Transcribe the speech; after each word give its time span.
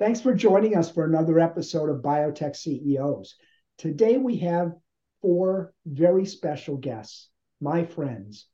Thanks 0.00 0.22
for 0.22 0.32
joining 0.32 0.78
us 0.78 0.90
for 0.90 1.04
another 1.04 1.38
episode 1.38 1.90
of 1.90 2.00
Biotech 2.00 2.56
CEOs. 2.56 3.34
Today 3.76 4.16
we 4.16 4.38
have 4.38 4.72
four 5.20 5.74
very 5.84 6.24
special 6.24 6.78
guests, 6.78 7.28
my 7.60 7.84
friends, 7.84 8.46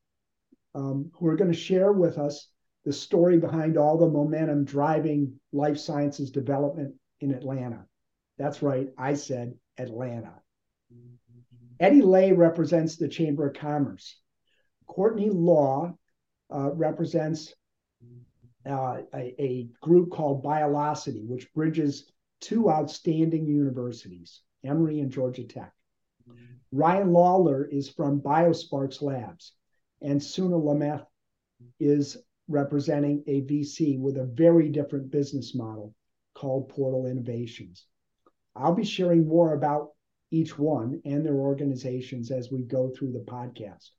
um, 0.75 1.09
who 1.13 1.25
are 1.27 1.37
going 1.37 1.49
to 1.49 1.57
share 1.57 1.93
with 1.93 2.17
us 2.17 2.49
the 2.83 2.91
story 2.91 3.37
behind 3.37 3.77
all 3.77 3.97
the 3.97 4.09
momentum 4.09 4.65
driving 4.65 5.39
life 5.53 5.77
sciences 5.77 6.31
development 6.31 6.95
in 7.21 7.33
Atlanta. 7.33 7.85
That's 8.37 8.61
right, 8.61 8.89
I 8.97 9.13
said 9.13 9.53
Atlanta. 9.77 10.33
Eddie 11.79 12.01
Lai 12.01 12.31
represents 12.31 12.97
the 12.97 13.07
Chamber 13.07 13.47
of 13.47 13.55
Commerce. 13.55 14.19
Courtney 14.85 15.29
Law 15.29 15.95
uh, 16.53 16.73
represents 16.73 17.53
uh, 18.67 19.01
a, 19.13 19.35
a, 19.39 19.69
group 19.81 20.11
called 20.11 20.43
Biolocity, 20.43 21.25
which 21.25 21.51
bridges 21.53 22.11
two 22.41 22.69
outstanding 22.69 23.45
universities, 23.47 24.41
Emory 24.63 24.99
and 24.99 25.11
Georgia 25.11 25.43
Tech. 25.43 25.73
Mm-hmm. 26.29 26.53
Ryan 26.71 27.13
Lawler 27.13 27.65
is 27.65 27.89
from 27.89 28.21
BioSparks 28.21 29.01
Labs, 29.01 29.53
and 30.01 30.21
Suna 30.21 30.57
Lumeh 30.57 31.05
is 31.79 32.17
representing 32.47 33.23
a 33.27 33.41
VC 33.41 33.99
with 33.99 34.17
a 34.17 34.25
very 34.25 34.69
different 34.69 35.11
business 35.11 35.55
model 35.55 35.93
called 36.33 36.69
Portal 36.69 37.05
Innovations. 37.07 37.85
I'll 38.55 38.75
be 38.75 38.85
sharing 38.85 39.27
more 39.27 39.53
about 39.53 39.89
each 40.31 40.57
one 40.57 41.01
and 41.05 41.25
their 41.25 41.35
organizations 41.35 42.31
as 42.31 42.51
we 42.51 42.63
go 42.63 42.89
through 42.89 43.13
the 43.13 43.19
podcast. 43.19 43.89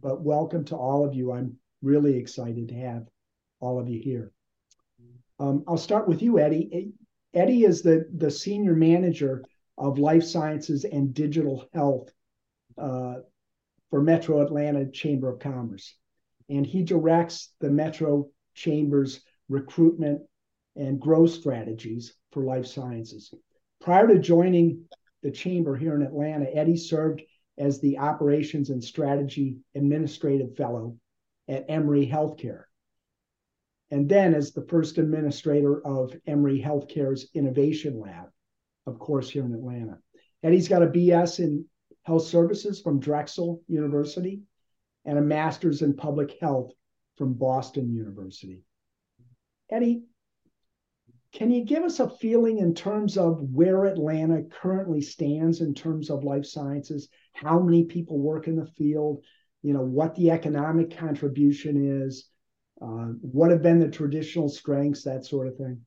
But 0.00 0.22
welcome 0.22 0.64
to 0.66 0.76
all 0.76 1.04
of 1.04 1.14
you. 1.14 1.32
I'm 1.32 1.56
really 1.82 2.16
excited 2.16 2.68
to 2.68 2.74
have 2.74 3.08
all 3.64 3.80
of 3.80 3.88
you 3.88 4.00
here. 4.00 4.30
Um, 5.40 5.64
I'll 5.66 5.76
start 5.76 6.06
with 6.06 6.22
you, 6.22 6.38
Eddie. 6.38 6.92
Eddie 7.32 7.64
is 7.64 7.82
the, 7.82 8.08
the 8.16 8.30
senior 8.30 8.74
manager 8.74 9.44
of 9.76 9.98
life 9.98 10.22
sciences 10.22 10.84
and 10.84 11.12
digital 11.12 11.68
health 11.72 12.12
uh, 12.78 13.14
for 13.90 14.00
Metro 14.00 14.40
Atlanta 14.40 14.90
Chamber 14.90 15.30
of 15.30 15.40
Commerce. 15.40 15.96
And 16.48 16.64
he 16.64 16.82
directs 16.82 17.52
the 17.60 17.70
Metro 17.70 18.28
Chamber's 18.54 19.20
recruitment 19.48 20.20
and 20.76 21.00
growth 21.00 21.30
strategies 21.30 22.14
for 22.30 22.44
life 22.44 22.66
sciences. 22.66 23.32
Prior 23.80 24.06
to 24.06 24.18
joining 24.18 24.84
the 25.22 25.30
chamber 25.30 25.76
here 25.76 25.94
in 25.94 26.02
Atlanta, 26.02 26.46
Eddie 26.54 26.76
served 26.76 27.22
as 27.58 27.80
the 27.80 27.98
Operations 27.98 28.70
and 28.70 28.82
Strategy 28.82 29.56
Administrative 29.74 30.56
Fellow 30.56 30.96
at 31.48 31.64
Emory 31.68 32.06
Healthcare 32.06 32.64
and 33.94 34.08
then 34.08 34.34
as 34.34 34.50
the 34.50 34.66
first 34.66 34.98
administrator 34.98 35.80
of 35.86 36.16
Emory 36.26 36.60
Healthcare's 36.60 37.28
Innovation 37.32 38.00
Lab, 38.00 38.26
of 38.88 38.98
course, 38.98 39.30
here 39.30 39.44
in 39.44 39.54
Atlanta. 39.54 39.98
Eddie's 40.42 40.66
got 40.66 40.82
a 40.82 40.88
BS 40.88 41.38
in 41.38 41.64
Health 42.02 42.24
Services 42.24 42.80
from 42.80 42.98
Drexel 42.98 43.62
University 43.68 44.42
and 45.04 45.16
a 45.16 45.22
master's 45.22 45.82
in 45.82 45.94
Public 45.94 46.34
Health 46.40 46.72
from 47.16 47.34
Boston 47.34 47.94
University. 47.94 48.64
Eddie, 49.70 50.02
can 51.32 51.52
you 51.52 51.64
give 51.64 51.84
us 51.84 52.00
a 52.00 52.10
feeling 52.10 52.58
in 52.58 52.74
terms 52.74 53.16
of 53.16 53.40
where 53.52 53.84
Atlanta 53.84 54.42
currently 54.42 55.02
stands 55.02 55.60
in 55.60 55.72
terms 55.72 56.10
of 56.10 56.24
life 56.24 56.46
sciences? 56.46 57.08
How 57.32 57.60
many 57.60 57.84
people 57.84 58.18
work 58.18 58.48
in 58.48 58.56
the 58.56 58.66
field? 58.66 59.22
You 59.62 59.72
know, 59.72 59.84
what 59.84 60.16
the 60.16 60.32
economic 60.32 60.96
contribution 60.96 62.02
is? 62.02 62.28
Uh, 62.82 63.12
what 63.20 63.50
have 63.50 63.62
been 63.62 63.78
the 63.78 63.88
traditional 63.88 64.48
strengths, 64.48 65.04
that 65.04 65.24
sort 65.24 65.46
of 65.46 65.56
thing? 65.56 65.80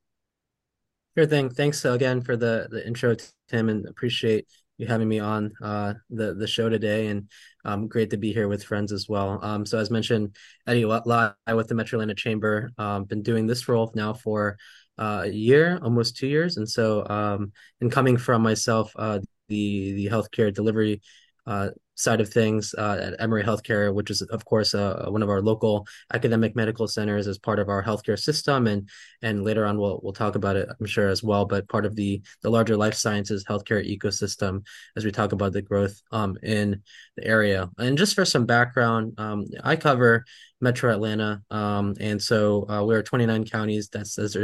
Sure 1.17 1.25
thing. 1.25 1.49
Thanks 1.49 1.83
again 1.83 2.21
for 2.21 2.37
the 2.37 2.67
the 2.69 2.85
intro, 2.85 3.15
Tim, 3.47 3.69
and 3.69 3.87
appreciate 3.87 4.45
you 4.77 4.85
having 4.85 5.07
me 5.07 5.19
on 5.19 5.51
uh, 5.61 5.95
the 6.09 6.35
the 6.35 6.47
show 6.47 6.69
today, 6.69 7.07
and 7.07 7.29
um, 7.65 7.87
great 7.87 8.11
to 8.11 8.17
be 8.17 8.31
here 8.31 8.47
with 8.47 8.63
friends 8.63 8.91
as 8.91 9.09
well. 9.09 9.39
Um, 9.41 9.65
so 9.65 9.79
as 9.79 9.89
mentioned, 9.89 10.35
Eddie 10.67 10.85
Lai 10.85 11.33
with 11.53 11.67
the 11.67 11.75
Metro 11.75 11.97
Atlanta 11.97 12.15
Chamber, 12.15 12.71
um, 12.77 13.05
been 13.05 13.23
doing 13.23 13.47
this 13.47 13.67
role 13.67 13.91
now 13.95 14.13
for 14.13 14.57
uh, 14.97 15.23
a 15.25 15.29
year, 15.29 15.79
almost 15.81 16.17
two 16.17 16.27
years, 16.27 16.57
and 16.57 16.69
so 16.69 17.07
um, 17.09 17.51
and 17.81 17.91
coming 17.91 18.17
from 18.17 18.41
myself, 18.43 18.91
uh, 18.95 19.19
the 19.47 19.93
the 19.93 20.05
healthcare 20.07 20.53
delivery 20.53 21.01
uh, 21.47 21.69
side 21.95 22.21
of 22.21 22.29
things 22.29 22.75
uh, 22.77 22.99
at 23.01 23.19
Emory 23.19 23.43
Healthcare, 23.43 23.91
which 23.91 24.11
is 24.11 24.21
of 24.21 24.45
course 24.45 24.75
uh, 24.75 25.07
one 25.07 25.23
of 25.23 25.29
our 25.29 25.41
local 25.41 25.87
academic 26.13 26.55
medical 26.55 26.87
centers 26.87 27.25
as 27.27 27.39
part 27.39 27.57
of 27.57 27.69
our 27.69 27.83
healthcare 27.83 28.19
system, 28.19 28.67
and 28.67 28.87
and 29.21 29.43
later 29.43 29.65
on 29.65 29.79
we'll 29.79 29.99
we'll 30.03 30.13
talk 30.13 30.35
about 30.35 30.55
it 30.55 30.69
I'm 30.79 30.85
sure 30.85 31.07
as 31.07 31.23
well, 31.23 31.45
but 31.45 31.67
part 31.69 31.85
of 31.85 31.95
the 31.95 32.21
the 32.43 32.49
larger 32.49 32.77
life 32.77 32.93
sciences 32.93 33.45
healthcare 33.45 33.83
ecosystem 33.83 34.63
as 34.95 35.05
we 35.05 35.11
talk 35.11 35.31
about 35.31 35.53
the 35.53 35.61
growth 35.61 35.99
um, 36.11 36.37
in 36.43 36.83
the 37.15 37.25
area. 37.25 37.69
And 37.79 37.97
just 37.97 38.13
for 38.13 38.25
some 38.25 38.45
background, 38.45 39.13
um, 39.17 39.45
I 39.63 39.75
cover 39.75 40.25
Metro 40.61 40.93
Atlanta, 40.93 41.41
um, 41.49 41.95
and 41.99 42.21
so 42.21 42.69
uh, 42.69 42.83
we're 42.83 43.03
29 43.03 43.45
counties 43.45 43.89
that's, 43.89 44.15
that's 44.15 44.35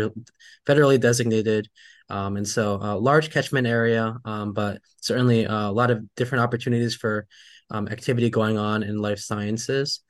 federally 0.66 1.00
designated 1.00 1.70
um, 2.10 2.38
and 2.38 2.48
so 2.48 2.76
a 2.76 2.94
uh, 2.94 2.96
large 2.96 3.32
catchment 3.32 3.68
area, 3.68 4.18
um, 4.26 4.54
but 4.54 4.80
certainly 5.02 5.46
uh, 5.46 5.70
a 5.70 5.72
lot 5.72 5.92
of 5.92 6.04
different 6.16 6.44
opportunities 6.44 6.96
for 6.96 7.28
um, 7.72 7.88
activity 7.88 8.30
going 8.30 8.58
on 8.58 8.84
in 8.84 8.98
life 8.98 9.20
sciences. 9.20 10.02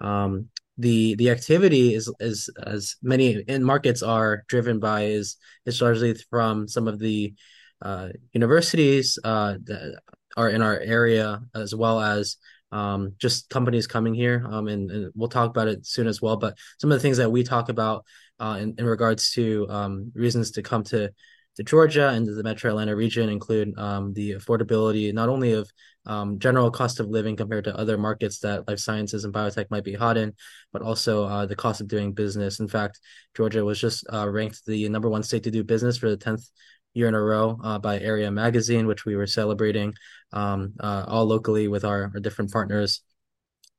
Um, 0.00 0.48
the 0.78 1.14
the 1.16 1.30
activity 1.30 1.94
is 1.94 2.12
is 2.18 2.48
as 2.64 2.96
many 3.02 3.34
in 3.46 3.62
markets 3.62 4.02
are 4.02 4.44
driven 4.48 4.80
by 4.80 5.04
is 5.04 5.36
is 5.66 5.80
largely 5.82 6.14
from 6.30 6.66
some 6.66 6.88
of 6.88 6.98
the 6.98 7.34
uh, 7.82 8.08
universities 8.32 9.18
uh, 9.22 9.54
that 9.64 10.00
are 10.36 10.48
in 10.48 10.62
our 10.62 10.78
area 10.78 11.42
as 11.54 11.74
well 11.74 12.00
as 12.00 12.36
um, 12.70 13.14
just 13.18 13.50
companies 13.50 13.86
coming 13.86 14.14
here. 14.14 14.44
Um, 14.48 14.66
and, 14.68 14.90
and, 14.90 15.12
we'll 15.14 15.28
talk 15.28 15.50
about 15.50 15.68
it 15.68 15.84
soon 15.84 16.06
as 16.06 16.22
well. 16.22 16.36
But 16.36 16.56
some 16.78 16.90
of 16.90 16.96
the 16.96 17.02
things 17.02 17.18
that 17.18 17.30
we 17.30 17.42
talk 17.42 17.68
about 17.68 18.06
uh, 18.40 18.58
in, 18.60 18.74
in 18.78 18.86
regards 18.86 19.32
to 19.32 19.66
um, 19.68 20.10
reasons 20.14 20.52
to 20.52 20.62
come 20.62 20.82
to 20.84 21.12
to 21.56 21.62
Georgia 21.62 22.08
and 22.08 22.26
to 22.26 22.34
the 22.34 22.42
Metro 22.42 22.70
Atlanta 22.70 22.96
region 22.96 23.28
include 23.28 23.78
um, 23.78 24.12
the 24.14 24.32
affordability 24.32 25.12
not 25.12 25.28
only 25.28 25.52
of 25.52 25.70
um, 26.06 26.38
general 26.38 26.70
cost 26.70 26.98
of 26.98 27.08
living 27.08 27.36
compared 27.36 27.64
to 27.64 27.76
other 27.76 27.96
markets 27.96 28.38
that 28.40 28.66
life 28.66 28.78
sciences 28.78 29.24
and 29.24 29.32
biotech 29.32 29.70
might 29.70 29.84
be 29.84 29.94
hot 29.94 30.16
in, 30.16 30.34
but 30.72 30.82
also 30.82 31.24
uh, 31.24 31.46
the 31.46 31.54
cost 31.54 31.80
of 31.80 31.88
doing 31.88 32.12
business. 32.12 32.58
In 32.58 32.68
fact, 32.68 32.98
Georgia 33.36 33.64
was 33.64 33.80
just 33.80 34.04
uh, 34.12 34.28
ranked 34.28 34.64
the 34.66 34.88
number 34.88 35.08
one 35.08 35.22
state 35.22 35.44
to 35.44 35.50
do 35.50 35.62
business 35.62 35.96
for 35.96 36.10
the 36.10 36.16
10th 36.16 36.50
year 36.94 37.08
in 37.08 37.14
a 37.14 37.20
row 37.20 37.58
uh, 37.62 37.78
by 37.78 38.00
Area 38.00 38.30
Magazine, 38.30 38.86
which 38.86 39.04
we 39.04 39.14
were 39.14 39.26
celebrating 39.26 39.94
um, 40.32 40.72
uh, 40.80 41.04
all 41.06 41.26
locally 41.26 41.68
with 41.68 41.84
our, 41.84 42.10
our 42.14 42.20
different 42.20 42.50
partners 42.50 43.02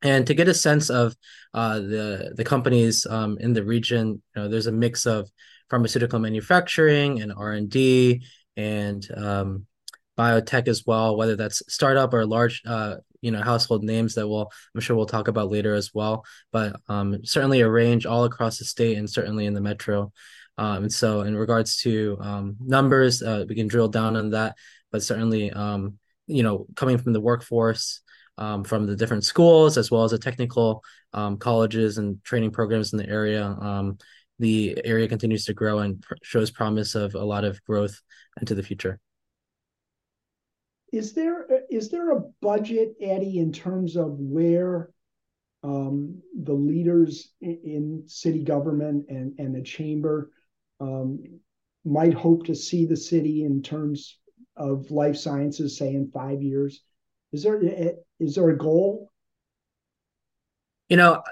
and 0.03 0.27
to 0.27 0.33
get 0.33 0.49
a 0.49 0.53
sense 0.53 0.89
of 0.89 1.15
uh, 1.53 1.79
the 1.79 2.33
the 2.35 2.43
companies 2.43 3.05
um, 3.05 3.37
in 3.39 3.53
the 3.53 3.63
region, 3.63 4.21
you 4.35 4.41
know, 4.41 4.47
there's 4.49 4.67
a 4.67 4.71
mix 4.71 5.05
of 5.05 5.29
pharmaceutical 5.73 6.19
manufacturing 6.19 7.19
and 7.19 7.33
R 7.35 7.53
and 7.53 7.67
D 7.67 8.21
and 8.55 9.03
um, 9.17 9.65
biotech 10.15 10.67
as 10.67 10.85
well, 10.85 11.17
whether 11.17 11.35
that's 11.35 11.63
startup 11.67 12.13
or 12.13 12.27
large, 12.27 12.61
uh, 12.67 12.97
you 13.21 13.31
know, 13.31 13.41
household 13.41 13.83
names 13.83 14.13
that 14.13 14.27
we'll 14.27 14.51
I'm 14.75 14.81
sure 14.81 14.95
we'll 14.95 15.07
talk 15.07 15.29
about 15.29 15.49
later 15.49 15.73
as 15.73 15.91
well. 15.91 16.25
But 16.51 16.75
um, 16.89 17.25
certainly 17.25 17.61
a 17.61 17.69
range 17.69 18.05
all 18.05 18.25
across 18.25 18.59
the 18.59 18.65
state 18.65 18.99
and 18.99 19.09
certainly 19.09 19.47
in 19.47 19.55
the 19.55 19.61
metro. 19.61 20.11
Um, 20.59 20.83
and 20.83 20.93
so, 20.93 21.21
in 21.21 21.35
regards 21.35 21.77
to 21.77 22.19
um, 22.21 22.55
numbers, 22.59 23.23
uh, 23.23 23.45
we 23.49 23.55
can 23.55 23.67
drill 23.67 23.87
down 23.87 24.15
on 24.15 24.29
that. 24.29 24.55
But 24.91 25.01
certainly, 25.01 25.49
um, 25.49 25.97
you 26.27 26.43
know, 26.43 26.67
coming 26.75 26.99
from 26.99 27.13
the 27.13 27.19
workforce, 27.19 28.01
um, 28.37 28.63
from 28.63 28.85
the 28.85 28.95
different 28.95 29.23
schools 29.23 29.79
as 29.79 29.89
well 29.89 30.03
as 30.03 30.11
the 30.11 30.19
technical 30.19 30.83
um, 31.13 31.37
colleges 31.37 31.97
and 31.97 32.23
training 32.23 32.51
programs 32.51 32.93
in 32.93 32.99
the 32.99 33.09
area. 33.09 33.43
Um, 33.43 33.97
the 34.43 34.77
area 34.83 35.07
continues 35.07 35.45
to 35.45 35.53
grow 35.53 35.79
and 35.79 36.01
pr- 36.01 36.15
shows 36.21 36.51
promise 36.51 36.95
of 36.95 37.15
a 37.15 37.23
lot 37.23 37.45
of 37.45 37.63
growth 37.63 38.01
into 38.41 38.53
the 38.53 38.61
future. 38.61 38.99
Is 40.91 41.13
there 41.13 41.47
is 41.71 41.89
there 41.89 42.11
a 42.11 42.19
budget, 42.41 42.95
Eddie, 43.01 43.39
in 43.39 43.53
terms 43.53 43.95
of 43.95 44.19
where 44.19 44.89
um, 45.63 46.21
the 46.37 46.53
leaders 46.53 47.31
in, 47.39 47.59
in, 47.63 48.03
city 48.05 48.43
government 48.43 49.05
and, 49.07 49.33
and 49.39 49.55
the 49.55 49.61
chamber 49.61 50.29
um, 50.81 51.23
might 51.85 52.13
hope 52.13 52.45
to 52.47 52.53
see 52.53 52.85
the 52.85 52.97
city 52.97 53.45
in 53.45 53.61
terms 53.63 54.19
of 54.57 54.91
life 54.91 55.15
sciences, 55.15 55.77
say 55.77 55.95
in 55.95 56.11
five 56.11 56.43
years? 56.43 56.83
Is 57.31 57.43
there 57.43 57.61
is 58.19 58.35
there 58.35 58.49
a 58.49 58.57
goal? 58.57 59.09
You 60.89 60.97
know, 60.97 61.23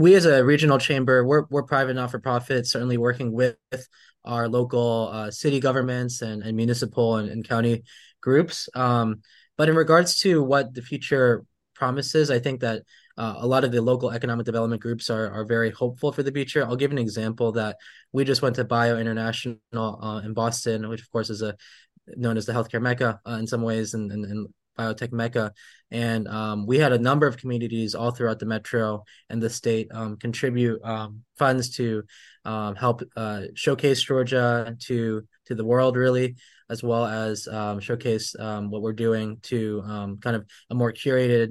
we 0.00 0.14
as 0.14 0.24
a 0.24 0.44
regional 0.44 0.78
chamber, 0.78 1.24
we're 1.24 1.44
we're 1.50 1.62
private 1.62 1.94
not 1.94 2.10
for 2.10 2.18
profit, 2.18 2.66
certainly 2.66 2.96
working 2.96 3.32
with 3.32 3.56
our 4.24 4.48
local 4.48 5.10
uh, 5.12 5.30
city 5.30 5.60
governments 5.60 6.22
and, 6.22 6.42
and 6.42 6.56
municipal 6.56 7.16
and, 7.16 7.28
and 7.28 7.46
county 7.46 7.84
groups. 8.20 8.68
Um, 8.74 9.20
but 9.56 9.68
in 9.68 9.76
regards 9.76 10.18
to 10.20 10.42
what 10.42 10.74
the 10.74 10.82
future 10.82 11.44
promises, 11.74 12.30
I 12.30 12.38
think 12.38 12.60
that 12.60 12.82
uh, 13.16 13.36
a 13.38 13.46
lot 13.46 13.64
of 13.64 13.72
the 13.72 13.82
local 13.82 14.10
economic 14.10 14.46
development 14.46 14.80
groups 14.80 15.10
are 15.10 15.30
are 15.30 15.44
very 15.44 15.70
hopeful 15.70 16.12
for 16.12 16.22
the 16.22 16.32
future. 16.32 16.64
I'll 16.64 16.76
give 16.76 16.92
an 16.92 16.98
example 16.98 17.52
that 17.52 17.76
we 18.12 18.24
just 18.24 18.42
went 18.42 18.56
to 18.56 18.64
Bio 18.64 18.98
International 18.98 19.58
uh, 20.02 20.22
in 20.24 20.32
Boston, 20.32 20.88
which 20.88 21.02
of 21.02 21.10
course 21.12 21.28
is 21.28 21.42
a 21.42 21.54
known 22.16 22.36
as 22.36 22.46
the 22.46 22.52
healthcare 22.52 22.82
mecca 22.82 23.20
uh, 23.28 23.32
in 23.32 23.46
some 23.46 23.62
ways, 23.62 23.94
and, 23.94 24.10
and, 24.10 24.24
and 24.24 24.48
biotech 24.80 25.12
mecca. 25.12 25.52
And 25.90 26.28
um, 26.28 26.66
we 26.66 26.78
had 26.78 26.92
a 26.92 26.98
number 26.98 27.26
of 27.26 27.36
communities 27.36 27.94
all 27.94 28.12
throughout 28.12 28.38
the 28.38 28.46
metro 28.46 29.04
and 29.28 29.42
the 29.42 29.50
state 29.50 29.88
um, 29.92 30.16
contribute 30.16 30.80
um, 30.84 31.22
funds 31.36 31.76
to 31.76 32.04
um, 32.44 32.76
help 32.76 33.02
uh, 33.16 33.42
showcase 33.54 34.02
Georgia 34.02 34.76
to 34.86 35.22
to 35.46 35.54
the 35.54 35.64
world, 35.64 35.96
really, 35.96 36.36
as 36.68 36.82
well 36.82 37.04
as 37.04 37.48
um, 37.48 37.80
showcase 37.80 38.36
um, 38.38 38.70
what 38.70 38.82
we're 38.82 38.92
doing 38.92 39.38
to 39.42 39.82
kind 40.22 40.36
of 40.36 40.46
a 40.70 40.74
more 40.74 40.92
curated 40.92 41.48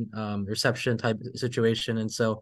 reception 0.47 0.97
type 0.97 1.19
situation. 1.35 1.97
And 1.97 2.11
so. 2.11 2.41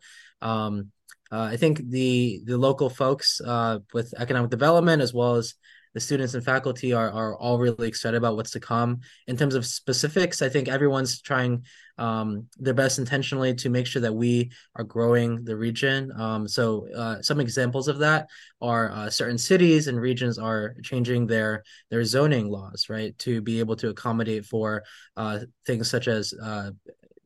Uh, 1.30 1.50
I 1.54 1.58
think 1.58 1.82
the 1.90 2.42
the 2.46 2.58
local 2.58 2.90
folks 2.90 3.42
uh, 3.42 3.80
with 3.94 4.14
economic 4.18 4.50
development 4.50 5.02
as 5.02 5.14
well 5.14 5.36
as 5.36 5.56
the 5.98 6.02
students 6.02 6.36
and 6.36 6.46
faculty 6.46 6.94
are 6.94 7.10
are 7.10 7.36
all 7.38 7.58
really 7.58 7.88
excited 7.88 8.18
about 8.18 8.36
what's 8.36 8.52
to 8.52 8.60
come. 8.60 9.00
In 9.26 9.36
terms 9.36 9.56
of 9.56 9.66
specifics, 9.66 10.44
I 10.44 10.50
think 10.50 10.68
everyone's 10.68 11.22
trying 11.22 11.66
um, 11.98 12.46
their 12.60 12.76
best 12.76 13.00
intentionally 13.00 13.56
to 13.56 13.72
make 13.72 13.88
sure 13.88 14.04
that 14.04 14.14
we 14.14 14.52
are 14.76 14.84
growing 14.84 15.44
the 15.44 15.58
region. 15.58 16.12
Um, 16.16 16.48
so 16.48 16.88
uh, 16.96 17.24
some 17.24 17.40
examples 17.40 17.88
of 17.88 17.98
that 17.98 18.30
are 18.62 18.92
uh, 18.92 19.10
certain 19.10 19.40
cities 19.40 19.88
and 19.88 20.00
regions 20.00 20.38
are 20.38 20.76
changing 20.84 21.26
their 21.26 21.64
their 21.90 22.04
zoning 22.04 22.48
laws, 22.48 22.86
right, 22.90 23.18
to 23.26 23.42
be 23.42 23.58
able 23.58 23.76
to 23.78 23.90
accommodate 23.90 24.46
for 24.46 24.84
uh, 25.16 25.40
things 25.66 25.90
such 25.90 26.08
as 26.08 26.32
uh, 26.44 26.70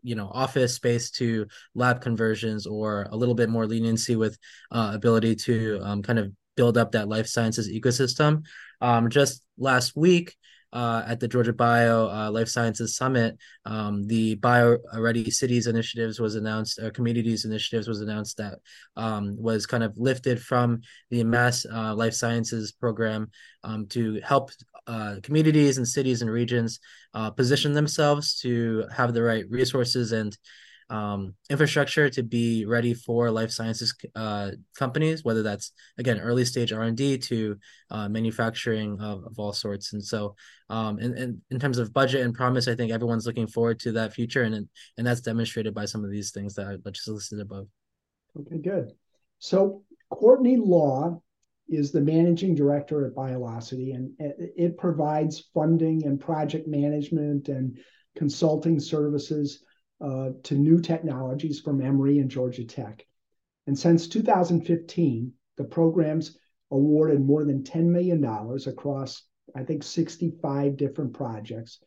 you 0.01 0.15
know 0.15 0.31
office 0.33 0.75
space 0.75 1.11
to 1.11 1.45
lab 1.75 1.99
conversions 1.99 2.65
or 2.65 3.05
a 3.11 3.17
little 3.17 3.35
bit 3.35 3.49
more 3.49 3.67
leniency 3.67 4.15
with 4.15 4.37
uh, 4.71 4.91
ability 4.93 5.35
to 5.35 5.81
um, 5.83 6.01
kind 6.01 6.19
of 6.19 6.31
build 6.61 6.77
up 6.77 6.91
that 6.91 7.09
life 7.09 7.25
sciences 7.25 7.67
ecosystem. 7.67 8.45
Um, 8.81 9.09
just 9.09 9.41
last 9.57 9.95
week, 9.95 10.35
uh, 10.73 11.03
at 11.07 11.19
the 11.19 11.27
Georgia 11.27 11.53
Bio 11.53 12.07
uh, 12.07 12.29
Life 12.31 12.47
Sciences 12.47 12.95
Summit, 12.95 13.37
um, 13.65 14.07
the 14.07 14.35
Bio 14.35 14.77
Ready 14.93 15.29
Cities 15.31 15.65
initiatives 15.67 16.19
was 16.19 16.35
announced, 16.35 16.79
or 16.79 16.91
communities 16.91 17.45
initiatives 17.45 17.87
was 17.87 18.01
announced 18.01 18.37
that 18.37 18.59
um, 18.95 19.35
was 19.37 19.65
kind 19.65 19.83
of 19.83 19.97
lifted 19.97 20.41
from 20.41 20.81
the 21.09 21.23
Mass 21.23 21.65
uh, 21.65 21.95
Life 21.95 22.13
Sciences 22.13 22.71
program 22.71 23.31
um, 23.63 23.87
to 23.87 24.21
help 24.23 24.51
uh, 24.87 25.15
communities 25.23 25.77
and 25.77 25.87
cities 25.87 26.21
and 26.21 26.31
regions 26.31 26.79
uh, 27.15 27.31
position 27.31 27.73
themselves 27.73 28.39
to 28.41 28.85
have 28.95 29.13
the 29.13 29.23
right 29.23 29.45
resources 29.49 30.11
and 30.11 30.37
um, 30.91 31.35
infrastructure 31.49 32.09
to 32.09 32.21
be 32.21 32.65
ready 32.65 32.93
for 32.93 33.31
life 33.31 33.49
sciences 33.49 33.95
uh, 34.13 34.51
companies, 34.77 35.23
whether 35.23 35.41
that's 35.41 35.71
again 35.97 36.19
early 36.19 36.43
stage 36.43 36.73
R 36.73 36.83
and 36.83 36.97
D 36.97 37.17
to 37.17 37.57
uh, 37.89 38.09
manufacturing 38.09 38.99
of, 38.99 39.23
of, 39.23 39.39
all 39.39 39.53
sorts. 39.53 39.93
And 39.93 40.03
so, 40.03 40.35
um, 40.69 40.99
in, 40.99 41.17
in, 41.17 41.41
in 41.49 41.59
terms 41.59 41.77
of 41.77 41.93
budget 41.93 42.25
and 42.25 42.33
promise, 42.33 42.67
I 42.67 42.75
think 42.75 42.91
everyone's 42.91 43.25
looking 43.25 43.47
forward 43.47 43.79
to 43.79 43.93
that 43.93 44.13
future, 44.13 44.43
and 44.43 44.67
and 44.97 45.07
that's 45.07 45.21
demonstrated 45.21 45.73
by 45.73 45.85
some 45.85 46.03
of 46.03 46.11
these 46.11 46.31
things 46.31 46.55
that 46.55 46.67
I 46.67 46.89
just 46.89 47.07
listed 47.07 47.39
above. 47.39 47.67
Okay, 48.37 48.57
good. 48.57 48.91
So 49.39 49.83
Courtney 50.09 50.57
Law 50.57 51.21
is 51.69 51.93
the 51.93 52.01
managing 52.01 52.53
director 52.53 53.07
at 53.07 53.15
Biolocity, 53.15 53.95
and 53.95 54.11
it 54.19 54.77
provides 54.77 55.45
funding 55.53 56.05
and 56.05 56.19
project 56.19 56.67
management 56.67 57.47
and 57.47 57.79
consulting 58.17 58.77
services 58.77 59.63
uh, 60.03 60.29
to 60.43 60.55
new 60.55 60.79
technologies 60.79 61.59
from 61.59 61.81
Emory 61.81 62.19
and 62.19 62.29
Georgia 62.29 62.63
Tech. 62.63 63.05
And 63.67 63.77
since 63.77 64.07
2015, 64.07 65.31
the 65.57 65.63
program's 65.63 66.37
awarded 66.71 67.21
more 67.21 67.43
than 67.45 67.63
$10 67.63 67.85
million 67.85 68.23
across, 68.65 69.23
I 69.55 69.63
think, 69.63 69.83
65 69.83 70.77
different 70.77 71.13
projects 71.13 71.79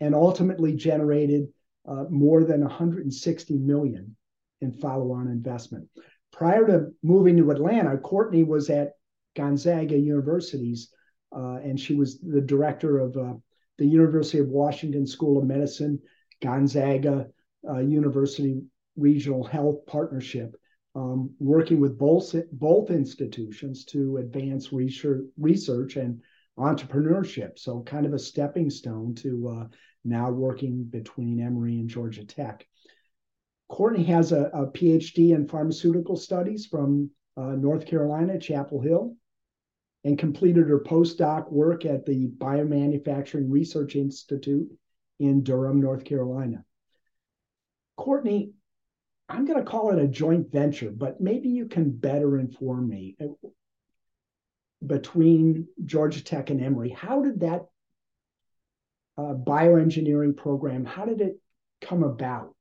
and 0.00 0.14
ultimately 0.14 0.74
generated 0.74 1.48
uh, 1.86 2.04
more 2.10 2.44
than 2.44 2.60
160 2.62 3.58
million 3.58 4.16
in 4.60 4.72
follow-on 4.72 5.28
investment. 5.28 5.88
Prior 6.32 6.66
to 6.66 6.88
moving 7.02 7.36
to 7.36 7.50
Atlanta, 7.50 7.96
Courtney 7.98 8.44
was 8.44 8.70
at 8.70 8.92
Gonzaga 9.36 9.98
Universities, 9.98 10.92
uh, 11.34 11.56
and 11.62 11.78
she 11.78 11.94
was 11.94 12.18
the 12.20 12.40
director 12.40 12.98
of 12.98 13.16
uh, 13.16 13.34
the 13.78 13.86
University 13.86 14.38
of 14.38 14.48
Washington 14.48 15.06
School 15.06 15.38
of 15.38 15.44
Medicine, 15.44 16.00
Gonzaga 16.42 17.28
uh, 17.68 17.78
University 17.78 18.62
Regional 18.96 19.44
Health 19.44 19.86
Partnership, 19.86 20.54
um, 20.94 21.30
working 21.38 21.80
with 21.80 21.98
both, 21.98 22.34
both 22.52 22.90
institutions 22.90 23.84
to 23.86 24.18
advance 24.18 24.72
research, 24.72 25.22
research 25.38 25.96
and 25.96 26.20
entrepreneurship. 26.58 27.58
So, 27.58 27.82
kind 27.82 28.06
of 28.06 28.12
a 28.12 28.18
stepping 28.18 28.70
stone 28.70 29.14
to 29.16 29.48
uh, 29.48 29.66
now 30.04 30.30
working 30.30 30.84
between 30.84 31.40
Emory 31.40 31.78
and 31.78 31.88
Georgia 31.88 32.24
Tech. 32.24 32.66
Courtney 33.68 34.04
has 34.04 34.32
a, 34.32 34.46
a 34.52 34.66
PhD 34.66 35.30
in 35.30 35.46
pharmaceutical 35.46 36.16
studies 36.16 36.66
from 36.66 37.10
uh, 37.36 37.52
North 37.52 37.86
Carolina, 37.86 38.38
Chapel 38.38 38.80
Hill, 38.80 39.14
and 40.04 40.18
completed 40.18 40.68
her 40.68 40.80
postdoc 40.80 41.50
work 41.52 41.84
at 41.84 42.04
the 42.04 42.28
Biomanufacturing 42.38 43.46
Research 43.48 43.96
Institute 43.96 44.68
in 45.20 45.42
Durham, 45.42 45.80
North 45.80 46.04
Carolina. 46.04 46.64
Courtney, 48.00 48.52
I'm 49.28 49.44
going 49.44 49.62
to 49.62 49.70
call 49.70 49.90
it 49.90 50.02
a 50.02 50.08
joint 50.08 50.50
venture, 50.50 50.90
but 50.90 51.20
maybe 51.20 51.50
you 51.50 51.66
can 51.66 51.90
better 51.90 52.38
inform 52.38 52.88
me 52.88 53.14
uh, 53.22 53.26
between 54.84 55.68
Georgia 55.84 56.24
Tech 56.24 56.48
and 56.48 56.62
Emory. 56.62 56.88
How 56.88 57.22
did 57.22 57.40
that 57.40 57.66
uh, 59.18 59.34
bioengineering 59.34 60.34
program, 60.34 60.86
how 60.86 61.04
did 61.04 61.20
it 61.20 61.38
come 61.82 62.02
about? 62.02 62.54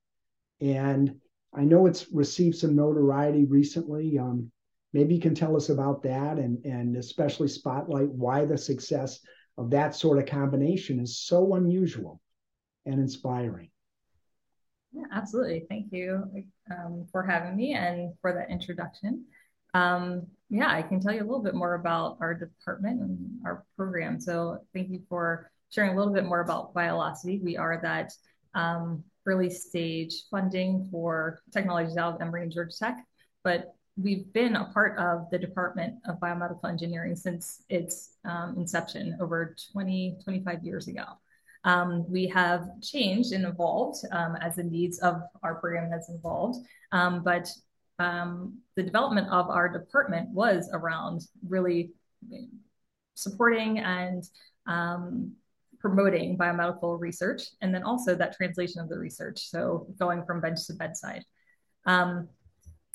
And 0.59 1.15
I 1.53 1.63
know 1.63 1.85
it's 1.85 2.11
received 2.11 2.57
some 2.57 2.75
notoriety 2.75 3.45
recently. 3.45 4.19
Um, 4.19 4.51
maybe 4.91 5.15
you 5.15 5.21
can 5.21 5.35
tell 5.35 5.55
us 5.55 5.69
about 5.69 6.03
that 6.03 6.37
and, 6.37 6.65
and 6.65 6.97
especially 6.97 7.47
spotlight 7.47 8.09
why 8.09 8.43
the 8.43 8.57
success 8.57 9.21
of 9.57 9.69
that 9.69 9.95
sort 9.95 10.19
of 10.19 10.25
combination 10.25 10.99
is 10.99 11.17
so 11.17 11.55
unusual 11.55 12.19
and 12.85 12.99
inspiring. 12.99 13.69
Yeah, 14.91 15.03
absolutely. 15.13 15.65
Thank 15.69 15.91
you 15.91 16.23
um, 16.71 17.05
for 17.11 17.23
having 17.23 17.55
me 17.55 17.73
and 17.73 18.13
for 18.21 18.33
that 18.33 18.49
introduction. 18.49 19.25
Um, 19.73 20.25
yeah, 20.49 20.71
I 20.71 20.81
can 20.81 20.99
tell 20.99 21.13
you 21.13 21.21
a 21.21 21.27
little 21.27 21.43
bit 21.43 21.53
more 21.53 21.75
about 21.75 22.17
our 22.21 22.33
department 22.33 23.01
and 23.01 23.39
our 23.45 23.65
program. 23.77 24.19
So 24.19 24.59
thank 24.73 24.89
you 24.89 25.01
for 25.07 25.51
sharing 25.69 25.91
a 25.91 25.95
little 25.95 26.13
bit 26.13 26.25
more 26.25 26.41
about 26.41 26.73
Biolocity. 26.73 27.41
We 27.41 27.55
are 27.55 27.79
that 27.83 28.13
um, 28.55 29.03
early 29.27 29.49
stage 29.49 30.23
funding 30.31 30.87
for 30.91 31.41
technologies 31.53 31.97
out 31.97 32.15
of 32.15 32.21
Emory 32.21 32.43
and 32.43 32.51
Georgia 32.51 32.75
Tech, 32.75 33.05
but 33.43 33.75
we've 33.95 34.31
been 34.33 34.55
a 34.55 34.65
part 34.73 34.97
of 34.97 35.29
the 35.29 35.37
Department 35.37 35.95
of 36.07 36.19
Biomedical 36.19 36.67
Engineering 36.67 37.15
since 37.15 37.63
its 37.69 38.15
um, 38.25 38.55
inception 38.57 39.17
over 39.21 39.55
20, 39.73 40.17
25 40.23 40.63
years 40.63 40.87
ago. 40.87 41.03
Um, 41.63 42.05
we 42.09 42.27
have 42.27 42.67
changed 42.81 43.33
and 43.33 43.45
evolved 43.45 43.97
um, 44.11 44.35
as 44.37 44.55
the 44.55 44.63
needs 44.63 44.99
of 44.99 45.21
our 45.43 45.55
program 45.55 45.91
has 45.91 46.09
evolved. 46.09 46.65
Um, 46.91 47.23
but 47.23 47.49
um, 47.99 48.59
the 48.75 48.83
development 48.83 49.27
of 49.29 49.49
our 49.49 49.67
department 49.67 50.29
was 50.29 50.69
around 50.71 51.21
really 51.47 51.91
supporting 53.15 53.79
and 53.79 54.23
um, 54.67 55.33
promoting 55.79 56.37
biomedical 56.37 56.99
research, 56.99 57.43
and 57.61 57.73
then 57.73 57.83
also 57.83 58.15
that 58.15 58.35
translation 58.35 58.81
of 58.81 58.89
the 58.89 58.97
research. 58.97 59.49
So 59.49 59.87
going 59.99 60.23
from 60.25 60.41
bench 60.41 60.65
to 60.67 60.73
bedside. 60.73 61.23
Um, 61.85 62.29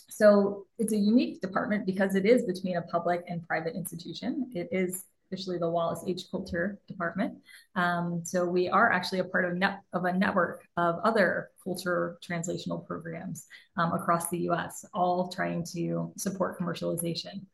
so 0.08 0.66
it's 0.78 0.92
a 0.92 0.96
unique 0.96 1.40
department 1.40 1.86
because 1.86 2.14
it 2.14 2.24
is 2.24 2.44
between 2.44 2.76
a 2.76 2.82
public 2.82 3.24
and 3.26 3.46
private 3.46 3.74
institution. 3.74 4.50
It 4.54 4.68
is 4.70 5.04
officially 5.34 5.58
the 5.58 5.68
Wallace 5.68 6.04
H. 6.06 6.22
Coulter 6.30 6.78
Department. 6.86 7.34
Um, 7.74 8.20
so 8.24 8.44
we 8.44 8.68
are 8.68 8.92
actually 8.92 9.18
a 9.18 9.24
part 9.24 9.44
of, 9.44 9.56
net, 9.56 9.80
of 9.92 10.04
a 10.04 10.12
network 10.12 10.62
of 10.76 11.00
other 11.02 11.50
Coulter 11.62 12.18
translational 12.26 12.86
programs 12.86 13.46
um, 13.76 13.92
across 13.92 14.28
the 14.30 14.38
U.S., 14.38 14.84
all 14.94 15.28
trying 15.28 15.64
to 15.72 16.12
support 16.16 16.58
commercialization. 16.58 17.44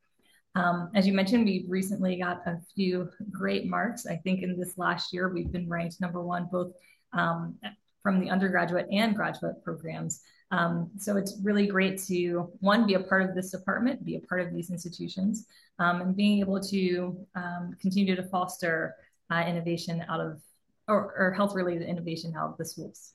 Um, 0.54 0.90
as 0.94 1.06
you 1.06 1.14
mentioned, 1.14 1.46
we 1.46 1.64
recently 1.68 2.16
got 2.16 2.46
a 2.46 2.58
few 2.74 3.08
great 3.30 3.66
marks. 3.66 4.06
I 4.06 4.16
think 4.16 4.42
in 4.42 4.58
this 4.58 4.76
last 4.76 5.12
year, 5.12 5.32
we've 5.32 5.50
been 5.50 5.68
ranked 5.68 6.00
number 6.00 6.20
one 6.20 6.48
both 6.50 6.72
um, 7.12 7.56
from 8.02 8.20
the 8.20 8.28
undergraduate 8.30 8.88
and 8.92 9.14
graduate 9.14 9.62
programs. 9.64 10.20
Um, 10.50 10.90
so 10.98 11.16
it's 11.16 11.38
really 11.42 11.66
great 11.66 12.02
to 12.04 12.50
one 12.60 12.86
be 12.86 12.94
a 12.94 13.00
part 13.00 13.28
of 13.28 13.34
this 13.34 13.50
department, 13.50 14.04
be 14.04 14.16
a 14.16 14.20
part 14.20 14.40
of 14.40 14.52
these 14.52 14.70
institutions, 14.70 15.46
um, 15.78 16.00
and 16.00 16.16
being 16.16 16.40
able 16.40 16.60
to 16.60 17.16
um, 17.34 17.76
continue 17.80 18.16
to 18.16 18.24
foster 18.24 18.96
uh, 19.30 19.44
innovation 19.46 20.04
out 20.08 20.20
of 20.20 20.40
or, 20.88 21.14
or 21.16 21.32
health 21.32 21.54
related 21.54 21.88
innovation 21.88 22.34
out 22.36 22.50
of 22.50 22.58
the 22.58 22.64
schools. 22.64 23.12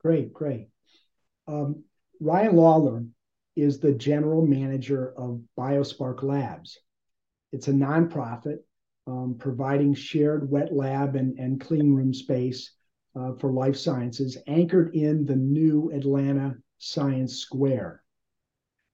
Great, 0.00 0.32
great. 0.32 0.68
Um, 1.46 1.84
Ryan 2.20 2.56
Lawler 2.56 3.04
is 3.56 3.78
the 3.78 3.92
general 3.92 4.46
manager 4.46 5.12
of 5.16 5.42
BioSpark 5.58 6.22
Labs. 6.22 6.78
It's 7.52 7.68
a 7.68 7.72
nonprofit 7.72 8.58
um, 9.06 9.36
providing 9.38 9.94
shared 9.94 10.50
wet 10.50 10.72
lab 10.72 11.16
and, 11.16 11.38
and 11.38 11.60
clean 11.60 11.92
room 11.92 12.14
space 12.14 12.72
uh, 13.16 13.32
for 13.34 13.52
life 13.52 13.76
sciences, 13.76 14.38
anchored 14.46 14.94
in 14.94 15.24
the 15.24 15.36
new 15.36 15.90
Atlanta 15.92 16.56
Science 16.78 17.36
Square. 17.36 18.02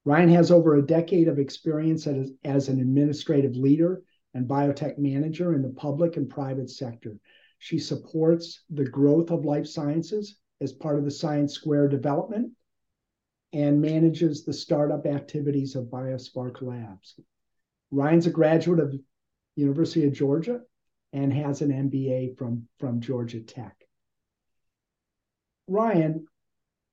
Ryan 0.05 0.29
has 0.31 0.51
over 0.51 0.77
a 0.77 0.87
decade 0.87 1.29
of 1.29 1.39
experience 1.39 2.07
as, 2.07 2.31
as 2.45 2.69
an 2.69 2.81
administrative 2.81 3.57
leader 3.57 4.03
and 4.35 4.49
biotech 4.49 4.99
manager 4.99 5.55
in 5.55 5.63
the 5.63 5.71
public 5.71 6.17
and 6.17 6.29
private 6.29 6.71
sector. 6.71 7.19
She 7.59 7.79
supports 7.79 8.65
the 8.69 8.85
growth 8.85 9.31
of 9.31 9.45
life 9.45 9.67
sciences 9.67 10.37
as 10.61 10.73
part 10.73 10.99
of 10.99 11.05
the 11.05 11.11
Science 11.11 11.55
Square 11.55 11.89
development 11.89 12.53
and 13.53 13.81
manages 13.81 14.45
the 14.45 14.53
startup 14.53 15.07
activities 15.07 15.77
of 15.77 15.85
BioSpark 15.85 16.61
Labs. 16.61 17.19
Ryan's 17.91 18.27
a 18.27 18.31
graduate 18.31 18.81
of 18.81 18.95
University 19.57 20.05
of 20.07 20.13
Georgia 20.13 20.61
and 21.13 21.33
has 21.33 21.63
an 21.63 21.71
MBA 21.71 22.37
from, 22.37 22.67
from 22.79 23.01
Georgia 23.01 23.41
Tech. 23.41 23.84
Ryan, 25.67 26.27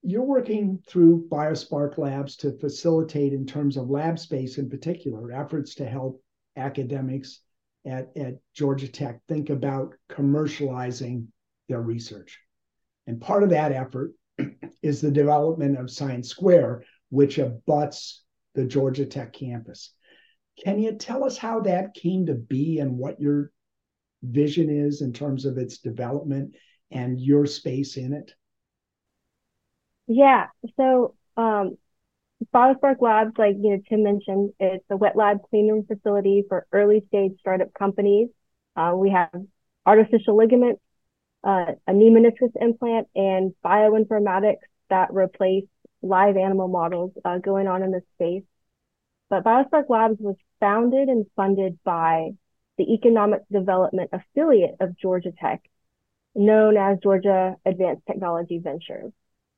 you're 0.01 0.23
working 0.23 0.79
through 0.87 1.27
BioSpark 1.29 1.97
Labs 1.97 2.35
to 2.37 2.57
facilitate, 2.57 3.33
in 3.33 3.45
terms 3.45 3.77
of 3.77 3.89
lab 3.89 4.17
space 4.17 4.57
in 4.57 4.69
particular, 4.69 5.31
efforts 5.31 5.75
to 5.75 5.85
help 5.85 6.21
academics 6.55 7.41
at, 7.85 8.15
at 8.15 8.35
Georgia 8.53 8.87
Tech 8.87 9.21
think 9.27 9.49
about 9.49 9.95
commercializing 10.09 11.27
their 11.67 11.81
research. 11.81 12.39
And 13.07 13.21
part 13.21 13.43
of 13.43 13.49
that 13.49 13.71
effort 13.71 14.13
is 14.81 15.01
the 15.01 15.11
development 15.11 15.77
of 15.77 15.91
Science 15.91 16.29
Square, 16.29 16.83
which 17.09 17.37
abuts 17.37 18.23
the 18.55 18.65
Georgia 18.65 19.05
Tech 19.05 19.33
campus. 19.33 19.93
Can 20.63 20.79
you 20.79 20.93
tell 20.93 21.23
us 21.23 21.37
how 21.37 21.61
that 21.61 21.93
came 21.93 22.25
to 22.27 22.35
be 22.35 22.79
and 22.79 22.97
what 22.97 23.19
your 23.19 23.51
vision 24.23 24.69
is 24.69 25.01
in 25.01 25.13
terms 25.13 25.45
of 25.45 25.57
its 25.57 25.79
development 25.79 26.55
and 26.91 27.19
your 27.19 27.45
space 27.45 27.97
in 27.97 28.13
it? 28.13 28.33
Yeah. 30.13 30.47
So, 30.77 31.15
um, 31.37 31.77
BioSpark 32.53 32.97
Labs, 32.99 33.33
like 33.37 33.55
you 33.61 33.71
know, 33.71 33.81
Tim 33.87 34.03
mentioned, 34.03 34.51
it's 34.59 34.83
a 34.89 34.97
wet 34.97 35.15
lab 35.15 35.37
clean 35.49 35.69
room 35.69 35.85
facility 35.85 36.43
for 36.49 36.65
early 36.71 37.03
stage 37.07 37.33
startup 37.39 37.73
companies. 37.73 38.29
Uh, 38.75 38.93
we 38.95 39.11
have 39.11 39.29
artificial 39.85 40.35
ligaments, 40.35 40.81
uh, 41.43 41.73
a 41.87 41.93
knee 41.93 42.09
meniscus 42.09 42.51
implant, 42.59 43.07
and 43.15 43.53
bioinformatics 43.63 44.57
that 44.89 45.13
replace 45.13 45.65
live 46.01 46.35
animal 46.35 46.67
models 46.67 47.11
uh, 47.23 47.37
going 47.37 47.67
on 47.67 47.83
in 47.83 47.91
this 47.91 48.03
space. 48.15 48.43
But 49.29 49.45
BioSpark 49.45 49.85
Labs 49.87 50.17
was 50.19 50.35
founded 50.59 51.07
and 51.07 51.25
funded 51.37 51.79
by 51.85 52.31
the 52.77 52.93
Economic 52.93 53.43
Development 53.49 54.09
Affiliate 54.11 54.75
of 54.81 54.97
Georgia 54.97 55.31
Tech, 55.39 55.61
known 56.35 56.75
as 56.75 56.97
Georgia 57.01 57.55
Advanced 57.65 58.05
Technology 58.07 58.57
Ventures. 58.57 59.13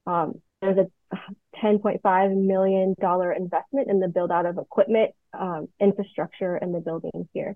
Um, 0.06 0.42
there's 0.62 0.78
a 0.78 1.18
$10.5 1.64 2.36
million 2.36 2.96
investment 3.00 3.90
in 3.90 4.00
the 4.00 4.08
build 4.08 4.32
out 4.32 4.46
of 4.46 4.58
equipment, 4.58 5.12
um, 5.38 5.68
infrastructure 5.80 6.58
in 6.58 6.72
the 6.72 6.80
building 6.80 7.28
here. 7.34 7.56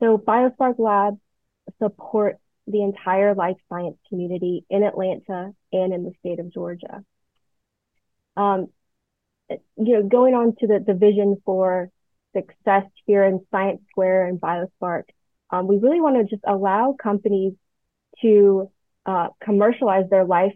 So 0.00 0.18
BioSpark 0.18 0.78
Labs 0.78 1.18
supports 1.80 2.40
the 2.66 2.82
entire 2.82 3.34
life 3.34 3.56
science 3.68 3.96
community 4.08 4.64
in 4.70 4.82
Atlanta 4.82 5.52
and 5.72 5.92
in 5.92 6.04
the 6.04 6.12
state 6.20 6.38
of 6.38 6.52
Georgia. 6.52 7.04
Um, 8.36 8.68
you 9.50 9.58
know, 9.76 10.02
going 10.02 10.34
on 10.34 10.56
to 10.60 10.66
the, 10.66 10.82
the 10.84 10.94
vision 10.94 11.40
for 11.44 11.90
success 12.34 12.84
here 13.04 13.24
in 13.24 13.44
Science 13.50 13.82
Square 13.90 14.26
and 14.26 14.40
BioSpark, 14.40 15.04
um, 15.50 15.66
we 15.66 15.76
really 15.76 16.00
want 16.00 16.16
to 16.16 16.24
just 16.24 16.42
allow 16.46 16.96
companies 17.00 17.52
to 18.22 18.70
uh, 19.04 19.28
commercialize 19.42 20.08
their 20.08 20.24
life 20.24 20.54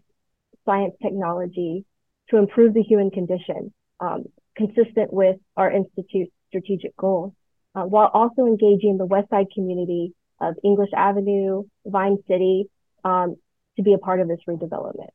science 0.67 0.95
technology 1.03 1.87
to 2.29 2.37
improve 2.37 2.75
the 2.75 2.83
human 2.83 3.11
condition, 3.11 3.73
um, 4.01 4.25
consistent 4.57 5.13
with 5.13 5.37
our 5.57 5.71
institute's 5.71 6.33
strategic 6.49 6.95
goals, 6.97 7.33
uh, 7.75 7.83
while 7.83 8.11
also 8.13 8.47
engaging 8.47 8.99
the 8.99 9.07
West 9.07 9.31
Side 9.31 9.47
community 9.55 10.13
of 10.41 10.55
English 10.63 10.91
Avenue, 10.95 11.63
Vine 11.87 12.19
City, 12.29 12.69
um, 13.05 13.37
to 13.77 13.83
be 13.83 13.95
a 13.95 13.99
part 13.99 14.21
of 14.21 14.29
this 14.29 14.41
redevelopment. 14.49 15.09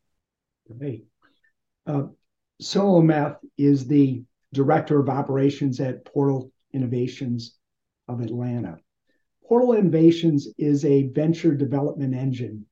Great. 0.78 1.06
Uh, 1.86 2.04
is 3.58 3.88
the 3.88 4.24
Director 4.54 5.00
of 5.00 5.10
Operations 5.10 5.80
at 5.80 6.06
Portal 6.06 6.52
Innovations 6.74 7.58
of 8.08 8.22
Atlanta. 8.22 8.78
Portal 9.48 9.74
Innovations 9.74 10.48
is 10.58 10.86
a 10.86 11.08
venture 11.08 11.56
development 11.56 12.14
engine 12.14 12.66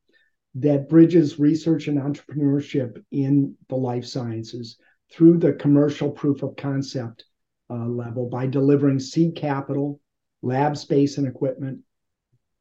that 0.56 0.90
bridges 0.90 1.40
research 1.40 1.88
and 1.88 2.00
entrepreneurship 2.00 3.04
in 3.12 3.56
the 3.68 3.76
life 3.76 4.06
sciences 4.06 4.78
through 5.12 5.38
the 5.38 5.54
commercial 5.54 6.10
proof 6.12 6.44
of 6.44 6.56
concept 6.56 7.26
uh, 7.70 7.86
level 7.86 8.28
by 8.28 8.48
delivering 8.48 9.00
seed 9.00 9.36
capital, 9.36 10.00
lab 10.42 10.76
space 10.76 11.18
and 11.18 11.28
equipment, 11.28 11.80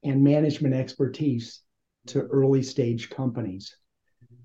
and 0.05 0.23
management 0.23 0.75
expertise 0.75 1.63
to 2.07 2.21
early 2.21 2.63
stage 2.63 3.11
companies. 3.11 3.77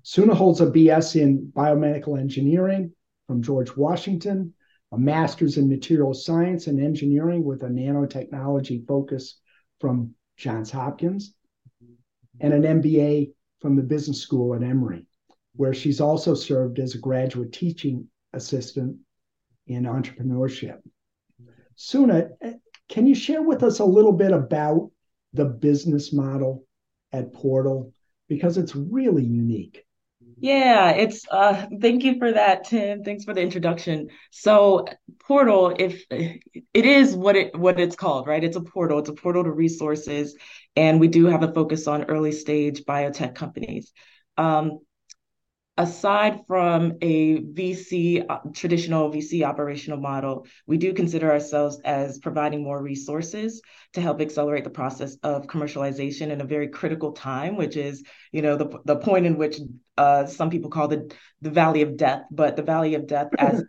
Suna 0.02 0.34
holds 0.34 0.60
a 0.60 0.66
BS 0.66 1.20
in 1.20 1.50
biomedical 1.54 2.18
engineering 2.18 2.92
from 3.26 3.42
George 3.42 3.74
Washington, 3.76 4.52
a 4.92 4.98
master's 4.98 5.56
in 5.56 5.68
materials 5.68 6.24
science 6.24 6.66
and 6.66 6.80
engineering 6.80 7.42
with 7.42 7.62
a 7.62 7.68
nanotechnology 7.68 8.86
focus 8.86 9.40
from 9.80 10.14
Johns 10.36 10.70
Hopkins, 10.70 11.34
and 12.40 12.52
an 12.52 12.82
MBA 12.82 13.32
from 13.60 13.76
the 13.76 13.82
business 13.82 14.20
school 14.20 14.54
at 14.54 14.62
Emory, 14.62 15.06
where 15.56 15.74
she's 15.74 16.00
also 16.00 16.34
served 16.34 16.78
as 16.78 16.94
a 16.94 16.98
graduate 16.98 17.52
teaching 17.52 18.08
assistant 18.32 18.96
in 19.66 19.84
entrepreneurship. 19.84 20.80
Suna, 21.76 22.30
can 22.88 23.06
you 23.06 23.14
share 23.14 23.42
with 23.42 23.62
us 23.62 23.78
a 23.78 23.84
little 23.84 24.12
bit 24.12 24.32
about 24.32 24.90
the 25.32 25.44
business 25.44 26.12
model 26.12 26.64
at 27.12 27.32
Portal? 27.32 27.92
Because 28.28 28.58
it's 28.58 28.76
really 28.76 29.24
unique. 29.24 29.83
Yeah, 30.40 30.90
it's 30.90 31.24
uh 31.30 31.66
thank 31.80 32.02
you 32.04 32.18
for 32.18 32.32
that, 32.32 32.64
Tim. 32.64 33.02
Thanks 33.04 33.24
for 33.24 33.34
the 33.34 33.40
introduction. 33.40 34.08
So 34.30 34.86
portal, 35.20 35.74
if 35.78 36.04
it 36.10 36.84
is 36.86 37.14
what 37.14 37.36
it 37.36 37.56
what 37.58 37.78
it's 37.78 37.96
called, 37.96 38.26
right? 38.26 38.42
It's 38.42 38.56
a 38.56 38.60
portal, 38.60 38.98
it's 38.98 39.08
a 39.08 39.14
portal 39.14 39.44
to 39.44 39.50
resources, 39.50 40.36
and 40.76 40.98
we 40.98 41.08
do 41.08 41.26
have 41.26 41.42
a 41.42 41.52
focus 41.52 41.86
on 41.86 42.04
early 42.04 42.32
stage 42.32 42.84
biotech 42.84 43.34
companies. 43.34 43.92
Um, 44.36 44.80
aside 45.76 46.40
from 46.46 46.94
a 47.02 47.40
VC, 47.40 48.24
uh, 48.28 48.38
traditional 48.52 49.10
VC 49.10 49.42
operational 49.42 49.98
model, 49.98 50.46
we 50.66 50.78
do 50.78 50.92
consider 50.92 51.30
ourselves 51.32 51.80
as 51.84 52.18
providing 52.18 52.62
more 52.62 52.80
resources 52.80 53.60
to 53.92 54.00
help 54.00 54.20
accelerate 54.20 54.64
the 54.64 54.70
process 54.70 55.16
of 55.22 55.46
commercialization 55.46 56.30
in 56.30 56.40
a 56.40 56.44
very 56.44 56.68
critical 56.68 57.12
time, 57.12 57.56
which 57.56 57.76
is, 57.76 58.04
you 58.30 58.42
know, 58.42 58.56
the, 58.56 58.78
the 58.84 58.96
point 58.96 59.26
in 59.26 59.36
which 59.36 59.58
uh, 59.96 60.26
some 60.26 60.50
people 60.50 60.70
call 60.70 60.88
the, 60.88 61.12
the 61.42 61.50
valley 61.50 61.82
of 61.82 61.96
death, 61.96 62.22
but 62.30 62.56
the 62.56 62.62
valley 62.62 62.94
of 62.94 63.06
death 63.06 63.28
as 63.38 63.62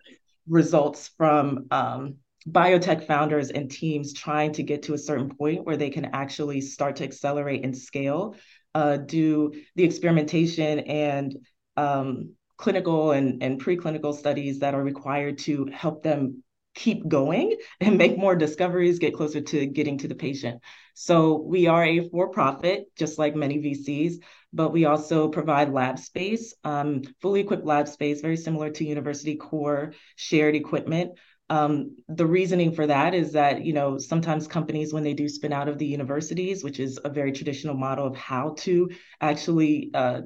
results 0.48 1.10
from 1.18 1.68
um, 1.72 2.16
biotech 2.50 3.08
founders 3.08 3.50
and 3.50 3.72
teams 3.72 4.14
trying 4.14 4.54
to 4.54 4.64
get 4.64 4.84
to 4.84 4.94
a 4.94 4.98
certain 4.98 5.30
point 5.36 5.66
where 5.66 5.78
they 5.78 5.90
can 5.90 6.06
actually 6.14 6.62
start 6.62 6.98
to 6.98 7.04
accelerate 7.04 7.64
and 7.64 7.76
scale, 7.78 8.36
uh, 8.76 8.98
do 8.98 9.52
the 9.76 9.84
experimentation 9.84 10.80
and 10.80 11.36
um, 11.78 12.34
clinical 12.58 13.12
and, 13.12 13.42
and 13.42 13.62
preclinical 13.62 14.16
studies 14.16 14.60
that 14.60 14.76
are 14.76 14.84
required 14.84 15.38
to 15.40 15.66
help 15.74 16.04
them 16.04 16.44
keep 16.76 17.08
going 17.08 17.56
and 17.80 17.98
make 17.98 18.18
more 18.18 18.36
discoveries, 18.36 19.00
get 19.00 19.16
closer 19.16 19.42
to 19.42 19.66
getting 19.66 19.98
to 20.00 20.08
the 20.08 20.16
patient. 20.16 20.62
So 20.94 21.42
we 21.42 21.68
are 21.68 21.84
a 21.84 22.08
for-profit, 22.10 22.96
just 22.96 23.18
like 23.18 23.36
many 23.36 23.58
VCs, 23.58 24.16
but 24.54 24.72
we 24.72 24.86
also 24.86 25.28
provide 25.28 25.74
lab 25.74 26.00
space, 26.00 26.54
um, 26.64 27.02
fully 27.22 27.42
equipped 27.42 27.66
lab 27.66 27.88
space, 27.88 28.22
very 28.22 28.38
similar 28.38 28.70
to 28.70 28.86
university 28.86 29.36
core 29.36 29.94
shared 30.16 30.56
equipment 30.56 31.18
um, 31.50 31.96
the 32.08 32.26
reasoning 32.26 32.72
for 32.72 32.88
that 32.88 33.14
is 33.14 33.34
that 33.34 33.64
you 33.64 33.74
know 33.74 34.00
sometimes 34.00 34.48
companies 34.48 34.94
when 34.94 35.04
they 35.04 35.14
do 35.14 35.30
spin 35.30 35.54
out 35.54 35.68
of 35.68 35.78
the 35.78 35.86
universities 35.86 36.64
which 36.64 36.80
is 36.80 37.00
a 37.04 37.10
very 37.10 37.32
traditional 37.32 37.76
model 37.76 38.08
of 38.08 38.16
how 38.16 38.56
to 38.60 38.90
actually 39.22 39.92
uh, 39.94 40.22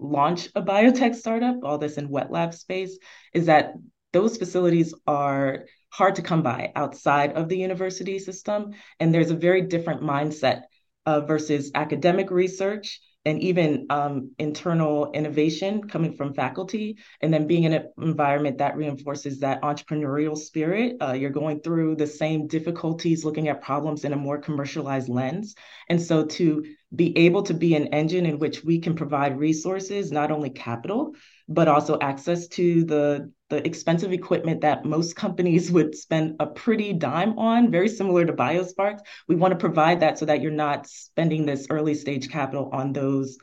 launch 0.00 0.48
a 0.56 0.62
biotech 0.62 1.14
startup 1.14 1.56
all 1.62 1.78
this 1.78 1.96
in 1.96 2.08
wet 2.08 2.30
lab 2.30 2.52
space 2.52 2.98
is 3.32 3.46
that 3.46 3.74
those 4.14 4.38
facilities 4.38 4.94
are 5.06 5.66
hard 5.90 6.14
to 6.14 6.22
come 6.22 6.42
by 6.42 6.72
outside 6.74 7.32
of 7.32 7.48
the 7.48 7.58
university 7.58 8.18
system 8.18 8.72
and 8.98 9.12
there's 9.12 9.30
a 9.30 9.36
very 9.36 9.60
different 9.60 10.00
mindset 10.00 10.62
uh, 11.04 11.20
versus 11.20 11.70
academic 11.74 12.30
research 12.30 13.00
and 13.24 13.40
even 13.40 13.86
um, 13.88 14.30
internal 14.38 15.10
innovation 15.12 15.88
coming 15.88 16.12
from 16.12 16.34
faculty, 16.34 16.98
and 17.22 17.32
then 17.32 17.46
being 17.46 17.64
in 17.64 17.72
an 17.72 17.88
environment 17.98 18.58
that 18.58 18.76
reinforces 18.76 19.40
that 19.40 19.62
entrepreneurial 19.62 20.36
spirit. 20.36 20.96
Uh, 21.00 21.12
you're 21.12 21.30
going 21.30 21.60
through 21.60 21.96
the 21.96 22.06
same 22.06 22.46
difficulties, 22.46 23.24
looking 23.24 23.48
at 23.48 23.62
problems 23.62 24.04
in 24.04 24.12
a 24.12 24.16
more 24.16 24.38
commercialized 24.38 25.08
lens. 25.08 25.54
And 25.88 26.00
so 26.00 26.26
to 26.26 26.64
be 26.94 27.16
able 27.16 27.42
to 27.44 27.54
be 27.54 27.74
an 27.74 27.88
engine 27.88 28.26
in 28.26 28.38
which 28.38 28.62
we 28.62 28.78
can 28.78 28.94
provide 28.94 29.38
resources, 29.38 30.12
not 30.12 30.30
only 30.30 30.50
capital, 30.50 31.14
but 31.48 31.68
also 31.68 31.98
access 32.00 32.48
to 32.48 32.84
the 32.84 33.30
the 33.50 33.66
expensive 33.66 34.12
equipment 34.12 34.62
that 34.62 34.84
most 34.84 35.14
companies 35.16 35.70
would 35.72 35.94
spend 35.94 36.36
a 36.40 36.46
pretty 36.46 36.92
dime 36.92 37.38
on, 37.38 37.70
very 37.70 37.88
similar 37.88 38.24
to 38.24 38.32
BioSparks. 38.32 39.00
We 39.28 39.36
want 39.36 39.52
to 39.52 39.58
provide 39.58 40.00
that 40.00 40.18
so 40.18 40.24
that 40.26 40.40
you're 40.40 40.50
not 40.50 40.86
spending 40.86 41.44
this 41.44 41.66
early 41.70 41.94
stage 41.94 42.30
capital 42.30 42.70
on 42.72 42.92
those 42.92 43.38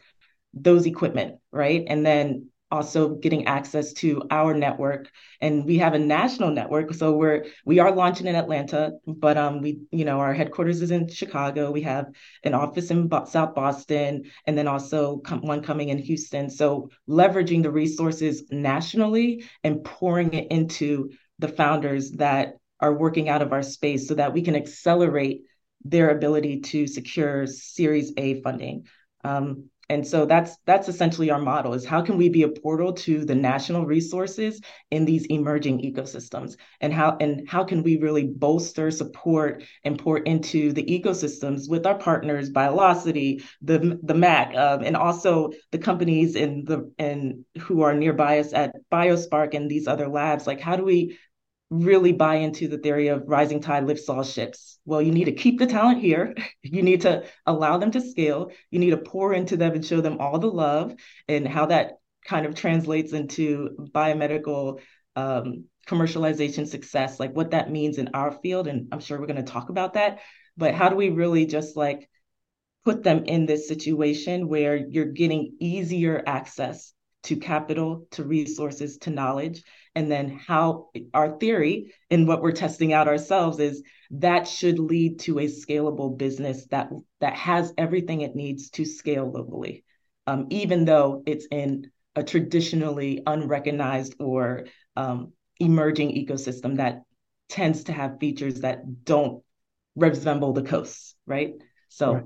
those 0.54 0.86
equipment, 0.86 1.36
right? 1.52 1.84
And 1.88 2.06
then 2.06 2.50
also 2.72 3.16
getting 3.16 3.46
access 3.48 3.94
to 3.94 4.22
our 4.32 4.54
network 4.54 5.10
and 5.42 5.66
we 5.66 5.78
have 5.78 5.94
a 5.94 6.00
national 6.00 6.52
network 6.52 6.94
so 6.94 7.12
we're 7.12 7.46
we 7.66 7.80
are 7.80 7.94
launching 7.94 8.28
in 8.28 8.36
atlanta 8.36 8.92
but 9.06 9.38
um 9.38 9.62
we 9.62 9.82
you 9.92 10.06
know 10.06 10.20
our 10.20 10.34
headquarters 10.34 10.82
is 10.82 10.92
in 10.92 11.08
chicago. 11.08 11.72
We 11.72 11.82
have 11.82 12.08
an 12.44 12.54
office 12.54 12.92
in 12.92 13.10
south 13.28 13.56
boston 13.56 14.24
and 14.48 14.58
then 14.58 14.68
also 14.68 15.18
com- 15.18 15.42
one 15.42 15.62
coming 15.62 15.90
in 15.90 15.98
houston. 15.98 16.50
So 16.50 16.90
leveraging 17.10 17.64
the 17.64 17.72
resources 17.72 18.44
nationally 18.50 19.46
and 19.64 19.84
pouring 19.84 20.34
it 20.34 20.48
into 20.52 21.12
the 21.40 21.48
founders 21.48 22.12
that 22.12 22.56
are 22.80 22.94
working 22.94 23.30
out 23.30 23.42
of 23.42 23.52
our 23.52 23.64
space 23.64 24.08
so 24.08 24.16
that 24.16 24.34
we 24.34 24.42
can 24.42 24.56
accelerate 24.56 25.44
their 25.84 26.10
ability 26.10 26.62
to 26.62 26.88
secure 26.88 27.48
series 27.48 28.14
a 28.18 28.42
funding. 28.42 28.88
Um, 29.24 29.70
and 29.92 30.08
so 30.08 30.26
that's 30.26 30.56
that's 30.66 30.88
essentially 30.88 31.30
our 31.32 31.42
model 31.42 31.74
is 31.74 31.84
how 31.86 32.02
can 32.02 32.16
we 32.16 32.30
be 32.30 32.44
a 32.44 32.48
portal 32.48 32.94
to 32.94 33.26
the 33.26 33.36
national 33.36 33.86
resources 33.86 34.62
in 34.90 35.04
these 35.04 35.26
emerging 35.26 35.82
ecosystems? 35.82 36.56
And 36.80 36.94
how 36.94 37.18
and 37.20 37.48
how 37.50 37.66
can 37.66 37.84
we 37.84 37.98
really 37.98 38.24
bolster 38.26 38.90
support 38.90 39.64
and 39.84 40.00
pour 40.00 40.20
into 40.20 40.72
the 40.72 40.86
ecosystems 40.86 41.70
with 41.70 41.86
our 41.86 41.98
partners 41.98 42.50
biolocity 42.52 43.44
the 43.62 44.00
the 44.02 44.14
mac 44.14 44.56
um, 44.56 44.82
and 44.82 44.96
also 44.96 45.52
the 45.72 45.78
companies 45.78 46.38
in 46.38 46.64
the 46.64 46.90
and 46.98 47.44
who 47.60 47.82
are 47.82 47.94
nearby 47.94 48.40
us 48.40 48.54
at 48.54 48.74
biospark 48.90 49.54
and 49.54 49.70
these 49.70 49.88
other 49.88 50.08
labs? 50.08 50.48
Like 50.48 50.62
how 50.62 50.78
do 50.78 50.86
we 50.86 51.18
really 51.72 52.12
buy 52.12 52.36
into 52.36 52.68
the 52.68 52.78
theory 52.78 53.08
of 53.08 53.24
rising 53.28 53.62
tide 53.62 53.88
lifts 53.88 54.10
all 54.10 54.24
ships. 54.24 54.78
Well, 54.86 55.02
you 55.02 55.12
need 55.12 55.26
to 55.26 55.32
keep 55.32 55.58
the 55.58 55.66
talent 55.66 56.02
here. 56.02 56.36
You 56.64 56.84
need 56.84 57.02
to 57.02 57.24
allow 57.46 57.80
them 57.80 57.92
to 57.92 58.02
scale. 58.02 58.52
You 58.70 58.80
need 58.80 58.92
to 58.92 58.98
pour 58.98 59.34
into 59.34 59.58
them 59.58 59.74
and 59.74 59.86
show 59.86 60.00
them 60.00 60.20
all 60.20 60.38
the 60.38 60.52
love 60.52 60.94
and 61.28 61.48
how 61.48 61.66
that 61.66 61.94
kind 62.26 62.46
of 62.46 62.56
translates 62.56 63.14
into 63.14 63.90
biomedical 63.94 64.80
um, 65.16 65.66
commercialization 65.88 66.68
success, 66.68 67.20
like 67.20 67.36
what 67.36 67.52
that 67.52 67.72
means 67.72 67.98
in 67.98 68.12
our 68.14 68.32
field. 68.32 68.68
And 68.68 68.88
I'm 68.92 69.00
sure 69.00 69.20
we're 69.20 69.26
going 69.26 69.44
to 69.44 69.52
talk 69.52 69.70
about 69.70 69.94
that. 69.94 70.20
But 70.56 70.76
how 70.76 70.90
do 70.90 70.96
we 70.96 71.10
really 71.10 71.46
just 71.46 71.76
like 71.76 72.08
put 72.86 73.04
them 73.04 73.26
in 73.26 73.46
this 73.46 73.68
situation 73.68 74.48
where 74.48 74.76
you're 74.76 75.06
getting 75.06 75.56
easier 75.60 76.24
access 76.26 76.94
to 77.24 77.36
capital, 77.36 78.08
to 78.12 78.24
resources, 78.24 78.98
to 78.98 79.10
knowledge. 79.10 79.64
And 79.96 80.10
then 80.10 80.30
how 80.30 80.90
our 81.14 81.38
theory 81.38 81.94
and 82.10 82.28
what 82.28 82.42
we're 82.42 82.54
testing 82.54 82.94
out 82.94 83.08
ourselves 83.08 83.60
is 83.60 83.84
that 84.12 84.48
should 84.48 84.80
lead 84.80 85.20
to 85.22 85.40
a 85.40 85.48
scalable 85.48 86.18
business 86.18 86.66
that 86.68 86.90
that 87.20 87.36
has 87.36 87.74
everything 87.78 88.22
it 88.22 88.36
needs 88.36 88.70
to 88.72 88.86
scale 88.86 89.30
locally, 89.30 89.84
um, 90.28 90.48
even 90.50 90.86
though 90.86 91.24
it's 91.26 91.48
in 91.52 91.92
a 92.16 92.24
traditionally 92.24 93.22
unrecognized 93.26 94.16
or 94.20 94.66
um, 94.96 95.34
emerging 95.60 96.12
ecosystem 96.12 96.78
that 96.78 97.04
tends 97.50 97.86
to 97.86 97.94
have 97.94 98.20
features 98.20 98.62
that 98.62 99.04
don't 99.04 99.44
resemble 99.96 100.54
the 100.54 100.64
coasts, 100.64 101.16
right? 101.26 101.54
So, 101.90 102.14
right. 102.14 102.24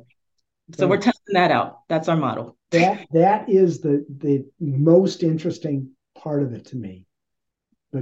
so 0.75 0.86
right. 0.86 0.89
we're 0.89 1.01
testing 1.01 1.34
that 1.34 1.51
out. 1.51 1.79
That's 1.89 2.07
our 2.07 2.17
model 2.17 2.55
that 2.75 3.07
that 3.12 3.50
is 3.50 3.81
the 3.81 4.05
the 4.18 4.46
most 4.59 5.24
interesting 5.24 5.92
part 6.16 6.44
of 6.44 6.53
it 6.53 6.66
to 6.68 6.75
me 6.75 7.05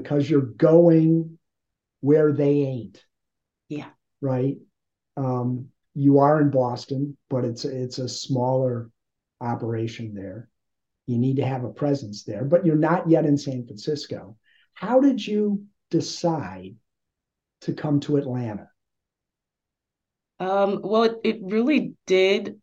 because 0.02 0.30
you're 0.30 0.42
going 0.42 1.38
where 2.02 2.32
they 2.32 2.62
ain't. 2.62 3.04
Yeah. 3.70 3.90
Right? 4.22 4.58
Um 5.18 5.70
you 5.96 6.20
are 6.20 6.42
in 6.42 6.50
boston 6.50 7.16
but 7.30 7.46
it's 7.46 7.66
it's 7.66 8.00
a 8.00 8.10
smaller 8.10 8.90
operation 9.42 10.14
there. 10.14 10.50
You 11.06 11.18
need 11.18 11.36
to 11.38 11.46
have 11.46 11.64
a 11.64 11.70
presence 11.70 12.24
there 12.24 12.44
but 12.44 12.66
you're 12.66 12.76
not 12.76 13.10
yet 13.10 13.26
in 13.26 13.38
san 13.38 13.66
francisco. 13.66 14.38
How 14.74 15.00
did 15.00 15.26
you 15.26 15.66
decide 15.92 16.76
to 17.62 17.74
come 17.74 18.00
to 18.02 18.18
atlanta? 18.18 18.70
Um, 20.40 20.82
well 20.84 21.04
it, 21.04 21.20
it 21.24 21.40
really 21.44 21.94
did 22.08 22.60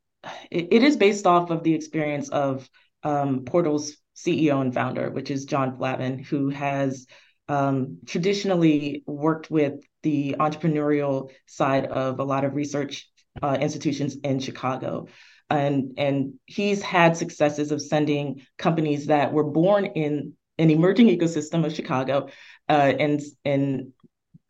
it, 0.50 0.68
it 0.72 0.82
is 0.82 0.96
based 0.96 1.26
off 1.26 1.50
of 1.50 1.62
the 1.62 1.74
experience 1.74 2.28
of 2.28 2.68
um, 3.02 3.44
Portal's 3.44 3.96
CEO 4.24 4.60
and 4.60 4.74
founder, 4.74 5.10
which 5.10 5.30
is 5.30 5.44
John 5.44 5.76
Flavin, 5.76 6.18
who 6.18 6.50
has 6.50 7.06
um, 7.48 7.98
traditionally 8.06 9.02
worked 9.06 9.50
with 9.50 9.80
the 10.02 10.36
entrepreneurial 10.38 11.30
side 11.46 11.86
of 11.86 12.20
a 12.20 12.24
lot 12.24 12.44
of 12.44 12.54
research 12.54 13.08
uh, 13.42 13.58
institutions 13.60 14.16
in 14.22 14.38
Chicago. 14.38 15.08
And, 15.48 15.94
and 15.98 16.34
he's 16.46 16.80
had 16.80 17.16
successes 17.16 17.72
of 17.72 17.82
sending 17.82 18.42
companies 18.56 19.06
that 19.06 19.32
were 19.32 19.44
born 19.44 19.86
in 19.86 20.34
an 20.58 20.70
emerging 20.70 21.08
ecosystem 21.08 21.66
of 21.66 21.74
Chicago 21.74 22.28
uh, 22.68 22.92
and, 22.98 23.20
and 23.44 23.92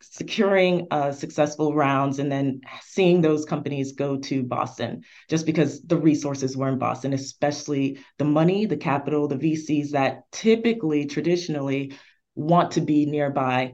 securing 0.01 0.87
uh, 0.91 1.11
successful 1.11 1.73
rounds 1.73 2.19
and 2.19 2.31
then 2.31 2.61
seeing 2.81 3.21
those 3.21 3.45
companies 3.45 3.93
go 3.93 4.17
to 4.17 4.43
Boston 4.43 5.03
just 5.29 5.45
because 5.45 5.81
the 5.81 5.97
resources 5.97 6.57
were 6.57 6.69
in 6.69 6.77
Boston, 6.77 7.13
especially 7.13 7.99
the 8.17 8.25
money, 8.25 8.65
the 8.65 8.77
capital, 8.77 9.27
the 9.27 9.35
VCs 9.35 9.91
that 9.91 10.23
typically, 10.31 11.05
traditionally 11.05 11.93
want 12.35 12.71
to 12.71 12.81
be 12.81 13.05
nearby 13.05 13.73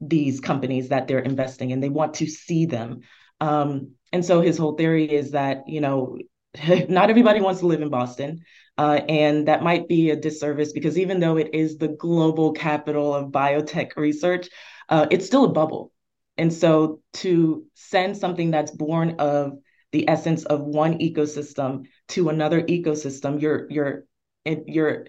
these 0.00 0.40
companies 0.40 0.88
that 0.88 1.08
they're 1.08 1.18
investing 1.18 1.70
in. 1.70 1.80
They 1.80 1.88
want 1.88 2.14
to 2.14 2.26
see 2.26 2.66
them. 2.66 3.00
Um, 3.40 3.92
and 4.12 4.24
so 4.24 4.40
his 4.40 4.56
whole 4.56 4.76
theory 4.76 5.10
is 5.10 5.32
that, 5.32 5.68
you 5.68 5.80
know, 5.80 6.18
not 6.88 7.10
everybody 7.10 7.40
wants 7.40 7.60
to 7.60 7.66
live 7.66 7.82
in 7.82 7.90
Boston. 7.90 8.40
Uh, 8.76 9.00
and 9.08 9.48
that 9.48 9.62
might 9.62 9.88
be 9.88 10.10
a 10.10 10.16
disservice 10.16 10.72
because 10.72 10.96
even 10.96 11.18
though 11.18 11.36
it 11.36 11.50
is 11.52 11.78
the 11.78 11.88
global 11.88 12.52
capital 12.52 13.12
of 13.12 13.32
biotech 13.32 13.96
research, 13.96 14.48
uh, 14.88 15.06
it's 15.10 15.26
still 15.26 15.44
a 15.44 15.52
bubble. 15.52 15.92
And 16.36 16.52
so 16.52 17.00
to 17.14 17.64
send 17.74 18.16
something 18.16 18.50
that's 18.50 18.70
born 18.70 19.16
of 19.18 19.58
the 19.92 20.08
essence 20.08 20.44
of 20.44 20.60
one 20.60 20.98
ecosystem 20.98 21.86
to 22.08 22.28
another 22.28 22.62
ecosystem, 22.62 23.40
you're 23.40 23.66
you're 23.70 24.04
you're 24.44 25.06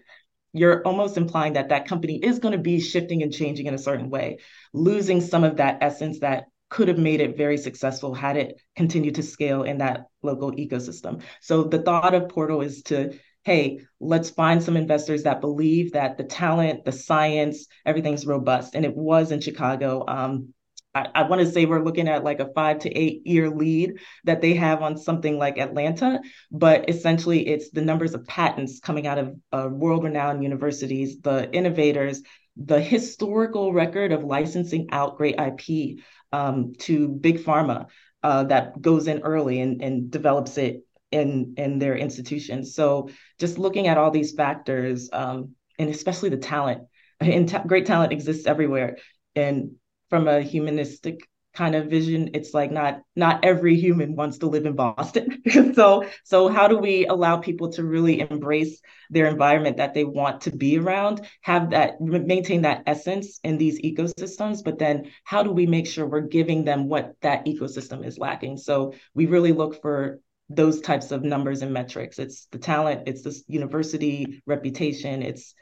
you're 0.53 0.81
almost 0.83 1.17
implying 1.17 1.53
that 1.53 1.69
that 1.69 1.87
company 1.87 2.17
is 2.17 2.39
going 2.39 2.53
to 2.53 2.57
be 2.57 2.79
shifting 2.79 3.21
and 3.21 3.31
changing 3.31 3.67
in 3.67 3.73
a 3.73 3.79
certain 3.79 4.09
way, 4.09 4.39
losing 4.73 5.21
some 5.21 5.43
of 5.43 5.57
that 5.57 5.77
essence 5.81 6.19
that 6.19 6.45
could 6.69 6.87
have 6.87 6.97
made 6.97 7.19
it 7.19 7.37
very 7.37 7.57
successful 7.57 8.13
had 8.13 8.37
it 8.37 8.61
continued 8.75 9.15
to 9.15 9.23
scale 9.23 9.63
in 9.63 9.79
that 9.79 10.05
local 10.21 10.51
ecosystem. 10.51 11.21
So 11.41 11.63
the 11.63 11.81
thought 11.81 12.13
of 12.13 12.29
Portal 12.29 12.61
is 12.61 12.83
to 12.83 13.17
hey, 13.43 13.81
let's 13.99 14.29
find 14.29 14.61
some 14.61 14.77
investors 14.77 15.23
that 15.23 15.41
believe 15.41 15.93
that 15.93 16.17
the 16.17 16.23
talent, 16.23 16.85
the 16.85 16.91
science, 16.91 17.67
everything's 17.85 18.25
robust. 18.25 18.75
And 18.75 18.85
it 18.85 18.95
was 18.95 19.31
in 19.31 19.41
Chicago. 19.41 20.03
Um, 20.07 20.53
I, 20.93 21.07
I 21.15 21.23
want 21.23 21.41
to 21.41 21.51
say 21.51 21.65
we're 21.65 21.83
looking 21.83 22.07
at 22.07 22.23
like 22.23 22.39
a 22.39 22.51
five 22.53 22.79
to 22.79 22.89
eight 22.89 23.25
year 23.25 23.49
lead 23.49 23.99
that 24.25 24.41
they 24.41 24.53
have 24.55 24.81
on 24.81 24.97
something 24.97 25.37
like 25.37 25.57
Atlanta, 25.57 26.19
but 26.51 26.89
essentially 26.89 27.47
it's 27.47 27.69
the 27.69 27.81
numbers 27.81 28.13
of 28.13 28.25
patents 28.25 28.79
coming 28.79 29.07
out 29.07 29.17
of 29.17 29.35
uh, 29.51 29.69
world 29.71 30.03
renowned 30.03 30.43
universities, 30.43 31.19
the 31.21 31.51
innovators, 31.51 32.21
the 32.57 32.81
historical 32.81 33.71
record 33.71 34.11
of 34.11 34.23
licensing 34.23 34.89
out 34.91 35.17
great 35.17 35.39
IP 35.39 35.99
um, 36.31 36.73
to 36.79 37.07
big 37.07 37.39
pharma 37.39 37.85
uh, 38.23 38.43
that 38.43 38.81
goes 38.81 39.07
in 39.07 39.19
early 39.19 39.61
and, 39.61 39.81
and 39.81 40.11
develops 40.11 40.57
it 40.57 40.83
in 41.11 41.55
in 41.57 41.79
their 41.79 41.95
institutions. 41.95 42.75
So 42.75 43.09
just 43.39 43.57
looking 43.57 43.87
at 43.87 43.97
all 43.97 44.11
these 44.11 44.33
factors, 44.33 45.09
um, 45.11 45.55
and 45.77 45.89
especially 45.89 46.29
the 46.29 46.37
talent, 46.37 46.83
and 47.19 47.63
great 47.67 47.85
talent 47.85 48.13
exists 48.13 48.47
everywhere. 48.47 48.97
And 49.35 49.71
from 50.09 50.27
a 50.27 50.41
humanistic 50.41 51.19
kind 51.53 51.75
of 51.75 51.87
vision, 51.87 52.29
it's 52.33 52.53
like 52.53 52.71
not 52.71 53.01
not 53.15 53.43
every 53.43 53.75
human 53.75 54.15
wants 54.15 54.37
to 54.39 54.47
live 54.47 54.65
in 54.65 54.75
Boston. 54.75 55.41
so 55.73 56.05
so 56.23 56.47
how 56.47 56.67
do 56.67 56.77
we 56.77 57.07
allow 57.07 57.37
people 57.37 57.71
to 57.73 57.83
really 57.83 58.19
embrace 58.19 58.81
their 59.09 59.27
environment 59.27 59.77
that 59.77 59.93
they 59.93 60.03
want 60.03 60.41
to 60.41 60.51
be 60.51 60.77
around, 60.77 61.25
have 61.41 61.71
that 61.71 61.99
maintain 61.99 62.61
that 62.61 62.83
essence 62.85 63.39
in 63.43 63.57
these 63.57 63.81
ecosystems, 63.81 64.63
but 64.63 64.77
then 64.77 65.11
how 65.23 65.41
do 65.43 65.51
we 65.51 65.65
make 65.65 65.87
sure 65.87 66.05
we're 66.05 66.21
giving 66.21 66.63
them 66.63 66.87
what 66.87 67.15
that 67.21 67.45
ecosystem 67.45 68.05
is 68.05 68.17
lacking? 68.17 68.57
So 68.57 68.93
we 69.15 69.25
really 69.25 69.51
look 69.51 69.81
for 69.81 70.19
those 70.49 70.81
types 70.81 71.11
of 71.11 71.23
numbers 71.23 71.61
and 71.61 71.73
metrics. 71.73 72.19
It's 72.19 72.45
the 72.51 72.57
talent, 72.57 73.07
it's 73.07 73.21
the 73.21 73.39
university 73.47 74.41
reputation, 74.45 75.21
it's 75.21 75.53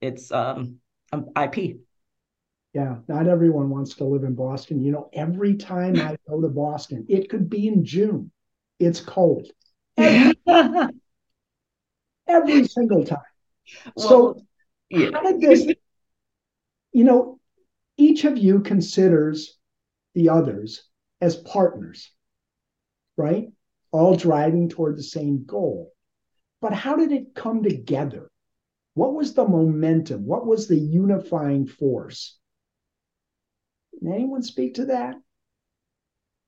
it's 0.00 0.32
um, 0.32 0.78
um 1.12 1.30
IP. 1.40 1.76
Yeah, 2.72 2.96
not 3.06 3.28
everyone 3.28 3.68
wants 3.68 3.94
to 3.96 4.04
live 4.04 4.24
in 4.24 4.34
Boston. 4.34 4.82
You 4.82 4.92
know, 4.92 5.10
every 5.12 5.56
time 5.56 5.96
I 5.96 6.16
go 6.28 6.40
to 6.40 6.48
Boston, 6.48 7.04
it 7.08 7.28
could 7.28 7.50
be 7.50 7.68
in 7.68 7.84
June. 7.84 8.32
It's 8.78 9.00
cold. 9.00 9.46
Every, 9.96 10.34
every 12.26 12.66
single 12.66 13.04
time. 13.04 13.18
Well, 13.94 14.08
so 14.08 14.42
yeah. 14.88 15.10
how 15.12 15.22
did 15.22 15.40
this 15.40 15.74
you 16.92 17.04
know, 17.04 17.40
each 17.96 18.24
of 18.24 18.38
you 18.38 18.60
considers 18.60 19.58
the 20.14 20.28
others 20.28 20.84
as 21.20 21.36
partners, 21.36 22.10
right? 23.16 23.48
All 23.92 24.16
driving 24.16 24.68
toward 24.68 24.96
the 24.96 25.02
same 25.02 25.44
goal. 25.44 25.92
But 26.60 26.72
how 26.72 26.96
did 26.96 27.12
it 27.12 27.34
come 27.34 27.62
together? 27.62 28.30
What 28.94 29.14
was 29.14 29.34
the 29.34 29.46
momentum? 29.46 30.26
What 30.26 30.46
was 30.46 30.68
the 30.68 30.78
unifying 30.78 31.66
force? 31.66 32.38
Can 33.98 34.12
anyone 34.12 34.42
speak 34.42 34.74
to 34.74 34.86
that? 34.86 35.16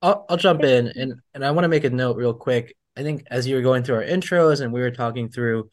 I'll, 0.02 0.26
I'll 0.28 0.36
jump 0.36 0.62
in 0.64 0.88
and, 0.88 1.14
and 1.32 1.44
I 1.44 1.50
want 1.52 1.64
to 1.64 1.68
make 1.68 1.84
a 1.84 1.90
note 1.90 2.16
real 2.16 2.34
quick. 2.34 2.76
I 2.96 3.02
think 3.02 3.24
as 3.30 3.46
you 3.46 3.56
were 3.56 3.62
going 3.62 3.82
through 3.82 3.96
our 3.96 4.04
intros 4.04 4.60
and 4.60 4.72
we 4.72 4.80
were 4.80 4.90
talking 4.90 5.28
through 5.28 5.70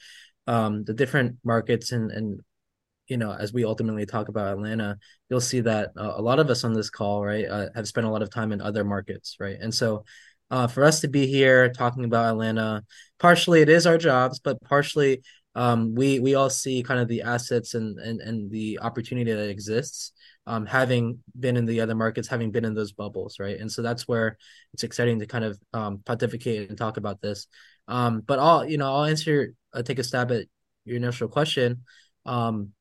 um, 0.47 0.83
the 0.83 0.93
different 0.93 1.37
markets 1.43 1.91
and, 1.91 2.11
and 2.11 2.39
you 3.07 3.17
know, 3.17 3.33
as 3.33 3.51
we 3.51 3.65
ultimately 3.65 4.05
talk 4.05 4.29
about 4.29 4.53
Atlanta, 4.53 4.97
you'll 5.29 5.41
see 5.41 5.59
that 5.59 5.91
uh, 5.97 6.13
a 6.15 6.21
lot 6.21 6.39
of 6.39 6.49
us 6.49 6.63
on 6.63 6.73
this 6.73 6.89
call, 6.89 7.25
right, 7.25 7.45
uh, 7.45 7.67
have 7.75 7.87
spent 7.87 8.07
a 8.07 8.09
lot 8.09 8.21
of 8.21 8.29
time 8.29 8.53
in 8.53 8.61
other 8.61 8.85
markets, 8.85 9.35
right? 9.37 9.57
And 9.59 9.73
so, 9.73 10.05
uh, 10.51 10.67
for 10.67 10.83
us 10.83 10.99
to 10.99 11.07
be 11.07 11.25
here 11.25 11.69
talking 11.69 12.03
about 12.03 12.29
Atlanta, 12.29 12.83
partially 13.19 13.61
it 13.61 13.69
is 13.69 13.87
our 13.87 13.97
jobs, 13.97 14.39
but 14.39 14.61
partially 14.61 15.23
um, 15.55 15.95
we 15.95 16.19
we 16.19 16.35
all 16.35 16.49
see 16.49 16.83
kind 16.83 16.99
of 16.99 17.07
the 17.07 17.23
assets 17.23 17.73
and 17.73 17.97
and 17.99 18.21
and 18.21 18.51
the 18.51 18.79
opportunity 18.79 19.31
that 19.31 19.49
exists, 19.49 20.11
um, 20.45 20.65
having 20.65 21.19
been 21.39 21.57
in 21.57 21.65
the 21.65 21.81
other 21.81 21.95
markets, 21.95 22.27
having 22.27 22.51
been 22.51 22.65
in 22.65 22.73
those 22.73 22.91
bubbles, 22.91 23.39
right? 23.39 23.59
And 23.59 23.71
so 23.71 23.81
that's 23.81 24.07
where 24.07 24.37
it's 24.73 24.83
exciting 24.83 25.19
to 25.19 25.25
kind 25.25 25.45
of 25.45 25.59
um, 25.73 26.01
pontificate 26.05 26.69
and 26.69 26.77
talk 26.77 26.97
about 26.97 27.21
this. 27.21 27.47
Um, 27.87 28.21
but 28.21 28.39
I'll 28.39 28.65
you 28.65 28.77
know 28.77 28.93
I'll 28.93 29.05
answer, 29.05 29.53
I'll 29.73 29.83
take 29.83 29.99
a 29.99 30.03
stab 30.03 30.31
at 30.31 30.45
your 30.85 30.97
initial 30.97 31.29
question. 31.29 31.83
Um, 32.25 32.73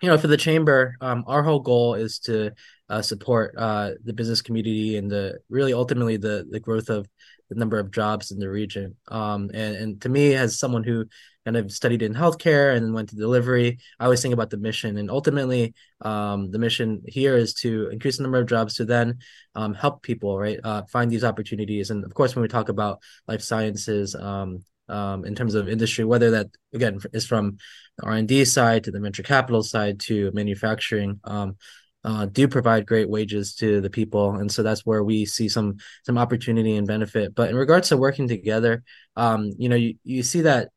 you 0.00 0.08
know, 0.08 0.16
for 0.16 0.28
the 0.28 0.36
chamber, 0.36 0.94
um, 1.00 1.24
our 1.26 1.42
whole 1.42 1.60
goal 1.60 1.94
is 1.94 2.20
to 2.20 2.52
uh, 2.90 3.00
support 3.00 3.54
uh, 3.56 3.92
the 4.04 4.12
business 4.12 4.42
community 4.42 4.96
and 4.96 5.10
the 5.10 5.38
really 5.48 5.72
ultimately 5.72 6.16
the 6.16 6.46
the 6.50 6.60
growth 6.60 6.90
of 6.90 7.08
the 7.48 7.56
number 7.56 7.78
of 7.78 7.90
jobs 7.90 8.30
in 8.30 8.38
the 8.38 8.50
region. 8.50 8.96
Um, 9.08 9.50
and 9.54 9.76
and 9.76 10.00
to 10.02 10.08
me, 10.08 10.34
as 10.34 10.58
someone 10.58 10.84
who 10.84 11.06
kind 11.44 11.56
of 11.56 11.72
studied 11.72 12.02
in 12.02 12.14
healthcare 12.14 12.76
and 12.76 12.92
went 12.92 13.08
to 13.08 13.16
delivery, 13.16 13.78
I 13.98 14.04
always 14.04 14.20
think 14.20 14.34
about 14.34 14.50
the 14.50 14.58
mission. 14.58 14.98
And 14.98 15.10
ultimately, 15.10 15.74
um, 16.02 16.50
the 16.50 16.58
mission 16.58 17.02
here 17.06 17.36
is 17.36 17.54
to 17.54 17.88
increase 17.88 18.18
the 18.18 18.24
number 18.24 18.38
of 18.38 18.46
jobs 18.46 18.74
to 18.74 18.84
then 18.84 19.18
um, 19.54 19.72
help 19.72 20.02
people, 20.02 20.38
right, 20.38 20.60
uh, 20.62 20.82
find 20.92 21.10
these 21.10 21.24
opportunities. 21.24 21.90
And 21.90 22.04
of 22.04 22.12
course, 22.12 22.36
when 22.36 22.42
we 22.42 22.48
talk 22.48 22.68
about 22.68 23.00
life 23.26 23.40
sciences, 23.40 24.14
um, 24.14 24.64
um, 24.90 25.24
in 25.24 25.34
terms 25.34 25.54
of 25.54 25.68
industry, 25.68 26.04
whether 26.04 26.32
that 26.32 26.48
again 26.74 26.98
is 27.12 27.26
from 27.26 27.58
the 27.96 28.04
R 28.06 28.12
and 28.12 28.28
D 28.28 28.44
side 28.44 28.84
to 28.84 28.90
the 28.90 29.00
venture 29.00 29.22
capital 29.22 29.62
side 29.62 30.00
to 30.00 30.30
manufacturing, 30.34 31.20
um, 31.24 31.56
uh, 32.04 32.26
do 32.26 32.48
provide 32.48 32.86
great 32.86 33.08
wages 33.08 33.54
to 33.56 33.80
the 33.80 33.90
people, 33.90 34.36
and 34.36 34.50
so 34.50 34.62
that's 34.62 34.86
where 34.86 35.04
we 35.04 35.26
see 35.26 35.48
some 35.48 35.76
some 36.04 36.18
opportunity 36.18 36.76
and 36.76 36.86
benefit. 36.86 37.34
But 37.34 37.50
in 37.50 37.56
regards 37.56 37.88
to 37.88 37.96
working 37.96 38.28
together, 38.28 38.82
um, 39.16 39.52
you 39.58 39.68
know, 39.68 39.76
you, 39.76 39.94
you 40.04 40.22
see 40.22 40.42
that 40.42 40.70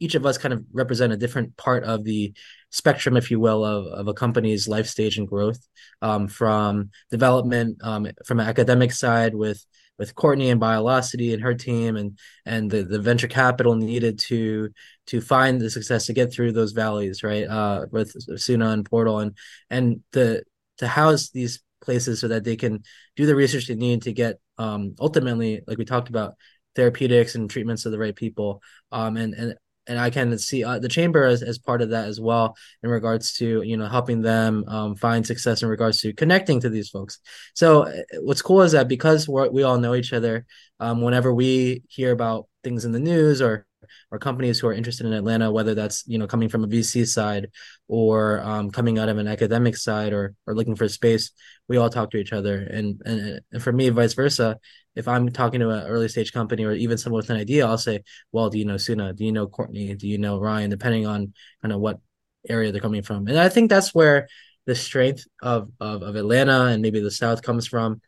each 0.00 0.14
of 0.14 0.26
us 0.26 0.38
kind 0.38 0.52
of 0.54 0.64
represent 0.72 1.12
a 1.12 1.16
different 1.16 1.56
part 1.56 1.84
of 1.84 2.04
the 2.04 2.32
spectrum, 2.70 3.16
if 3.16 3.30
you 3.30 3.38
will, 3.38 3.64
of, 3.64 3.86
of 3.86 4.08
a 4.08 4.14
company's 4.14 4.66
life 4.66 4.86
stage 4.86 5.18
and 5.18 5.28
growth, 5.28 5.60
um, 6.02 6.28
from 6.28 6.90
development, 7.10 7.78
um, 7.82 8.06
from 8.26 8.40
an 8.40 8.48
academic 8.48 8.92
side 8.92 9.34
with 9.34 9.64
with 9.98 10.14
Courtney 10.14 10.50
and 10.50 10.60
Biolocity 10.60 11.32
and 11.32 11.42
her 11.42 11.54
team 11.54 11.96
and 11.96 12.18
and 12.44 12.70
the, 12.70 12.82
the 12.82 12.98
venture 12.98 13.28
capital 13.28 13.74
needed 13.76 14.18
to 14.20 14.70
to 15.06 15.20
find 15.20 15.60
the 15.60 15.70
success 15.70 16.06
to 16.06 16.12
get 16.12 16.32
through 16.32 16.52
those 16.52 16.72
valleys, 16.72 17.22
right? 17.22 17.46
Uh, 17.46 17.86
with 17.90 18.12
Suna 18.40 18.70
and 18.70 18.84
Portal 18.84 19.20
and 19.20 19.36
and 19.70 20.02
the 20.12 20.42
to 20.78 20.88
house 20.88 21.30
these 21.30 21.62
places 21.80 22.20
so 22.20 22.28
that 22.28 22.44
they 22.44 22.56
can 22.56 22.82
do 23.16 23.26
the 23.26 23.34
research 23.34 23.66
they 23.68 23.74
need 23.74 24.02
to 24.02 24.12
get 24.12 24.40
um, 24.58 24.94
ultimately, 25.00 25.62
like 25.66 25.78
we 25.78 25.84
talked 25.84 26.08
about, 26.08 26.34
therapeutics 26.74 27.36
and 27.36 27.48
treatments 27.48 27.84
to 27.84 27.90
the 27.90 27.98
right 27.98 28.16
people. 28.16 28.62
Um, 28.90 29.16
and 29.16 29.34
and 29.34 29.54
and 29.86 29.98
I 29.98 30.08
can 30.10 30.38
see 30.38 30.64
uh, 30.64 30.78
the 30.78 30.88
chamber 30.88 31.24
as, 31.24 31.42
as 31.42 31.58
part 31.58 31.82
of 31.82 31.90
that 31.90 32.08
as 32.08 32.18
well 32.18 32.56
in 32.82 32.88
regards 32.88 33.34
to 33.34 33.62
you 33.62 33.76
know 33.76 33.86
helping 33.86 34.22
them 34.22 34.64
um, 34.66 34.96
find 34.96 35.26
success 35.26 35.62
in 35.62 35.68
regards 35.68 36.00
to 36.00 36.12
connecting 36.12 36.60
to 36.60 36.70
these 36.70 36.88
folks. 36.88 37.20
So 37.54 37.82
uh, 37.82 37.92
what's 38.20 38.42
cool 38.42 38.62
is 38.62 38.72
that 38.72 38.88
because 38.88 39.28
we 39.28 39.48
we 39.50 39.62
all 39.62 39.78
know 39.78 39.94
each 39.94 40.12
other, 40.12 40.46
um, 40.80 41.02
whenever 41.02 41.32
we 41.34 41.82
hear 41.88 42.12
about 42.12 42.48
things 42.62 42.84
in 42.84 42.92
the 42.92 43.00
news 43.00 43.42
or 43.42 43.66
or 44.10 44.18
companies 44.18 44.58
who 44.58 44.66
are 44.68 44.72
interested 44.72 45.06
in 45.06 45.12
Atlanta, 45.12 45.50
whether 45.50 45.74
that's 45.74 46.06
you 46.06 46.18
know 46.18 46.26
coming 46.26 46.48
from 46.48 46.64
a 46.64 46.68
VC 46.68 47.06
side 47.06 47.50
or 47.88 48.40
um, 48.40 48.70
coming 48.70 48.98
out 48.98 49.08
of 49.08 49.18
an 49.18 49.28
academic 49.28 49.76
side 49.76 50.12
or 50.12 50.34
or 50.46 50.54
looking 50.54 50.76
for 50.76 50.88
space, 50.88 51.30
we 51.68 51.76
all 51.76 51.90
talk 51.90 52.10
to 52.10 52.18
each 52.18 52.32
other. 52.32 52.62
And 52.62 53.00
and, 53.04 53.40
and 53.52 53.62
for 53.62 53.72
me, 53.72 53.88
vice 53.90 54.14
versa, 54.14 54.58
if 54.94 55.08
I'm 55.08 55.30
talking 55.30 55.60
to 55.60 55.70
an 55.70 55.86
early 55.86 56.08
stage 56.08 56.32
company 56.32 56.64
or 56.64 56.72
even 56.72 56.98
someone 56.98 57.18
with 57.18 57.30
an 57.30 57.36
idea, 57.36 57.66
I'll 57.66 57.78
say, 57.78 58.02
well, 58.32 58.50
do 58.50 58.58
you 58.58 58.64
know 58.64 58.76
Suna? 58.76 59.12
Do 59.12 59.24
you 59.24 59.32
know 59.32 59.46
Courtney? 59.46 59.94
Do 59.94 60.08
you 60.08 60.18
know 60.18 60.38
Ryan? 60.38 60.70
Depending 60.70 61.06
on 61.06 61.34
kind 61.62 61.72
of 61.72 61.80
what 61.80 62.00
area 62.48 62.72
they're 62.72 62.80
coming 62.80 63.02
from. 63.02 63.26
And 63.26 63.38
I 63.38 63.48
think 63.48 63.70
that's 63.70 63.94
where 63.94 64.28
the 64.66 64.74
strength 64.74 65.26
of, 65.42 65.70
of, 65.80 66.02
of 66.02 66.16
Atlanta 66.16 66.66
and 66.66 66.82
maybe 66.82 67.00
the 67.00 67.10
South 67.10 67.42
comes 67.42 67.66
from. 67.66 68.00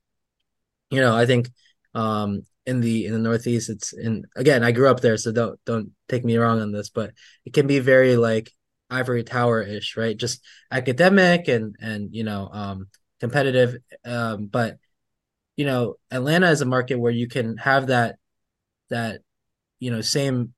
You 0.91 1.01
know, 1.01 1.17
I 1.17 1.27
think 1.27 1.51
um, 1.97 2.43
in 2.67 2.81
the 2.81 3.07
in 3.07 3.13
the 3.13 3.19
Northeast, 3.19 3.71
it's 3.71 3.93
in 3.93 4.27
again, 4.37 4.63
I 4.63 4.73
grew 4.73 4.89
up 4.89 5.01
there, 5.01 5.17
so 5.17 5.33
don't 5.33 5.59
don't 5.65 5.93
take 6.09 6.25
me 6.25 6.37
wrong 6.37 6.61
on 6.61 6.73
this, 6.73 6.91
but 6.91 7.13
it 7.45 7.55
can 7.55 7.67
be 7.67 7.79
very 7.79 8.17
like 8.17 8.53
ivory 8.91 9.25
tower 9.25 9.63
ish, 9.63 9.97
right? 9.97 10.17
Just 10.17 10.43
academic 10.71 11.49
and 11.49 11.75
and 11.81 12.15
you 12.15 12.23
know 12.23 12.49
um 12.53 12.89
competitive. 13.21 13.77
Um, 14.05 14.47
but 14.47 14.79
you 15.57 15.65
know, 15.65 15.95
Atlanta 16.11 16.51
is 16.51 16.61
a 16.61 16.67
market 16.67 16.99
where 16.99 17.13
you 17.13 17.29
can 17.29 17.57
have 17.57 17.87
that 17.87 18.17
that 18.91 19.23
you 19.79 19.91
know 19.91 20.03
same 20.03 20.53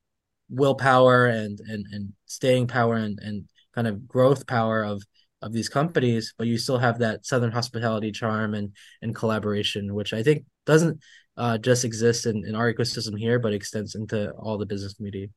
willpower 0.50 1.26
and 1.26 1.60
and 1.60 1.86
and 1.92 2.12
staying 2.26 2.66
power 2.66 2.96
and 2.96 3.18
and 3.20 3.44
kind 3.74 3.86
of 3.86 4.08
growth 4.08 4.46
power 4.46 4.82
of 4.82 5.02
of 5.40 5.52
these 5.52 5.68
companies, 5.68 6.34
but 6.36 6.48
you 6.48 6.58
still 6.58 6.78
have 6.78 6.98
that 6.98 7.24
southern 7.24 7.52
hospitality 7.52 8.10
charm 8.12 8.54
and 8.54 8.74
and 9.02 9.14
collaboration, 9.14 9.94
which 9.94 10.12
I 10.12 10.22
think 10.22 10.44
doesn't 10.66 11.00
uh, 11.38 11.56
just 11.56 11.84
exists 11.84 12.26
in, 12.26 12.44
in 12.44 12.54
our 12.54 12.72
ecosystem 12.72 13.18
here, 13.18 13.38
but 13.38 13.52
extends 13.52 13.94
into 13.94 14.30
all 14.32 14.58
the 14.58 14.66
business 14.66 14.94
community. 14.94 15.30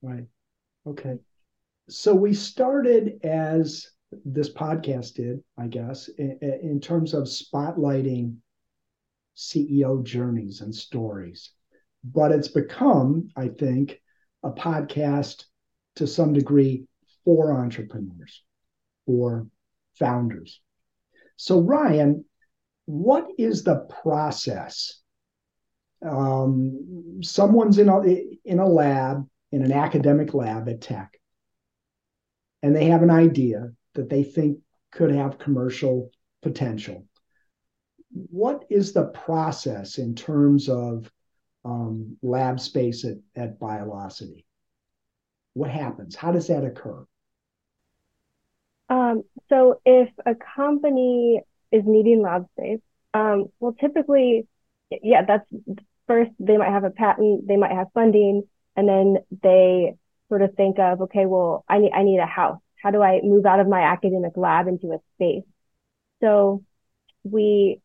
Right. 0.00 0.24
Okay. 0.86 1.18
So 1.88 2.14
we 2.14 2.32
started 2.32 3.20
as 3.22 3.86
this 4.24 4.52
podcast 4.52 5.14
did, 5.14 5.42
I 5.58 5.66
guess, 5.66 6.08
in, 6.08 6.38
in 6.40 6.80
terms 6.80 7.14
of 7.14 7.24
spotlighting 7.24 8.36
CEO 9.36 10.02
journeys 10.02 10.62
and 10.62 10.74
stories. 10.74 11.50
But 12.02 12.32
it's 12.32 12.48
become, 12.48 13.28
I 13.36 13.48
think, 13.48 14.00
a 14.42 14.50
podcast 14.50 15.44
to 15.96 16.06
some 16.06 16.32
degree 16.32 16.86
for 17.24 17.52
entrepreneurs, 17.52 18.42
for 19.06 19.46
founders. 19.98 20.60
So, 21.36 21.60
Ryan, 21.60 22.24
what 22.86 23.28
is 23.38 23.62
the 23.62 23.86
process? 24.02 25.00
Um, 26.04 27.20
someone's 27.22 27.78
in 27.78 27.88
a, 27.88 28.02
in 28.44 28.58
a 28.58 28.66
lab, 28.66 29.28
in 29.52 29.62
an 29.62 29.72
academic 29.72 30.34
lab 30.34 30.68
at 30.68 30.80
Tech, 30.80 31.18
and 32.62 32.74
they 32.74 32.86
have 32.86 33.02
an 33.02 33.10
idea 33.10 33.72
that 33.94 34.08
they 34.08 34.24
think 34.24 34.58
could 34.90 35.12
have 35.12 35.38
commercial 35.38 36.10
potential 36.42 37.06
what 38.12 38.64
is 38.68 38.92
the 38.92 39.06
process 39.06 39.98
in 39.98 40.14
terms 40.14 40.68
of 40.68 41.10
um, 41.64 42.16
lab 42.22 42.60
space 42.60 43.04
at, 43.04 43.18
at 43.34 43.58
Biolocity? 43.58 44.44
What 45.54 45.70
happens? 45.70 46.14
How 46.14 46.32
does 46.32 46.48
that 46.48 46.64
occur? 46.64 47.06
Um, 48.88 49.22
so 49.48 49.80
if 49.86 50.08
a 50.26 50.34
company 50.34 51.40
is 51.70 51.82
needing 51.86 52.22
lab 52.22 52.46
space, 52.56 52.80
um, 53.14 53.46
well, 53.60 53.74
typically, 53.78 54.46
yeah, 55.02 55.24
that's 55.24 55.48
first 56.12 56.32
they 56.48 56.58
might 56.60 56.74
have 56.76 56.84
a 56.84 56.90
patent, 57.02 57.36
they 57.48 57.56
might 57.62 57.72
have 57.80 57.88
funding, 57.94 58.36
and 58.76 58.86
then 58.92 59.06
they 59.42 59.94
sort 60.28 60.42
of 60.42 60.50
think 60.54 60.78
of, 60.78 61.00
okay, 61.06 61.26
well, 61.26 61.64
I 61.68 61.78
need 61.78 61.92
I 62.00 62.02
need 62.04 62.18
a 62.18 62.26
house. 62.40 62.60
How 62.82 62.90
do 62.90 63.00
I 63.02 63.20
move 63.32 63.44
out 63.46 63.60
of 63.60 63.68
my 63.76 63.82
academic 63.94 64.34
lab 64.36 64.64
into 64.72 64.88
a 64.92 64.98
space? 65.14 65.48
So 66.20 66.64
we 67.24 67.80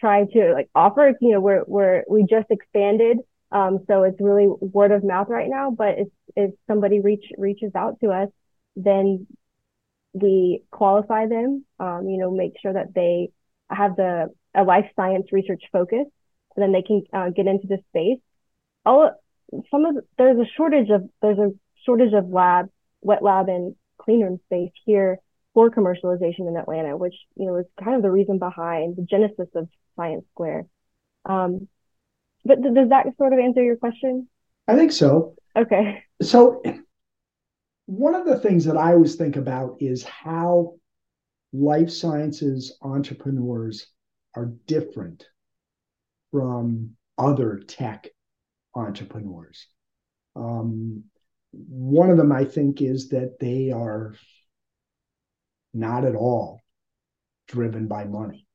try 0.00 0.18
to 0.24 0.52
like 0.58 0.68
offer, 0.74 1.04
you 1.20 1.32
know, 1.32 1.40
we're, 1.40 1.64
we're, 1.66 1.98
we 2.14 2.20
just 2.36 2.50
expanded 2.50 3.18
Um, 3.52 3.84
so 3.86 4.02
it's 4.04 4.20
really 4.20 4.48
word 4.48 4.92
of 4.92 5.04
mouth 5.04 5.28
right 5.28 5.48
now. 5.48 5.70
But 5.70 5.98
if 5.98 6.08
if 6.36 6.50
somebody 6.66 7.00
reach 7.00 7.24
reaches 7.36 7.72
out 7.74 8.00
to 8.00 8.10
us, 8.10 8.28
then 8.76 9.26
we 10.14 10.64
qualify 10.70 11.26
them. 11.26 11.64
Um, 11.78 12.08
you 12.08 12.18
know, 12.18 12.30
make 12.30 12.54
sure 12.62 12.72
that 12.72 12.94
they 12.94 13.30
have 13.70 13.96
the 13.96 14.28
a 14.54 14.64
life 14.64 14.86
science 14.96 15.26
research 15.32 15.64
focus, 15.72 16.06
and 16.56 16.62
then 16.62 16.72
they 16.72 16.82
can 16.82 17.02
uh, 17.12 17.30
get 17.30 17.46
into 17.46 17.66
the 17.66 17.78
space. 17.90 18.18
All 18.84 19.10
some 19.70 19.84
of 19.84 19.96
there's 20.18 20.38
a 20.38 20.50
shortage 20.56 20.90
of 20.90 21.08
there's 21.20 21.38
a 21.38 21.50
shortage 21.84 22.12
of 22.14 22.28
lab, 22.28 22.68
wet 23.00 23.22
lab, 23.22 23.48
and 23.48 23.74
clean 23.98 24.22
room 24.22 24.40
space 24.46 24.72
here 24.84 25.18
for 25.54 25.70
commercialization 25.70 26.48
in 26.48 26.56
Atlanta, 26.56 26.96
which 26.96 27.14
you 27.36 27.46
know 27.46 27.56
is 27.56 27.66
kind 27.82 27.96
of 27.96 28.02
the 28.02 28.10
reason 28.10 28.38
behind 28.38 28.96
the 28.96 29.02
genesis 29.02 29.48
of 29.54 29.68
Science 29.96 30.24
Square. 30.32 30.66
Um, 31.24 31.68
but 32.44 32.62
th- 32.62 32.74
does 32.74 32.88
that 32.88 33.06
sort 33.16 33.32
of 33.32 33.38
answer 33.38 33.62
your 33.62 33.76
question? 33.76 34.28
I 34.66 34.76
think 34.76 34.92
so. 34.92 35.34
Okay. 35.56 36.02
So 36.22 36.62
one 37.86 38.14
of 38.14 38.26
the 38.26 38.38
things 38.38 38.64
that 38.64 38.76
I 38.76 38.92
always 38.92 39.16
think 39.16 39.36
about 39.36 39.76
is 39.80 40.02
how 40.04 40.74
life 41.52 41.90
sciences 41.90 42.76
entrepreneurs 42.80 43.86
are 44.34 44.46
different 44.66 45.26
from 46.32 46.96
other 47.16 47.60
tech 47.66 48.08
entrepreneurs. 48.74 49.66
Um, 50.34 51.04
one 51.52 52.10
of 52.10 52.16
them, 52.16 52.32
I 52.32 52.44
think, 52.44 52.80
is 52.80 53.10
that 53.10 53.38
they 53.38 53.70
are 53.70 54.16
not 55.74 56.04
at 56.04 56.16
all 56.16 56.60
driven 57.46 57.86
by 57.86 58.04
money. 58.04 58.46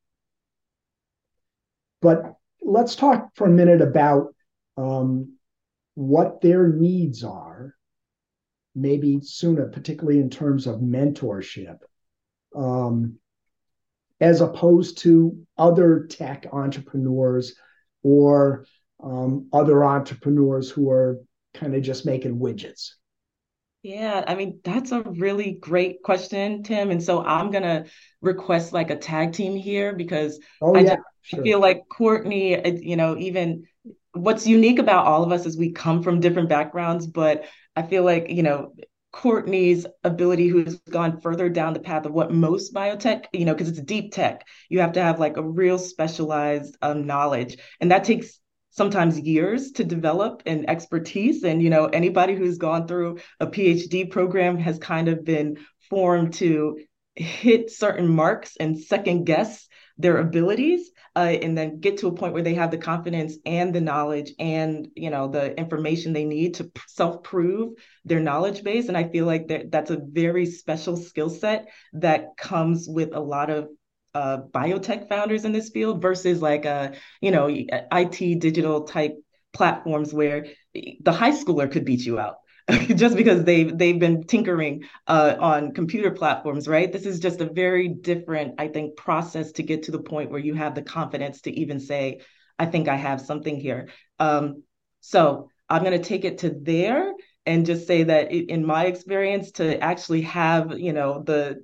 But 2.01 2.35
let's 2.61 2.95
talk 2.95 3.29
for 3.35 3.47
a 3.47 3.51
minute 3.51 3.81
about 3.81 4.33
um, 4.75 5.37
what 5.95 6.41
their 6.41 6.67
needs 6.67 7.23
are, 7.23 7.75
maybe 8.75 9.19
Suna, 9.21 9.67
particularly 9.67 10.19
in 10.19 10.29
terms 10.29 10.67
of 10.67 10.79
mentorship, 10.79 11.77
um, 12.55 13.17
as 14.19 14.41
opposed 14.41 14.99
to 14.99 15.45
other 15.57 16.07
tech 16.07 16.47
entrepreneurs 16.51 17.55
or 18.07 18.65
um, 19.03 19.47
other 19.53 19.83
entrepreneurs 19.83 20.69
who 20.69 20.89
are 20.91 21.19
kind 21.53 21.75
of 21.75 21.81
just 21.83 22.05
making 22.05 22.39
widgets. 22.39 22.91
Yeah, 23.83 24.23
I 24.27 24.35
mean, 24.35 24.59
that's 24.63 24.91
a 24.91 25.01
really 25.01 25.53
great 25.53 26.03
question, 26.03 26.63
Tim. 26.63 26.91
And 26.91 27.01
so 27.01 27.23
I'm 27.23 27.51
gonna 27.51 27.85
request 28.21 28.73
like 28.73 28.89
a 28.89 28.97
tag 28.97 29.33
team 29.33 29.55
here 29.55 29.93
because 29.93 30.39
Oh 30.61 30.75
I 30.75 30.83
yeah, 30.83 30.95
just 30.95 30.99
I 31.33 31.37
feel 31.41 31.59
like 31.61 31.87
Courtney, 31.89 32.55
uh, 32.61 32.67
you 32.69 32.95
know, 32.95 33.17
even 33.17 33.65
what's 34.13 34.47
unique 34.47 34.79
about 34.79 35.05
all 35.05 35.23
of 35.23 35.31
us 35.31 35.45
is 35.45 35.57
we 35.57 35.71
come 35.71 36.03
from 36.03 36.19
different 36.19 36.49
backgrounds, 36.49 37.07
but 37.07 37.45
I 37.75 37.83
feel 37.83 38.03
like, 38.03 38.29
you 38.29 38.43
know, 38.43 38.73
Courtney's 39.11 39.85
ability, 40.03 40.47
who's 40.47 40.79
gone 40.89 41.21
further 41.21 41.49
down 41.49 41.73
the 41.73 41.79
path 41.79 42.05
of 42.05 42.13
what 42.13 42.31
most 42.31 42.73
biotech, 42.73 43.25
you 43.33 43.45
know, 43.45 43.53
because 43.53 43.69
it's 43.69 43.81
deep 43.81 44.13
tech, 44.13 44.45
you 44.69 44.79
have 44.79 44.93
to 44.93 45.01
have 45.01 45.19
like 45.19 45.37
a 45.37 45.43
real 45.43 45.77
specialized 45.79 46.77
um, 46.81 47.07
knowledge, 47.07 47.57
and 47.79 47.91
that 47.91 48.03
takes 48.03 48.39
sometimes 48.71 49.19
years 49.19 49.71
to 49.71 49.83
develop 49.83 50.43
and 50.45 50.69
expertise. 50.69 51.43
And, 51.43 51.63
you 51.63 51.69
know, 51.71 51.85
anybody 51.85 52.35
who's 52.35 52.59
gone 52.59 52.87
through 52.87 53.17
a 53.39 53.47
PhD 53.47 54.09
program 54.09 54.59
has 54.59 54.77
kind 54.77 55.07
of 55.07 55.25
been 55.25 55.57
formed 55.89 56.33
to 56.35 56.77
hit 57.15 57.71
certain 57.71 58.07
marks 58.07 58.55
and 58.57 58.79
second 58.79 59.23
guess 59.25 59.67
their 59.97 60.17
abilities 60.17 60.91
uh, 61.17 61.35
and 61.41 61.57
then 61.57 61.79
get 61.79 61.97
to 61.97 62.07
a 62.07 62.13
point 62.13 62.33
where 62.33 62.43
they 62.43 62.53
have 62.53 62.69
the 62.69 62.77
confidence 62.77 63.37
and 63.43 63.73
the 63.73 63.81
knowledge 63.81 64.33
and 64.37 64.87
you 64.95 65.09
know 65.09 65.27
the 65.27 65.57
information 65.57 66.13
they 66.13 66.25
need 66.25 66.53
to 66.53 66.71
self-prove 66.87 67.73
their 68.05 68.19
knowledge 68.19 68.63
base. 68.63 68.87
And 68.87 68.95
i 68.95 69.03
feel 69.09 69.25
like 69.25 69.47
that 69.47 69.71
that's 69.71 69.89
a 69.89 69.99
very 69.99 70.45
special 70.45 70.95
skill 70.95 71.31
set 71.31 71.69
that 71.93 72.37
comes 72.37 72.87
with 72.87 73.15
a 73.15 73.19
lot 73.19 73.49
of 73.49 73.67
uh, 74.13 74.37
biotech 74.51 75.09
founders 75.09 75.43
in 75.43 75.53
this 75.53 75.69
field 75.69 76.03
versus 76.03 76.39
like 76.39 76.65
a 76.65 76.93
you 77.19 77.31
know 77.31 77.47
IT 77.49 78.39
digital 78.39 78.83
type 78.83 79.15
platforms 79.53 80.13
where 80.13 80.45
the 81.01 81.11
high 81.11 81.31
schooler 81.31 81.71
could 81.71 81.83
beat 81.83 82.05
you 82.05 82.19
out 82.19 82.35
just 82.95 83.15
because 83.15 83.43
they've 83.45 83.77
they've 83.77 83.99
been 83.99 84.23
tinkering 84.23 84.83
uh, 85.07 85.35
on 85.39 85.71
computer 85.71 86.11
platforms, 86.11 86.67
right? 86.67 86.91
This 86.91 87.05
is 87.05 87.19
just 87.19 87.39
a 87.39 87.45
very 87.45 87.87
different, 87.87 88.55
I 88.57 88.67
think, 88.67 88.97
process 88.97 89.53
to 89.53 89.63
get 89.63 89.83
to 89.83 89.91
the 89.91 90.01
point 90.01 90.31
where 90.31 90.39
you 90.39 90.53
have 90.55 90.75
the 90.75 90.81
confidence 90.81 91.41
to 91.41 91.51
even 91.51 91.79
say, 91.79 92.19
"I 92.59 92.65
think 92.65 92.89
I 92.89 92.95
have 92.95 93.21
something 93.21 93.57
here." 93.57 93.89
Um, 94.19 94.63
so 94.99 95.49
I'm 95.69 95.83
going 95.83 95.99
to 95.99 96.07
take 96.07 96.25
it 96.25 96.39
to 96.39 96.49
there 96.49 97.13
and 97.45 97.65
just 97.65 97.87
say 97.87 98.03
that 98.03 98.33
in 98.33 98.65
my 98.65 98.85
experience, 98.87 99.51
to 99.53 99.81
actually 99.81 100.23
have 100.23 100.77
you 100.77 100.91
know 100.91 101.23
the 101.23 101.63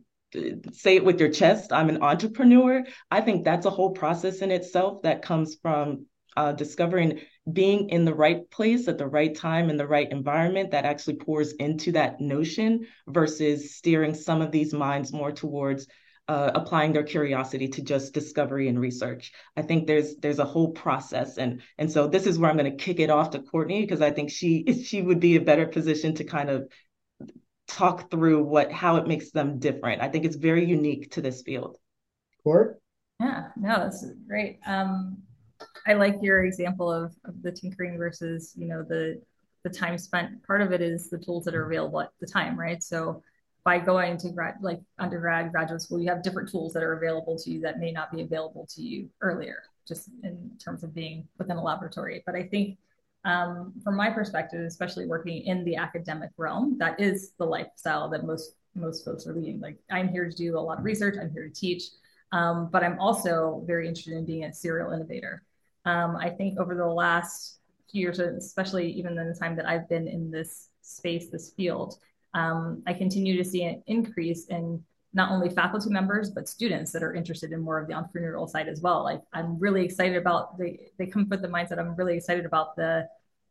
say 0.71 0.95
it 0.95 1.05
with 1.05 1.19
your 1.19 1.29
chest 1.29 1.71
i'm 1.71 1.89
an 1.89 2.01
entrepreneur 2.01 2.83
i 3.11 3.21
think 3.21 3.45
that's 3.45 3.67
a 3.67 3.69
whole 3.69 3.91
process 3.91 4.39
in 4.39 4.49
itself 4.49 5.03
that 5.03 5.21
comes 5.21 5.57
from 5.61 6.07
uh, 6.35 6.51
discovering 6.51 7.19
being 7.51 7.89
in 7.89 8.05
the 8.05 8.13
right 8.13 8.49
place 8.49 8.87
at 8.87 8.97
the 8.97 9.07
right 9.07 9.35
time 9.35 9.69
in 9.69 9.77
the 9.77 9.87
right 9.87 10.09
environment 10.11 10.71
that 10.71 10.85
actually 10.85 11.15
pours 11.15 11.51
into 11.53 11.91
that 11.91 12.21
notion 12.21 12.87
versus 13.07 13.75
steering 13.75 14.13
some 14.13 14.41
of 14.41 14.51
these 14.51 14.73
minds 14.73 15.11
more 15.11 15.31
towards 15.31 15.87
uh, 16.29 16.51
applying 16.55 16.93
their 16.93 17.03
curiosity 17.03 17.67
to 17.67 17.81
just 17.81 18.13
discovery 18.13 18.69
and 18.69 18.79
research. 18.79 19.33
I 19.57 19.61
think 19.61 19.87
there's 19.87 20.15
there's 20.17 20.39
a 20.39 20.45
whole 20.45 20.71
process, 20.71 21.37
and 21.37 21.61
and 21.77 21.91
so 21.91 22.07
this 22.07 22.25
is 22.25 22.39
where 22.39 22.49
I'm 22.49 22.57
going 22.57 22.71
to 22.71 22.83
kick 22.83 22.99
it 22.99 23.09
off 23.09 23.31
to 23.31 23.39
Courtney 23.39 23.81
because 23.81 24.01
I 24.01 24.11
think 24.11 24.31
she 24.31 24.83
she 24.85 25.01
would 25.01 25.19
be 25.19 25.35
a 25.35 25.41
better 25.41 25.67
position 25.67 26.15
to 26.15 26.23
kind 26.23 26.49
of 26.49 26.71
talk 27.67 28.09
through 28.09 28.43
what 28.43 28.71
how 28.71 28.95
it 28.95 29.07
makes 29.07 29.31
them 29.31 29.59
different. 29.59 30.01
I 30.01 30.07
think 30.07 30.23
it's 30.23 30.37
very 30.37 30.65
unique 30.65 31.11
to 31.11 31.21
this 31.21 31.41
field. 31.41 31.77
Court? 32.43 32.81
Yeah, 33.19 33.49
no, 33.57 33.85
this 33.85 34.03
is 34.03 34.15
great. 34.27 34.59
Um, 34.65 35.23
I 35.85 35.93
like 35.93 36.15
your 36.21 36.45
example 36.45 36.91
of, 36.91 37.13
of 37.25 37.41
the 37.41 37.51
tinkering 37.51 37.97
versus, 37.97 38.53
you 38.57 38.67
know, 38.67 38.83
the 38.83 39.21
the 39.63 39.69
time 39.69 39.97
spent. 39.97 40.45
Part 40.45 40.61
of 40.61 40.71
it 40.73 40.81
is 40.81 41.09
the 41.09 41.17
tools 41.17 41.45
that 41.45 41.55
are 41.55 41.65
available 41.65 42.01
at 42.01 42.11
the 42.19 42.27
time, 42.27 42.59
right? 42.59 42.83
So 42.83 43.23
by 43.63 43.79
going 43.79 44.17
to 44.17 44.29
grad 44.29 44.55
like 44.61 44.81
undergrad, 44.99 45.51
graduate 45.51 45.81
school, 45.81 46.01
you 46.01 46.09
have 46.09 46.21
different 46.21 46.49
tools 46.49 46.73
that 46.73 46.83
are 46.83 46.93
available 46.93 47.37
to 47.39 47.49
you 47.49 47.61
that 47.61 47.79
may 47.79 47.91
not 47.91 48.11
be 48.11 48.21
available 48.21 48.67
to 48.75 48.81
you 48.81 49.09
earlier, 49.21 49.63
just 49.87 50.09
in 50.23 50.51
terms 50.63 50.83
of 50.83 50.93
being 50.93 51.27
within 51.37 51.57
a 51.57 51.63
laboratory. 51.63 52.23
But 52.25 52.35
I 52.35 52.43
think 52.43 52.77
um, 53.23 53.73
from 53.83 53.95
my 53.95 54.09
perspective, 54.09 54.65
especially 54.65 55.05
working 55.05 55.43
in 55.43 55.63
the 55.63 55.77
academic 55.77 56.31
realm, 56.37 56.77
that 56.79 56.99
is 56.99 57.31
the 57.37 57.45
lifestyle 57.45 58.09
that 58.09 58.25
most 58.25 58.55
most 58.75 59.05
folks 59.05 59.27
are 59.27 59.33
leading. 59.33 59.61
Like 59.61 59.77
I'm 59.89 60.09
here 60.09 60.29
to 60.29 60.35
do 60.35 60.57
a 60.57 60.59
lot 60.59 60.79
of 60.79 60.83
research, 60.83 61.15
I'm 61.21 61.31
here 61.31 61.47
to 61.47 61.53
teach, 61.53 61.83
um, 62.31 62.69
but 62.71 62.83
I'm 62.83 62.99
also 62.99 63.63
very 63.65 63.87
interested 63.87 64.17
in 64.17 64.25
being 64.25 64.43
a 64.43 64.53
serial 64.53 64.91
innovator. 64.91 65.43
Um, 65.85 66.15
I 66.15 66.29
think 66.29 66.59
over 66.59 66.75
the 66.75 66.87
last 66.87 67.59
few 67.91 68.01
years, 68.01 68.19
especially 68.19 68.91
even 68.91 69.17
in 69.17 69.27
the 69.27 69.35
time 69.35 69.55
that 69.57 69.67
I've 69.67 69.87
been 69.89 70.07
in 70.07 70.31
this 70.31 70.69
space, 70.81 71.29
this 71.29 71.51
field, 71.51 71.97
um, 72.33 72.81
I 72.87 72.93
continue 72.93 73.37
to 73.37 73.43
see 73.43 73.63
an 73.63 73.83
increase 73.87 74.45
in 74.47 74.83
not 75.13 75.31
only 75.31 75.49
faculty 75.49 75.89
members 75.89 76.31
but 76.31 76.49
students 76.49 76.91
that 76.91 77.03
are 77.03 77.13
interested 77.13 77.51
in 77.51 77.59
more 77.59 77.79
of 77.79 77.87
the 77.87 77.93
entrepreneurial 77.93 78.49
side 78.49 78.67
as 78.67 78.81
well. 78.81 79.03
Like 79.03 79.21
I'm 79.31 79.59
really 79.59 79.85
excited 79.85 80.17
about 80.17 80.57
the 80.57 80.77
they 80.97 81.05
come 81.05 81.27
with 81.29 81.41
the 81.41 81.47
mindset. 81.47 81.79
I'm 81.79 81.95
really 81.95 82.17
excited 82.17 82.45
about 82.45 82.75
the 82.75 83.07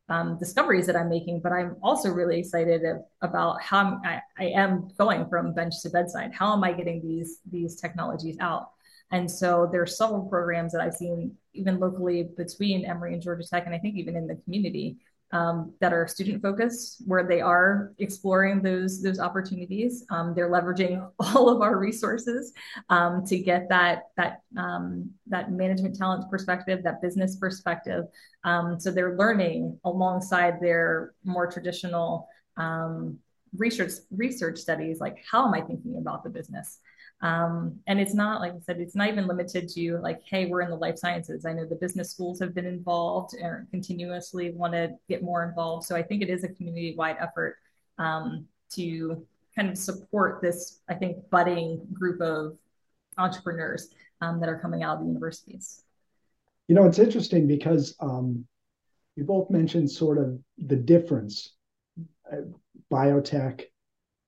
um, 0.08 0.38
discoveries 0.38 0.86
that 0.86 0.96
I'm 0.96 1.08
making, 1.08 1.40
but 1.40 1.52
I'm 1.52 1.76
also 1.82 2.10
really 2.10 2.40
excited 2.40 2.82
about 3.22 3.62
how 3.62 4.00
I, 4.04 4.20
I 4.36 4.44
am 4.46 4.88
going 4.98 5.26
from 5.28 5.54
bench 5.54 5.74
to 5.82 5.90
bedside. 5.90 6.32
How 6.34 6.52
am 6.52 6.64
I 6.64 6.72
getting 6.72 7.00
these 7.00 7.38
these 7.50 7.76
technologies 7.76 8.36
out? 8.40 8.70
And 9.12 9.30
so 9.30 9.68
there's 9.70 9.96
several 9.96 10.22
programs 10.22 10.72
that 10.72 10.80
I've 10.80 10.94
seen 10.94 11.36
even 11.54 11.78
locally 11.78 12.28
between 12.36 12.84
Emory 12.84 13.14
and 13.14 13.22
Georgia 13.22 13.46
Tech, 13.46 13.66
and 13.66 13.74
I 13.74 13.78
think 13.78 13.96
even 13.96 14.16
in 14.16 14.26
the 14.26 14.36
community 14.36 14.98
um, 15.32 15.72
that 15.80 15.94
are 15.94 16.06
student 16.06 16.42
focused, 16.42 17.02
where 17.06 17.26
they 17.26 17.40
are 17.40 17.92
exploring 17.98 18.60
those 18.60 19.02
those 19.02 19.18
opportunities. 19.18 20.04
Um, 20.10 20.34
they're 20.34 20.50
leveraging 20.50 21.10
all 21.18 21.48
of 21.48 21.62
our 21.62 21.78
resources 21.78 22.52
um, 22.90 23.24
to 23.26 23.38
get 23.38 23.68
that 23.70 24.10
that 24.16 24.42
um, 24.58 25.10
that 25.28 25.50
management 25.50 25.96
talent 25.96 26.30
perspective, 26.30 26.82
that 26.84 27.00
business 27.00 27.36
perspective. 27.36 28.04
Um, 28.44 28.78
so 28.78 28.90
they're 28.90 29.16
learning 29.16 29.78
alongside 29.84 30.60
their 30.60 31.14
more 31.24 31.50
traditional 31.50 32.28
um, 32.58 33.18
research 33.56 33.92
research 34.10 34.58
studies, 34.58 35.00
like 35.00 35.24
how 35.30 35.46
am 35.46 35.54
I 35.54 35.62
thinking 35.62 35.96
about 35.98 36.24
the 36.24 36.30
business? 36.30 36.78
Um, 37.22 37.78
and 37.86 38.00
it's 38.00 38.14
not, 38.14 38.40
like 38.40 38.52
I 38.52 38.58
said, 38.60 38.80
it's 38.80 38.96
not 38.96 39.08
even 39.08 39.28
limited 39.28 39.68
to 39.70 39.98
like, 39.98 40.20
hey, 40.28 40.46
we're 40.46 40.62
in 40.62 40.70
the 40.70 40.76
life 40.76 40.98
sciences. 40.98 41.46
I 41.46 41.52
know 41.52 41.64
the 41.64 41.76
business 41.76 42.10
schools 42.10 42.40
have 42.40 42.52
been 42.52 42.66
involved 42.66 43.34
and 43.34 43.70
continuously 43.70 44.50
want 44.50 44.72
to 44.72 44.90
get 45.08 45.22
more 45.22 45.44
involved. 45.44 45.86
So 45.86 45.94
I 45.94 46.02
think 46.02 46.22
it 46.22 46.28
is 46.28 46.42
a 46.42 46.48
community 46.48 46.96
wide 46.96 47.16
effort 47.20 47.58
um, 47.98 48.46
to 48.72 49.24
kind 49.54 49.70
of 49.70 49.78
support 49.78 50.42
this, 50.42 50.80
I 50.88 50.94
think, 50.94 51.18
budding 51.30 51.86
group 51.92 52.20
of 52.20 52.56
entrepreneurs 53.18 53.90
um, 54.20 54.40
that 54.40 54.48
are 54.48 54.58
coming 54.58 54.82
out 54.82 54.94
of 54.96 55.00
the 55.02 55.06
universities. 55.06 55.84
You 56.66 56.74
know, 56.74 56.86
it's 56.86 56.98
interesting 56.98 57.46
because 57.46 57.94
um, 58.00 58.46
you 59.14 59.22
both 59.22 59.48
mentioned 59.48 59.90
sort 59.90 60.18
of 60.18 60.40
the 60.58 60.76
difference 60.76 61.54
uh, 62.32 62.36
biotech 62.90 63.62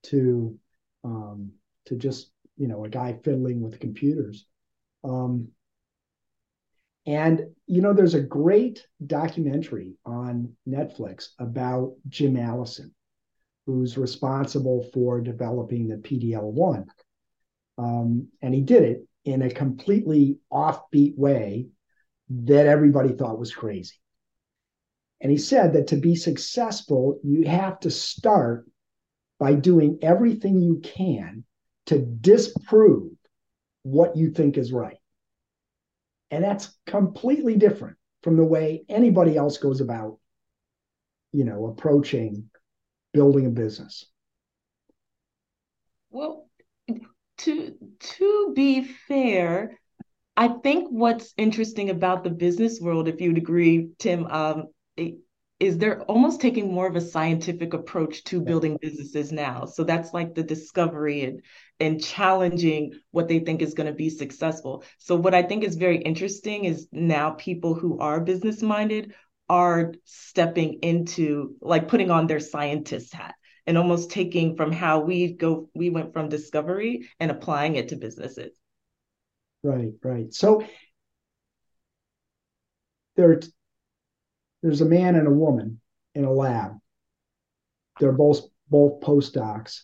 to 0.05 0.57
um, 1.03 1.51
to 1.87 1.97
just 1.97 2.31
you 2.57 2.69
know 2.69 2.85
a 2.85 2.89
guy 2.89 3.19
fiddling 3.25 3.61
with 3.61 3.81
computers. 3.81 4.47
Um, 5.03 5.49
and 7.07 7.43
you 7.67 7.83
know 7.83 7.93
there's 7.93 8.15
a 8.15 8.21
great 8.21 8.87
documentary 9.07 9.93
on 10.07 10.51
netflix 10.67 11.29
about 11.39 11.93
jim 12.09 12.39
allison 12.39 12.95
who's 13.67 13.99
responsible 13.99 14.89
for 14.95 15.21
developing 15.21 15.87
the 15.87 15.97
pdl1 15.97 16.87
um, 17.77 18.29
and 18.41 18.55
he 18.55 18.61
did 18.61 18.83
it 18.83 19.07
in 19.25 19.43
a 19.43 19.51
completely 19.51 20.39
offbeat 20.53 21.17
way 21.17 21.69
that 22.31 22.67
everybody 22.67 23.13
thought 23.13 23.39
was 23.39 23.55
crazy. 23.55 23.95
And 25.21 25.31
he 25.31 25.39
said 25.39 25.73
that 25.73 25.89
to 25.89 25.97
be 25.97 26.17
successful, 26.17 27.19
you 27.23 27.49
have 27.49 27.81
to 27.81 27.91
start 27.91 28.67
by 29.39 29.55
doing 29.55 29.99
everything 30.03 30.61
you 30.61 30.81
can 30.81 31.45
to 31.87 31.99
disprove 31.99 33.13
what 33.83 34.17
you 34.17 34.31
think 34.31 34.57
is 34.57 34.73
right. 34.73 34.99
And 36.31 36.43
that's 36.43 36.75
completely 36.87 37.57
different 37.57 37.97
from 38.23 38.37
the 38.37 38.45
way 38.45 38.85
anybody 38.89 39.37
else 39.37 39.59
goes 39.59 39.81
about, 39.81 40.19
you 41.33 41.45
know, 41.45 41.67
approaching 41.67 42.51
building 43.13 43.47
a 43.47 43.51
business. 43.51 44.07
Well, 46.11 46.49
to 47.39 47.75
to 48.01 48.53
be 48.55 48.83
fair, 48.83 49.79
I 50.37 50.49
think 50.49 50.89
what's 50.91 51.35
interesting 51.37 51.91
about 51.91 52.25
the 52.25 52.31
business 52.31 52.81
world, 52.81 53.09
if 53.09 53.21
you'd 53.21 53.39
agree, 53.39 53.91
Tim, 53.99 54.27
um, 54.27 54.65
is 55.61 55.79
they're 55.79 56.03
almost 56.03 56.41
taking 56.41 56.73
more 56.73 56.87
of 56.87 56.97
a 56.97 57.01
scientific 57.01 57.75
approach 57.75 58.25
to 58.25 58.41
building 58.41 58.77
businesses 58.81 59.31
now. 59.31 59.65
So 59.65 59.85
that's 59.85 60.13
like 60.13 60.35
the 60.35 60.43
discovery 60.43 61.23
and 61.23 61.43
and 61.81 62.03
challenging 62.03 62.93
what 63.11 63.29
they 63.29 63.41
think 63.41 63.63
is 63.63 63.75
going 63.75 63.87
to 63.87 63.93
be 63.93 64.11
successful. 64.11 64.85
So 64.99 65.17
what 65.17 65.35
I 65.35 65.43
think 65.43 65.65
is 65.65 65.77
very 65.77 65.99
interesting 65.99 66.65
is 66.65 66.89
now 66.93 67.31
people 67.31 67.75
who 67.75 67.99
are 67.99 68.21
business 68.21 68.63
minded 68.63 69.15
are 69.49 69.93
stepping 70.05 70.75
into 70.83 71.57
like 71.61 71.89
putting 71.89 72.11
on 72.11 72.27
their 72.27 72.41
scientist 72.41 73.13
hat 73.13 73.35
and 73.67 73.79
almost 73.79 74.11
taking 74.11 74.57
from 74.57 74.73
how 74.73 75.01
we 75.01 75.33
go 75.33 75.69
we 75.75 75.91
went 75.91 76.13
from 76.13 76.29
discovery 76.29 77.09
and 77.21 77.31
applying 77.31 77.77
it 77.77 77.89
to 77.89 77.97
businesses. 77.97 78.59
Right, 79.63 79.93
right. 80.03 80.33
So 80.33 80.65
there 83.17 83.31
are 83.31 83.41
there's 84.65 84.81
a 84.81 84.87
man 84.87 85.15
and 85.15 85.29
a 85.29 85.31
woman 85.31 85.79
in 86.15 86.25
a 86.25 86.33
lab. 86.33 86.73
They're 88.01 88.13
both 88.13 88.41
both 88.71 89.03
postdocs, 89.03 89.83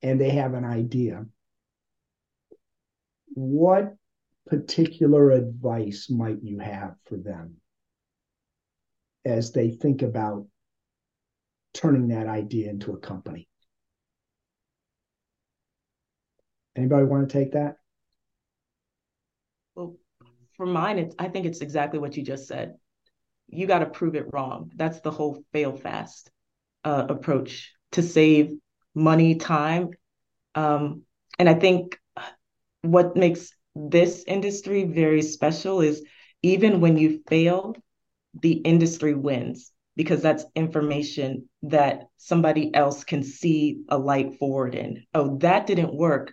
and 0.00 0.20
they 0.20 0.30
have 0.30 0.54
an 0.54 0.64
idea. 0.64 1.26
What 3.34 3.96
particular 4.46 5.32
advice 5.32 6.08
might 6.08 6.40
you 6.40 6.60
have 6.60 6.94
for 7.06 7.16
them 7.16 7.56
as 9.24 9.50
they 9.50 9.70
think 9.70 10.02
about 10.02 10.46
turning 11.74 12.08
that 12.08 12.28
idea 12.28 12.70
into 12.70 12.92
a 12.92 12.98
company? 12.98 13.48
Anybody 16.76 17.06
want 17.06 17.28
to 17.28 17.32
take 17.38 17.54
that? 17.54 17.78
Well, 19.74 19.96
for 20.56 20.64
mine, 20.64 21.10
I 21.18 21.26
think 21.26 21.44
it's 21.44 21.60
exactly 21.60 21.98
what 21.98 22.16
you 22.16 22.22
just 22.22 22.46
said 22.46 22.76
you 23.48 23.66
got 23.66 23.80
to 23.80 23.86
prove 23.86 24.14
it 24.14 24.26
wrong. 24.32 24.70
That's 24.76 25.00
the 25.00 25.10
whole 25.10 25.42
fail 25.52 25.76
fast 25.76 26.30
uh, 26.84 27.06
approach 27.08 27.72
to 27.92 28.02
save 28.02 28.52
money, 28.94 29.36
time. 29.36 29.90
Um, 30.54 31.02
and 31.38 31.48
I 31.48 31.54
think 31.54 31.98
what 32.82 33.16
makes 33.16 33.52
this 33.74 34.24
industry 34.26 34.84
very 34.84 35.22
special 35.22 35.80
is 35.80 36.04
even 36.42 36.80
when 36.80 36.96
you 36.96 37.22
fail, 37.28 37.74
the 38.40 38.52
industry 38.52 39.14
wins 39.14 39.72
because 39.94 40.22
that's 40.22 40.44
information 40.54 41.48
that 41.62 42.04
somebody 42.16 42.74
else 42.74 43.04
can 43.04 43.22
see 43.22 43.82
a 43.88 43.98
light 43.98 44.38
forward 44.38 44.74
in. 44.74 45.04
Oh, 45.14 45.36
that 45.38 45.66
didn't 45.66 45.94
work. 45.94 46.32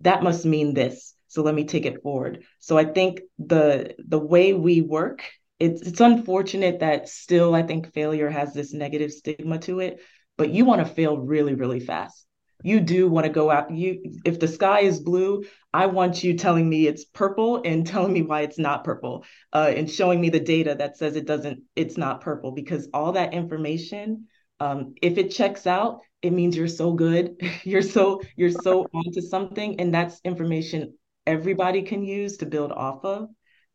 That 0.00 0.22
must 0.22 0.44
mean 0.44 0.74
this. 0.74 1.14
So 1.28 1.42
let 1.42 1.54
me 1.54 1.64
take 1.64 1.84
it 1.84 2.02
forward. 2.02 2.44
So 2.58 2.78
I 2.78 2.84
think 2.84 3.20
the 3.38 3.94
the 3.98 4.18
way 4.18 4.54
we 4.54 4.80
work 4.80 5.22
it's 5.58 5.82
it's 5.82 6.00
unfortunate 6.00 6.80
that 6.80 7.08
still 7.08 7.54
I 7.54 7.62
think 7.62 7.92
failure 7.92 8.30
has 8.30 8.52
this 8.52 8.72
negative 8.72 9.12
stigma 9.12 9.58
to 9.60 9.80
it, 9.80 10.00
but 10.36 10.50
you 10.50 10.64
want 10.64 10.86
to 10.86 10.92
fail 10.92 11.18
really 11.18 11.54
really 11.54 11.80
fast. 11.80 12.26
You 12.62 12.80
do 12.80 13.08
want 13.08 13.26
to 13.26 13.32
go 13.32 13.50
out 13.50 13.70
you 13.70 14.14
if 14.24 14.38
the 14.38 14.48
sky 14.48 14.80
is 14.80 15.00
blue, 15.00 15.44
I 15.72 15.86
want 15.86 16.24
you 16.24 16.34
telling 16.36 16.68
me 16.68 16.86
it's 16.86 17.04
purple 17.04 17.60
and 17.64 17.86
telling 17.86 18.12
me 18.12 18.22
why 18.22 18.42
it's 18.42 18.58
not 18.58 18.84
purple 18.84 19.24
uh, 19.52 19.72
and 19.76 19.90
showing 19.90 20.20
me 20.20 20.30
the 20.30 20.40
data 20.40 20.74
that 20.78 20.96
says 20.96 21.16
it 21.16 21.26
doesn't 21.26 21.62
it's 21.74 21.96
not 21.96 22.22
purple 22.22 22.52
because 22.52 22.88
all 22.94 23.12
that 23.12 23.34
information 23.34 24.26
um, 24.58 24.94
if 25.02 25.18
it 25.18 25.30
checks 25.30 25.66
out 25.66 26.00
it 26.22 26.32
means 26.32 26.56
you're 26.56 26.68
so 26.68 26.92
good 26.92 27.36
you're 27.64 27.82
so 27.82 28.22
you're 28.36 28.50
so 28.50 28.86
onto 28.94 29.20
something 29.20 29.80
and 29.80 29.92
that's 29.92 30.20
information 30.24 30.94
everybody 31.26 31.82
can 31.82 32.02
use 32.04 32.38
to 32.38 32.46
build 32.46 32.72
off 32.72 33.04
of 33.04 33.28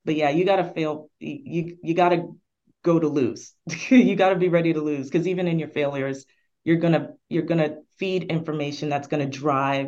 but 0.05 0.15
yeah, 0.15 0.29
you 0.29 0.45
gotta 0.45 0.63
fail. 0.63 1.09
You 1.19 1.77
you 1.81 1.93
gotta 1.93 2.27
go 2.83 2.99
to 2.99 3.07
lose. 3.07 3.53
you 3.89 4.15
gotta 4.15 4.35
be 4.35 4.49
ready 4.49 4.73
to 4.73 4.81
lose 4.81 5.09
because 5.09 5.27
even 5.27 5.47
in 5.47 5.59
your 5.59 5.69
failures, 5.69 6.25
you're 6.63 6.77
gonna 6.77 7.09
you're 7.29 7.43
gonna 7.43 7.77
feed 7.97 8.23
information 8.23 8.89
that's 8.89 9.07
gonna 9.07 9.27
drive 9.27 9.87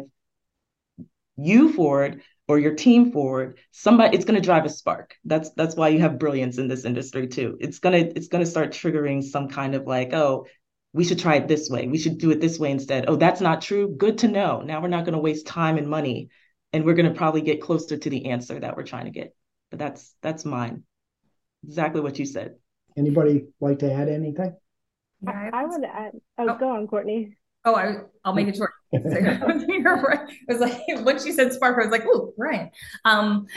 you 1.36 1.74
forward 1.74 2.22
or 2.48 2.60
your 2.60 2.76
team 2.76 3.12
forward. 3.12 3.58
Somebody 3.72 4.16
it's 4.16 4.26
to 4.26 4.42
drive 4.42 4.66
a 4.66 4.70
spark. 4.70 5.16
That's 5.26 5.52
that's 5.52 5.76
why 5.76 5.90
you 5.90 6.00
have 6.00 6.20
brilliance 6.20 6.58
in 6.58 6.68
this 6.68 6.86
industry 6.86 7.28
too. 7.28 7.58
It's 7.60 7.80
to 7.80 8.18
it's 8.18 8.28
to 8.28 8.46
start 8.46 8.72
triggering 8.72 9.24
some 9.24 9.50
kind 9.50 9.76
of 9.76 9.88
like 9.88 10.14
oh 10.14 10.46
we 10.94 11.04
should 11.04 11.20
try 11.20 11.36
it 11.36 11.48
this 11.48 11.70
way. 11.70 11.88
We 11.88 11.98
should 11.98 12.20
do 12.20 12.30
it 12.30 12.40
this 12.40 12.60
way 12.60 12.70
instead. 12.72 13.06
Oh 13.08 13.16
that's 13.16 13.42
not 13.42 13.62
true? 13.62 13.96
Good 13.96 14.20
to 14.20 14.28
know. 14.28 14.62
Now 14.62 14.82
we're 14.82 14.90
not 14.90 15.06
going 15.06 15.14
to 15.14 15.20
waste 15.20 15.48
time 15.48 15.78
and 15.78 15.90
money 15.90 16.30
and 16.72 16.86
we're 16.86 16.94
going 16.94 17.12
to 17.12 17.18
probably 17.18 17.42
get 17.42 17.62
closer 17.62 17.98
to 17.98 18.10
the 18.10 18.28
answer 18.28 18.60
that 18.60 18.78
we're 18.78 18.84
trying 18.84 19.06
to 19.06 19.12
get 19.12 19.36
but 19.74 19.80
that's 19.80 20.14
that's 20.22 20.46
mine. 20.46 20.84
Exactly 21.66 22.00
what 22.00 22.20
you 22.20 22.28
said. 22.28 22.58
Anybody 22.96 23.48
like 23.60 23.80
to 23.80 23.92
add 23.92 24.08
anything? 24.08 24.56
I, 25.28 25.50
I 25.52 25.66
would 25.66 25.84
add. 25.84 26.12
Oh, 26.38 26.48
oh, 26.48 26.58
go 26.60 26.70
on, 26.70 26.86
Courtney. 26.86 27.38
Oh, 27.66 27.74
I, 27.74 27.96
I'll 28.24 28.36
make 28.36 28.48
it 28.48 28.56
short. 28.56 28.70
It 28.94 30.24
was 30.48 30.60
like 30.60 30.80
once 31.04 31.26
you 31.26 31.34
said 31.34 31.52
spark, 31.54 31.80
I 31.80 31.86
was 31.86 31.92
like, 31.92 32.06
"Ooh, 32.06 32.36
Ryan." 32.38 32.70
Um, 33.04 33.48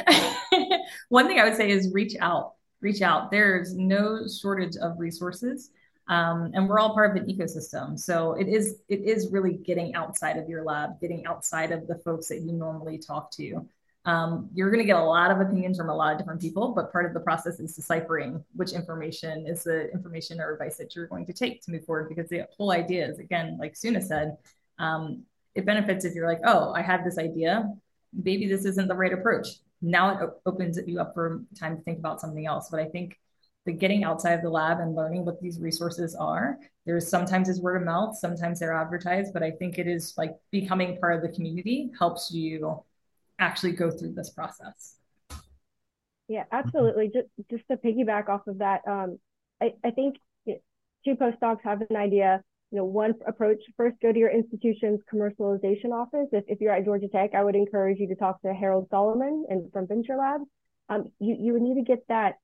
one 1.10 1.26
thing 1.26 1.38
I 1.38 1.44
would 1.44 1.54
say 1.54 1.68
is 1.68 1.92
reach 1.92 2.16
out. 2.18 2.54
Reach 2.80 3.02
out. 3.02 3.30
There's 3.30 3.74
no 3.74 4.20
shortage 4.26 4.76
of 4.80 4.98
resources, 4.98 5.68
um, 6.08 6.50
and 6.54 6.66
we're 6.66 6.78
all 6.78 6.94
part 6.94 7.14
of 7.14 7.22
an 7.22 7.28
ecosystem. 7.28 7.98
So 7.98 8.32
it 8.40 8.48
is 8.48 8.76
it 8.88 9.00
is 9.00 9.30
really 9.30 9.52
getting 9.52 9.94
outside 9.94 10.38
of 10.38 10.48
your 10.48 10.64
lab, 10.64 10.98
getting 10.98 11.26
outside 11.26 11.72
of 11.72 11.86
the 11.86 11.96
folks 11.96 12.28
that 12.28 12.40
you 12.40 12.52
normally 12.52 12.96
talk 12.96 13.30
to 13.32 13.68
um, 14.06 14.48
you're 14.54 14.70
going 14.70 14.80
to 14.80 14.86
get 14.86 14.96
a 14.96 15.04
lot 15.04 15.32
of 15.32 15.40
opinions 15.40 15.76
from 15.76 15.88
a 15.88 15.94
lot 15.94 16.12
of 16.12 16.18
different 16.18 16.40
people, 16.40 16.68
but 16.68 16.92
part 16.92 17.06
of 17.06 17.12
the 17.12 17.20
process 17.20 17.58
is 17.58 17.74
deciphering 17.74 18.42
which 18.54 18.72
information 18.72 19.46
is 19.48 19.64
the 19.64 19.90
information 19.90 20.40
or 20.40 20.52
advice 20.52 20.76
that 20.76 20.94
you're 20.94 21.08
going 21.08 21.26
to 21.26 21.32
take 21.32 21.60
to 21.62 21.72
move 21.72 21.84
forward. 21.84 22.08
Because 22.08 22.28
the 22.30 22.46
whole 22.56 22.70
idea 22.70 23.08
is, 23.08 23.18
again, 23.18 23.58
like 23.58 23.74
Suna 23.74 24.00
said, 24.00 24.36
um, 24.78 25.24
it 25.56 25.66
benefits 25.66 26.04
if 26.04 26.14
you're 26.14 26.28
like, 26.28 26.40
oh, 26.44 26.72
I 26.72 26.82
have 26.82 27.04
this 27.04 27.18
idea. 27.18 27.68
Maybe 28.12 28.46
this 28.46 28.64
isn't 28.64 28.86
the 28.86 28.94
right 28.94 29.12
approach. 29.12 29.48
Now 29.82 30.18
it 30.20 30.30
opens 30.46 30.78
you 30.86 31.00
up 31.00 31.12
for 31.12 31.42
time 31.58 31.76
to 31.76 31.82
think 31.82 31.98
about 31.98 32.20
something 32.20 32.46
else. 32.46 32.68
But 32.70 32.78
I 32.78 32.84
think 32.86 33.18
the 33.64 33.72
getting 33.72 34.04
outside 34.04 34.34
of 34.34 34.42
the 34.42 34.50
lab 34.50 34.78
and 34.78 34.94
learning 34.94 35.24
what 35.24 35.40
these 35.40 35.58
resources 35.58 36.14
are, 36.14 36.58
there's 36.84 37.08
sometimes 37.08 37.48
is 37.48 37.60
word 37.60 37.76
of 37.76 37.82
mouth, 37.82 38.16
sometimes 38.16 38.60
they're 38.60 38.72
advertised, 38.72 39.32
but 39.32 39.42
I 39.42 39.50
think 39.50 39.78
it 39.78 39.88
is 39.88 40.14
like 40.16 40.36
becoming 40.52 40.96
part 40.98 41.16
of 41.16 41.22
the 41.22 41.34
community 41.34 41.90
helps 41.98 42.30
you 42.32 42.84
actually 43.38 43.72
go 43.72 43.90
through 43.90 44.14
this 44.14 44.30
process. 44.30 44.96
Yeah, 46.28 46.44
absolutely. 46.50 47.10
Just 47.12 47.28
just 47.50 47.62
to 47.70 47.76
piggyback 47.76 48.28
off 48.28 48.46
of 48.46 48.58
that, 48.58 48.80
um, 48.88 49.18
I, 49.60 49.74
I 49.84 49.90
think 49.92 50.16
two 51.04 51.14
postdocs 51.14 51.60
have 51.62 51.82
an 51.88 51.96
idea. 51.96 52.42
You 52.72 52.78
know, 52.78 52.84
one 52.84 53.14
approach 53.26 53.58
first 53.76 53.96
go 54.02 54.12
to 54.12 54.18
your 54.18 54.30
institution's 54.30 55.00
commercialization 55.12 55.92
office. 55.92 56.28
If, 56.32 56.44
if 56.48 56.60
you're 56.60 56.72
at 56.72 56.84
Georgia 56.84 57.06
Tech, 57.08 57.30
I 57.34 57.44
would 57.44 57.54
encourage 57.54 57.98
you 58.00 58.08
to 58.08 58.16
talk 58.16 58.42
to 58.42 58.52
Harold 58.52 58.88
Solomon 58.90 59.46
and 59.48 59.72
from 59.72 59.86
Venture 59.86 60.16
Labs. 60.16 60.44
Um, 60.88 61.12
you 61.20 61.36
you 61.38 61.52
would 61.52 61.62
need 61.62 61.76
to 61.76 61.82
get 61.82 62.04
that 62.08 62.34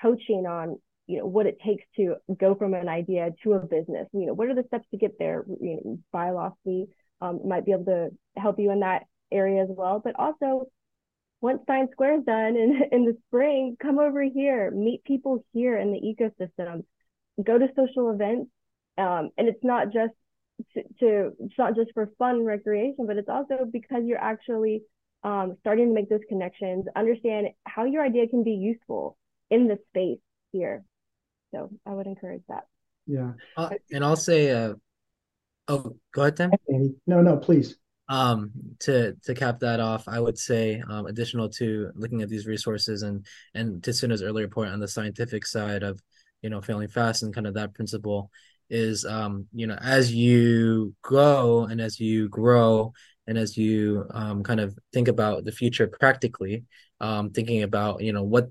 coaching 0.00 0.46
on 0.46 0.78
you 1.06 1.18
know 1.18 1.26
what 1.26 1.46
it 1.46 1.58
takes 1.64 1.84
to 1.96 2.16
go 2.38 2.54
from 2.54 2.74
an 2.74 2.88
idea 2.88 3.30
to 3.42 3.54
a 3.54 3.58
business. 3.60 4.06
You 4.12 4.26
know, 4.26 4.34
what 4.34 4.48
are 4.48 4.54
the 4.54 4.64
steps 4.68 4.86
to 4.92 4.96
get 4.96 5.18
there? 5.18 5.44
You 5.48 5.80
know, 5.84 5.98
Biolocity 6.14 6.86
um, 7.20 7.40
might 7.44 7.64
be 7.64 7.72
able 7.72 7.86
to 7.86 8.10
help 8.36 8.58
you 8.60 8.70
in 8.70 8.80
that 8.80 9.04
area 9.32 9.62
as 9.62 9.68
well. 9.70 10.00
But 10.02 10.14
also, 10.18 10.68
once 11.40 11.60
Science 11.66 11.90
Square 11.92 12.20
is 12.20 12.24
done 12.24 12.56
in, 12.56 12.82
in 12.92 13.04
the 13.04 13.16
spring, 13.28 13.76
come 13.80 13.98
over 13.98 14.22
here, 14.22 14.70
meet 14.70 15.04
people 15.04 15.44
here 15.52 15.78
in 15.78 15.92
the 15.92 16.00
ecosystem. 16.00 16.84
go 17.42 17.58
to 17.58 17.68
social 17.76 18.10
events. 18.10 18.50
Um, 18.98 19.30
and 19.36 19.48
it's 19.48 19.62
not 19.62 19.92
just 19.92 20.14
to, 20.72 20.82
to, 21.00 21.32
it's 21.40 21.58
not 21.58 21.76
just 21.76 21.90
for 21.92 22.10
fun 22.18 22.36
and 22.36 22.46
recreation, 22.46 23.06
but 23.06 23.16
it's 23.16 23.28
also 23.28 23.66
because 23.70 24.04
you're 24.06 24.18
actually 24.18 24.82
um, 25.22 25.56
starting 25.60 25.88
to 25.88 25.94
make 25.94 26.08
those 26.08 26.20
connections, 26.28 26.86
understand 26.94 27.48
how 27.64 27.84
your 27.84 28.02
idea 28.02 28.28
can 28.28 28.42
be 28.42 28.52
useful 28.52 29.18
in 29.50 29.68
the 29.68 29.78
space 29.90 30.20
here. 30.52 30.84
So 31.52 31.70
I 31.84 31.92
would 31.92 32.06
encourage 32.06 32.42
that. 32.48 32.64
Yeah. 33.06 33.32
Uh, 33.56 33.70
and 33.92 34.04
I'll 34.04 34.16
say, 34.16 34.50
uh, 34.50 34.74
oh, 35.68 35.96
go 36.12 36.22
ahead, 36.22 36.36
Tim. 36.36 36.50
No, 37.06 37.22
no, 37.22 37.36
please. 37.36 37.76
Um, 38.08 38.52
to 38.80 39.14
to 39.24 39.34
cap 39.34 39.58
that 39.60 39.80
off, 39.80 40.06
I 40.06 40.20
would 40.20 40.38
say, 40.38 40.80
um, 40.88 41.06
additional 41.06 41.48
to 41.50 41.90
looking 41.96 42.22
at 42.22 42.28
these 42.28 42.46
resources 42.46 43.02
and 43.02 43.26
and 43.54 43.82
to 43.82 43.92
Suna's 43.92 44.22
earlier 44.22 44.46
point 44.48 44.70
on 44.70 44.78
the 44.78 44.86
scientific 44.86 45.44
side 45.44 45.82
of, 45.82 46.00
you 46.40 46.48
know, 46.50 46.60
failing 46.60 46.88
fast 46.88 47.22
and 47.24 47.34
kind 47.34 47.48
of 47.48 47.54
that 47.54 47.74
principle 47.74 48.30
is, 48.70 49.04
um, 49.04 49.46
you 49.52 49.66
know, 49.66 49.76
as 49.80 50.12
you 50.12 50.94
go 51.02 51.64
and 51.64 51.80
as 51.80 51.98
you 51.98 52.28
grow 52.28 52.92
and 53.26 53.36
as 53.38 53.56
you 53.56 54.06
um, 54.10 54.42
kind 54.42 54.60
of 54.60 54.78
think 54.92 55.08
about 55.08 55.44
the 55.44 55.52
future 55.52 55.86
practically, 55.88 56.64
um, 57.00 57.30
thinking 57.30 57.62
about, 57.62 58.02
you 58.02 58.12
know, 58.12 58.22
what 58.22 58.50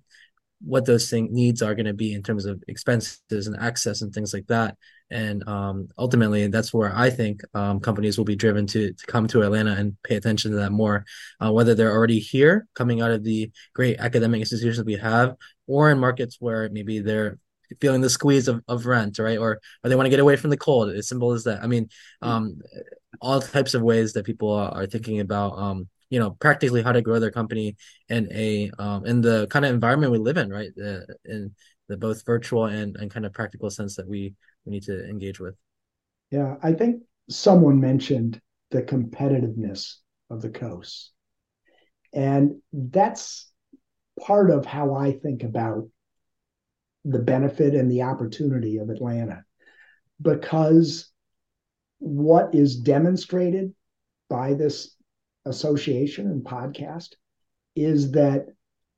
what 0.61 0.85
those 0.85 1.09
thing 1.09 1.29
needs 1.31 1.61
are 1.61 1.75
going 1.75 1.85
to 1.85 1.93
be 1.93 2.13
in 2.13 2.23
terms 2.23 2.45
of 2.45 2.63
expenses 2.67 3.47
and 3.47 3.57
access 3.59 4.01
and 4.01 4.13
things 4.13 4.33
like 4.33 4.47
that 4.47 4.77
and 5.11 5.47
um, 5.47 5.87
ultimately 5.97 6.47
that's 6.47 6.73
where 6.73 6.95
i 6.95 7.09
think 7.09 7.41
um, 7.53 7.79
companies 7.79 8.17
will 8.17 8.25
be 8.25 8.35
driven 8.35 8.65
to, 8.65 8.91
to 8.93 9.05
come 9.05 9.27
to 9.27 9.43
atlanta 9.43 9.73
and 9.73 9.95
pay 10.03 10.15
attention 10.15 10.51
to 10.51 10.57
that 10.57 10.71
more. 10.71 11.05
Uh, 11.43 11.51
whether 11.51 11.75
they're 11.75 11.91
already 11.91 12.19
here 12.19 12.67
coming 12.75 13.01
out 13.01 13.11
of 13.11 13.23
the 13.23 13.51
great 13.73 13.97
academic 13.99 14.39
institutions 14.39 14.85
we 14.85 14.95
have 14.95 15.35
or 15.67 15.91
in 15.91 15.99
markets 15.99 16.37
where 16.39 16.69
maybe 16.69 16.99
they're 16.99 17.37
feeling 17.81 18.01
the 18.01 18.09
squeeze 18.09 18.47
of, 18.47 18.61
of 18.67 18.85
rent 18.85 19.19
right? 19.19 19.37
Or 19.37 19.59
or 19.83 19.89
they 19.89 19.95
want 19.95 20.05
to 20.05 20.11
get 20.11 20.19
away 20.19 20.35
from 20.35 20.49
the 20.49 20.57
cold 20.57 20.89
as 20.89 21.07
simple 21.07 21.31
as 21.31 21.43
that. 21.45 21.63
I 21.63 21.67
mean 21.67 21.89
um, 22.21 22.59
all 23.21 23.41
types 23.41 23.73
of 23.73 23.81
ways 23.81 24.13
that 24.13 24.25
people 24.25 24.51
are 24.51 24.85
thinking 24.85 25.19
about 25.19 25.57
um, 25.57 25.89
you 26.09 26.19
know 26.19 26.31
practically 26.31 26.81
how 26.81 26.91
to 26.91 27.01
grow 27.01 27.19
their 27.19 27.31
company 27.31 27.75
in 28.09 28.31
a 28.31 28.71
um, 28.77 29.05
in 29.05 29.21
the 29.21 29.47
kind 29.47 29.65
of 29.65 29.73
environment 29.73 30.11
we 30.11 30.17
live 30.17 30.37
in 30.37 30.49
right? 30.49 30.71
Uh, 30.77 30.99
in 31.25 31.55
the 31.87 31.97
both 31.97 32.25
virtual 32.25 32.65
and 32.65 32.95
and 32.97 33.11
kind 33.11 33.25
of 33.25 33.33
practical 33.33 33.69
sense 33.69 33.95
that 33.95 34.07
we 34.07 34.33
we 34.65 34.71
need 34.71 34.83
to 34.83 35.07
engage 35.09 35.39
with. 35.39 35.55
Yeah 36.31 36.55
i 36.63 36.73
think 36.73 37.03
someone 37.29 37.79
mentioned 37.79 38.41
the 38.71 38.81
competitiveness 38.81 39.95
of 40.29 40.41
the 40.41 40.49
coast. 40.49 41.11
And 42.13 42.61
that's 42.71 43.51
part 44.19 44.49
of 44.49 44.65
how 44.65 44.95
i 44.95 45.11
think 45.11 45.43
about 45.43 45.89
the 47.03 47.19
benefit 47.19 47.75
and 47.75 47.91
the 47.91 48.03
opportunity 48.03 48.77
of 48.77 48.89
atlanta. 48.89 49.43
Because 50.21 51.11
what 51.99 52.55
is 52.55 52.77
demonstrated 52.77 53.73
by 54.29 54.53
this 54.53 54.95
association 55.45 56.27
and 56.27 56.43
podcast 56.43 57.09
is 57.75 58.11
that 58.11 58.47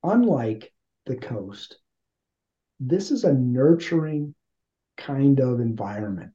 unlike 0.04 0.72
the 1.06 1.16
coast, 1.16 1.78
this 2.80 3.12
is 3.12 3.24
a 3.24 3.34
nurturing 3.34 4.36
kind 4.98 5.40
of 5.40 5.60
environment. 5.60 6.32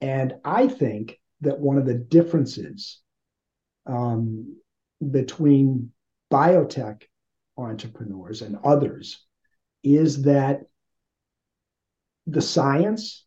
And 0.00 0.34
I 0.44 0.68
think 0.68 1.18
that 1.40 1.58
one 1.60 1.78
of 1.78 1.86
the 1.86 1.94
differences 1.94 3.00
um, 3.86 4.56
between 5.10 5.92
biotech 6.30 7.02
entrepreneurs 7.56 8.42
and 8.42 8.58
others 8.64 9.24
is 9.82 10.22
that 10.22 10.62
the 12.26 12.42
science 12.42 13.24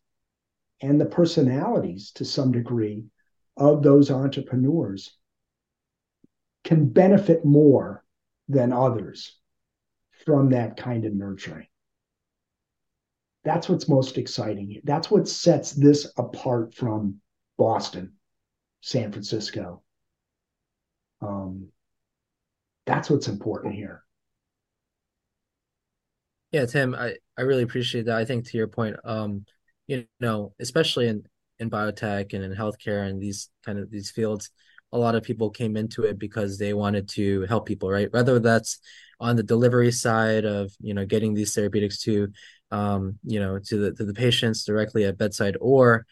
and 0.80 1.00
the 1.00 1.06
personalities 1.06 2.12
to 2.12 2.24
some 2.24 2.52
degree 2.52 3.04
of 3.56 3.82
those 3.82 4.10
entrepreneurs 4.10 5.16
can 6.64 6.88
benefit 6.88 7.44
more 7.44 8.04
than 8.48 8.72
others 8.72 9.37
from 10.28 10.50
that 10.50 10.76
kind 10.76 11.06
of 11.06 11.14
nurturing. 11.14 11.66
That's 13.44 13.66
what's 13.66 13.88
most 13.88 14.18
exciting. 14.18 14.78
That's 14.84 15.10
what 15.10 15.26
sets 15.26 15.72
this 15.72 16.12
apart 16.18 16.74
from 16.74 17.22
Boston, 17.56 18.12
San 18.82 19.10
Francisco. 19.10 19.82
Um, 21.22 21.68
that's 22.84 23.08
what's 23.08 23.28
important 23.28 23.74
here. 23.74 24.02
Yeah, 26.52 26.66
Tim, 26.66 26.94
I, 26.94 27.14
I 27.38 27.42
really 27.42 27.62
appreciate 27.62 28.04
that. 28.04 28.18
I 28.18 28.26
think 28.26 28.46
to 28.48 28.58
your 28.58 28.68
point, 28.68 28.96
um, 29.04 29.46
you 29.86 30.04
know, 30.20 30.52
especially 30.60 31.08
in 31.08 31.22
in 31.58 31.70
biotech 31.70 32.34
and 32.34 32.44
in 32.44 32.54
healthcare 32.54 33.08
and 33.08 33.18
these 33.18 33.48
kind 33.64 33.78
of 33.78 33.90
these 33.90 34.10
fields 34.10 34.50
a 34.92 34.98
lot 34.98 35.14
of 35.14 35.22
people 35.22 35.50
came 35.50 35.76
into 35.76 36.02
it 36.02 36.18
because 36.18 36.58
they 36.58 36.72
wanted 36.72 37.08
to 37.10 37.42
help 37.46 37.66
people 37.66 37.90
right? 37.90 38.12
Whether 38.12 38.38
that's 38.38 38.80
on 39.20 39.36
the 39.36 39.42
delivery 39.42 39.92
side 39.92 40.44
of 40.44 40.72
you 40.80 40.94
know 40.94 41.04
getting 41.04 41.34
these 41.34 41.54
therapeutics 41.54 42.02
to 42.02 42.28
um, 42.70 43.18
you 43.24 43.40
know 43.40 43.58
to 43.58 43.78
the 43.78 43.92
to 43.92 44.04
the 44.04 44.14
patients 44.14 44.64
directly 44.64 45.04
at 45.04 45.18
bedside 45.18 45.56
or 45.60 46.06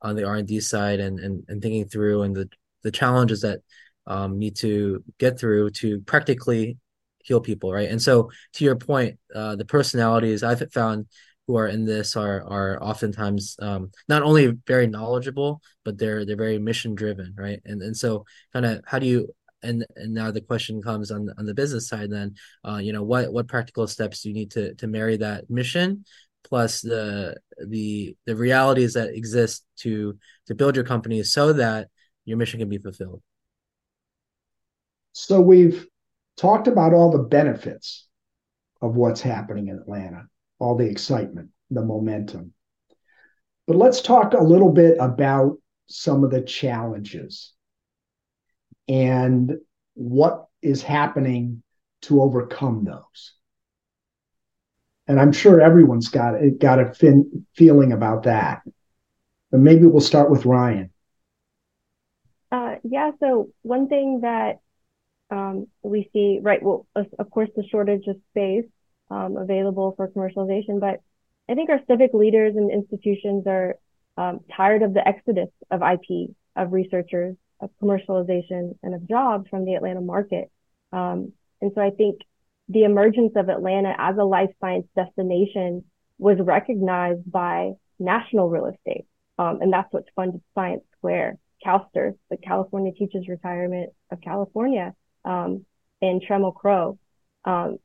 on 0.00 0.14
the 0.14 0.24
r&d 0.24 0.60
side 0.60 1.00
and 1.00 1.18
and, 1.18 1.44
and 1.48 1.62
thinking 1.62 1.86
through 1.86 2.22
and 2.22 2.34
the 2.34 2.48
the 2.82 2.90
challenges 2.90 3.42
that 3.42 3.60
um, 4.06 4.38
need 4.38 4.56
to 4.56 5.02
get 5.18 5.38
through 5.38 5.70
to 5.70 6.00
practically 6.00 6.78
heal 7.24 7.40
people 7.40 7.72
right? 7.72 7.90
And 7.90 8.00
so 8.00 8.30
to 8.54 8.64
your 8.64 8.76
point 8.76 9.18
uh, 9.34 9.56
the 9.56 9.64
personalities 9.64 10.42
i've 10.42 10.62
found 10.72 11.06
who 11.48 11.56
are 11.56 11.66
in 11.66 11.84
this 11.84 12.14
are 12.14 12.42
are 12.46 12.80
oftentimes 12.80 13.56
um, 13.60 13.90
not 14.08 14.22
only 14.22 14.52
very 14.66 14.86
knowledgeable, 14.86 15.60
but 15.84 15.98
they're 15.98 16.24
they're 16.24 16.36
very 16.36 16.58
mission 16.58 16.94
driven, 16.94 17.34
right? 17.36 17.60
And 17.64 17.82
and 17.82 17.96
so 17.96 18.26
kind 18.52 18.66
of 18.66 18.82
how 18.86 19.00
do 19.00 19.06
you 19.06 19.34
and 19.62 19.84
and 19.96 20.14
now 20.14 20.30
the 20.30 20.42
question 20.42 20.80
comes 20.82 21.10
on 21.10 21.30
on 21.38 21.46
the 21.46 21.54
business 21.54 21.88
side 21.88 22.10
then 22.10 22.34
uh, 22.64 22.76
you 22.76 22.92
know 22.92 23.02
what 23.02 23.32
what 23.32 23.48
practical 23.48 23.86
steps 23.86 24.22
do 24.22 24.28
you 24.28 24.34
need 24.34 24.50
to 24.52 24.74
to 24.74 24.86
marry 24.86 25.16
that 25.16 25.50
mission 25.50 26.04
plus 26.44 26.80
the 26.80 27.36
the 27.66 28.16
the 28.26 28.36
realities 28.36 28.94
that 28.94 29.14
exist 29.14 29.64
to 29.76 30.16
to 30.46 30.54
build 30.54 30.76
your 30.76 30.84
company 30.84 31.22
so 31.22 31.52
that 31.52 31.88
your 32.24 32.36
mission 32.36 32.60
can 32.60 32.68
be 32.68 32.78
fulfilled 32.78 33.20
so 35.12 35.40
we've 35.40 35.86
talked 36.36 36.68
about 36.68 36.94
all 36.94 37.10
the 37.10 37.18
benefits 37.18 38.06
of 38.80 38.94
what's 38.94 39.20
happening 39.20 39.68
in 39.68 39.76
atlanta 39.76 40.22
all 40.58 40.76
the 40.76 40.88
excitement, 40.88 41.50
the 41.70 41.82
momentum. 41.82 42.52
But 43.66 43.76
let's 43.76 44.00
talk 44.00 44.32
a 44.32 44.42
little 44.42 44.72
bit 44.72 44.96
about 44.98 45.58
some 45.86 46.24
of 46.24 46.30
the 46.30 46.42
challenges 46.42 47.52
and 48.88 49.52
what 49.94 50.46
is 50.62 50.82
happening 50.82 51.62
to 52.02 52.22
overcome 52.22 52.84
those. 52.84 53.34
And 55.06 55.20
I'm 55.20 55.32
sure 55.32 55.60
everyone's 55.60 56.08
got 56.08 56.34
got 56.58 56.80
a 56.80 56.92
fin- 56.92 57.46
feeling 57.54 57.92
about 57.92 58.24
that. 58.24 58.62
But 59.50 59.60
maybe 59.60 59.86
we'll 59.86 60.00
start 60.00 60.30
with 60.30 60.44
Ryan. 60.44 60.90
Uh, 62.52 62.76
yeah. 62.84 63.10
So 63.20 63.50
one 63.62 63.88
thing 63.88 64.20
that 64.22 64.60
um, 65.30 65.66
we 65.82 66.08
see, 66.12 66.40
right? 66.42 66.62
Well, 66.62 66.86
of 66.94 67.30
course, 67.30 67.50
the 67.56 67.66
shortage 67.68 68.06
of 68.06 68.16
space 68.30 68.64
um, 69.10 69.36
available 69.36 69.94
for 69.96 70.08
commercialization. 70.08 70.80
But 70.80 71.00
I 71.48 71.54
think 71.54 71.70
our 71.70 71.80
civic 71.88 72.12
leaders 72.12 72.54
and 72.56 72.70
institutions 72.70 73.44
are 73.46 73.76
um, 74.16 74.40
tired 74.54 74.82
of 74.82 74.94
the 74.94 75.06
exodus 75.06 75.48
of 75.70 75.80
IP, 75.82 76.30
of 76.56 76.72
researchers, 76.72 77.36
of 77.60 77.70
commercialization, 77.82 78.76
and 78.82 78.94
of 78.94 79.08
jobs 79.08 79.48
from 79.48 79.64
the 79.64 79.74
Atlanta 79.74 80.00
market. 80.00 80.50
Um, 80.92 81.32
and 81.60 81.72
so 81.74 81.80
I 81.80 81.90
think 81.90 82.20
the 82.68 82.84
emergence 82.84 83.32
of 83.36 83.48
Atlanta 83.48 83.94
as 83.98 84.16
a 84.18 84.24
life 84.24 84.50
science 84.60 84.86
destination 84.94 85.84
was 86.18 86.38
recognized 86.40 87.30
by 87.30 87.72
national 87.98 88.50
real 88.50 88.66
estate. 88.66 89.06
Um, 89.38 89.60
and 89.60 89.72
that's 89.72 89.92
what 89.92 90.04
funded 90.16 90.42
Science 90.54 90.82
Square, 90.98 91.38
CalSTRS, 91.64 92.16
the 92.30 92.36
California 92.36 92.92
Teachers 92.92 93.28
Retirement 93.28 93.90
of 94.10 94.20
California, 94.20 94.94
um, 95.24 95.64
and 96.02 96.20
Trammell 96.22 96.54
Crow. 96.54 96.98
Um, 97.44 97.78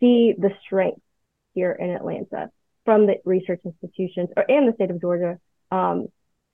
see 0.00 0.34
the 0.36 0.50
strength 0.64 1.00
here 1.54 1.72
in 1.72 1.90
Atlanta 1.90 2.50
from 2.84 3.06
the 3.06 3.16
research 3.24 3.60
institutions 3.64 4.28
or, 4.36 4.44
and 4.48 4.68
the 4.68 4.74
state 4.74 4.90
of 4.90 5.00
Georgia, 5.00 5.38
um, 5.70 6.06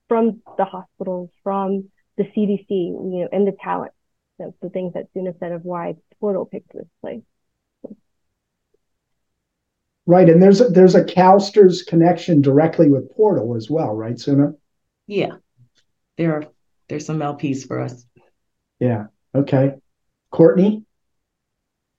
from 0.08 0.42
the 0.56 0.64
hospitals, 0.64 1.30
from 1.42 1.90
the 2.16 2.24
CDC, 2.24 2.66
you 2.68 3.20
know, 3.20 3.28
and 3.32 3.46
the 3.46 3.56
talent. 3.62 3.92
That's 4.38 4.52
the 4.60 4.70
things 4.70 4.94
that 4.94 5.08
Suna 5.14 5.32
said 5.38 5.52
of 5.52 5.62
why 5.64 5.94
Portal 6.20 6.46
picked 6.46 6.72
this 6.72 6.86
place. 7.00 7.22
Right, 10.04 10.28
and 10.28 10.42
there's 10.42 10.60
a, 10.60 10.64
there's 10.64 10.96
a 10.96 11.04
CalSTRS 11.04 11.86
connection 11.86 12.40
directly 12.40 12.90
with 12.90 13.14
Portal 13.14 13.54
as 13.54 13.70
well, 13.70 13.94
right, 13.94 14.18
Suna? 14.18 14.54
Yeah, 15.06 15.36
there 16.16 16.34
are 16.34 16.44
there's 16.88 17.06
some 17.06 17.20
LPs 17.20 17.66
for 17.66 17.80
us. 17.80 18.04
Yeah. 18.78 19.06
Okay. 19.34 19.76
Courtney. 20.30 20.84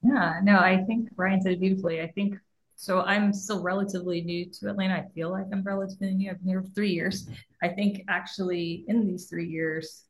Yeah, 0.04 0.40
no, 0.44 0.58
I 0.60 0.84
think 0.86 1.10
Ryan 1.16 1.42
said 1.42 1.54
it 1.54 1.60
beautifully. 1.60 2.02
I 2.02 2.08
think 2.08 2.36
so 2.76 3.02
I'm 3.02 3.34
still 3.34 3.62
relatively 3.64 4.22
new 4.22 4.50
to 4.50 4.70
Atlanta. 4.70 4.96
I 4.96 5.08
feel 5.14 5.32
like 5.32 5.46
I'm 5.54 5.64
relatively 5.64 6.14
new. 6.14 6.32
I've 6.32 6.40
been 6.40 6.50
here 6.50 6.62
for 6.62 6.70
three 6.70 6.92
years. 6.92 7.30
I 7.62 7.70
think 7.70 8.04
actually 8.10 8.84
in 8.88 9.08
these 9.08 9.28
three 9.30 9.48
years, 9.48 10.04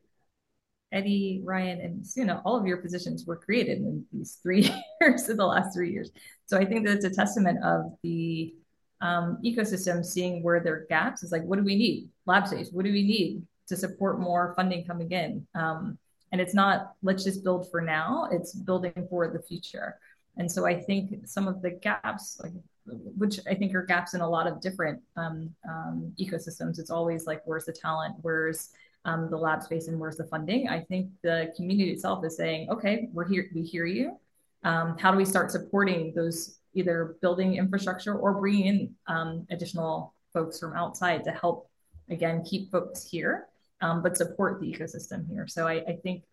Eddie, 0.91 1.41
Ryan, 1.43 1.81
and 1.81 2.07
Suna, 2.07 2.41
all 2.45 2.55
of 2.57 2.65
your 2.65 2.77
positions 2.77 3.25
were 3.25 3.35
created 3.35 3.79
in 3.79 4.05
these 4.11 4.39
three 4.41 4.71
years, 5.01 5.29
in 5.29 5.37
the 5.37 5.45
last 5.45 5.73
three 5.73 5.91
years. 5.91 6.11
So 6.45 6.57
I 6.57 6.65
think 6.65 6.85
that's 6.87 7.05
a 7.05 7.09
testament 7.09 7.63
of 7.63 7.93
the 8.03 8.55
um, 9.01 9.37
ecosystem 9.45 10.03
seeing 10.05 10.41
where 10.43 10.59
there 10.61 10.75
are 10.75 10.85
gaps. 10.89 11.23
It's 11.23 11.31
like, 11.31 11.43
what 11.43 11.57
do 11.57 11.63
we 11.65 11.75
need? 11.75 12.09
Lab 12.25 12.47
space. 12.47 12.69
What 12.71 12.85
do 12.85 12.91
we 12.91 13.03
need 13.03 13.43
to 13.67 13.75
support 13.75 14.19
more 14.19 14.53
funding 14.55 14.85
coming 14.85 15.11
in? 15.11 15.45
Um, 15.53 15.97
and 16.33 16.41
it's 16.41 16.55
not 16.55 16.95
let's 17.03 17.23
just 17.23 17.43
build 17.43 17.71
for 17.71 17.79
now. 17.79 18.27
It's 18.31 18.53
building 18.53 19.07
for 19.09 19.29
the 19.29 19.39
future. 19.39 19.99
And 20.35 20.51
so 20.51 20.65
I 20.65 20.77
think 20.77 21.27
some 21.27 21.47
of 21.47 21.61
the 21.61 21.69
gaps, 21.69 22.41
like 22.43 22.53
which 22.85 23.39
I 23.47 23.53
think 23.53 23.73
are 23.75 23.85
gaps 23.85 24.15
in 24.15 24.21
a 24.21 24.27
lot 24.27 24.47
of 24.47 24.59
different 24.59 24.99
um, 25.15 25.51
um, 25.69 26.11
ecosystems. 26.19 26.79
It's 26.79 26.89
always 26.89 27.27
like, 27.27 27.43
where's 27.45 27.65
the 27.65 27.71
talent? 27.71 28.15
Where's 28.23 28.71
um, 29.05 29.29
the 29.29 29.37
lab 29.37 29.61
space 29.61 29.87
and 29.87 29.99
where's 29.99 30.17
the 30.17 30.25
funding? 30.25 30.67
I 30.67 30.79
think 30.81 31.09
the 31.21 31.53
community 31.55 31.91
itself 31.91 32.25
is 32.25 32.35
saying, 32.35 32.69
okay, 32.71 33.09
we're 33.13 33.27
here, 33.27 33.47
we 33.53 33.61
hear 33.61 33.85
you. 33.85 34.17
Um, 34.63 34.97
how 34.97 35.11
do 35.11 35.17
we 35.17 35.25
start 35.25 35.51
supporting 35.51 36.13
those 36.15 36.57
either 36.73 37.15
building 37.21 37.55
infrastructure 37.55 38.17
or 38.17 38.33
bringing 38.33 38.65
in 38.65 38.95
um, 39.07 39.47
additional 39.51 40.15
folks 40.33 40.59
from 40.59 40.73
outside 40.73 41.23
to 41.25 41.31
help, 41.31 41.69
again, 42.09 42.43
keep 42.43 42.71
folks 42.71 43.07
here, 43.07 43.47
um, 43.83 44.01
but 44.01 44.17
support 44.17 44.61
the 44.61 44.65
ecosystem 44.65 45.27
here. 45.29 45.45
So 45.47 45.67
I, 45.67 45.73
I 45.85 45.97
think 46.01 46.23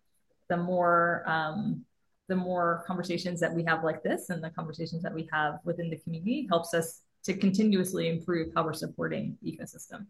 the 0.48 0.56
more 0.56 1.24
the 2.28 2.36
more 2.36 2.84
conversations 2.86 3.40
that 3.40 3.52
we 3.52 3.64
have 3.64 3.82
like 3.82 4.04
this 4.04 4.30
and 4.30 4.42
the 4.42 4.50
conversations 4.50 5.02
that 5.02 5.12
we 5.12 5.28
have 5.32 5.58
within 5.64 5.90
the 5.90 5.98
community 5.98 6.46
helps 6.48 6.72
us 6.74 7.00
to 7.24 7.34
continuously 7.34 8.08
improve 8.08 8.52
how 8.54 8.62
we're 8.62 8.72
supporting 8.72 9.36
the 9.42 9.50
ecosystem. 9.50 10.06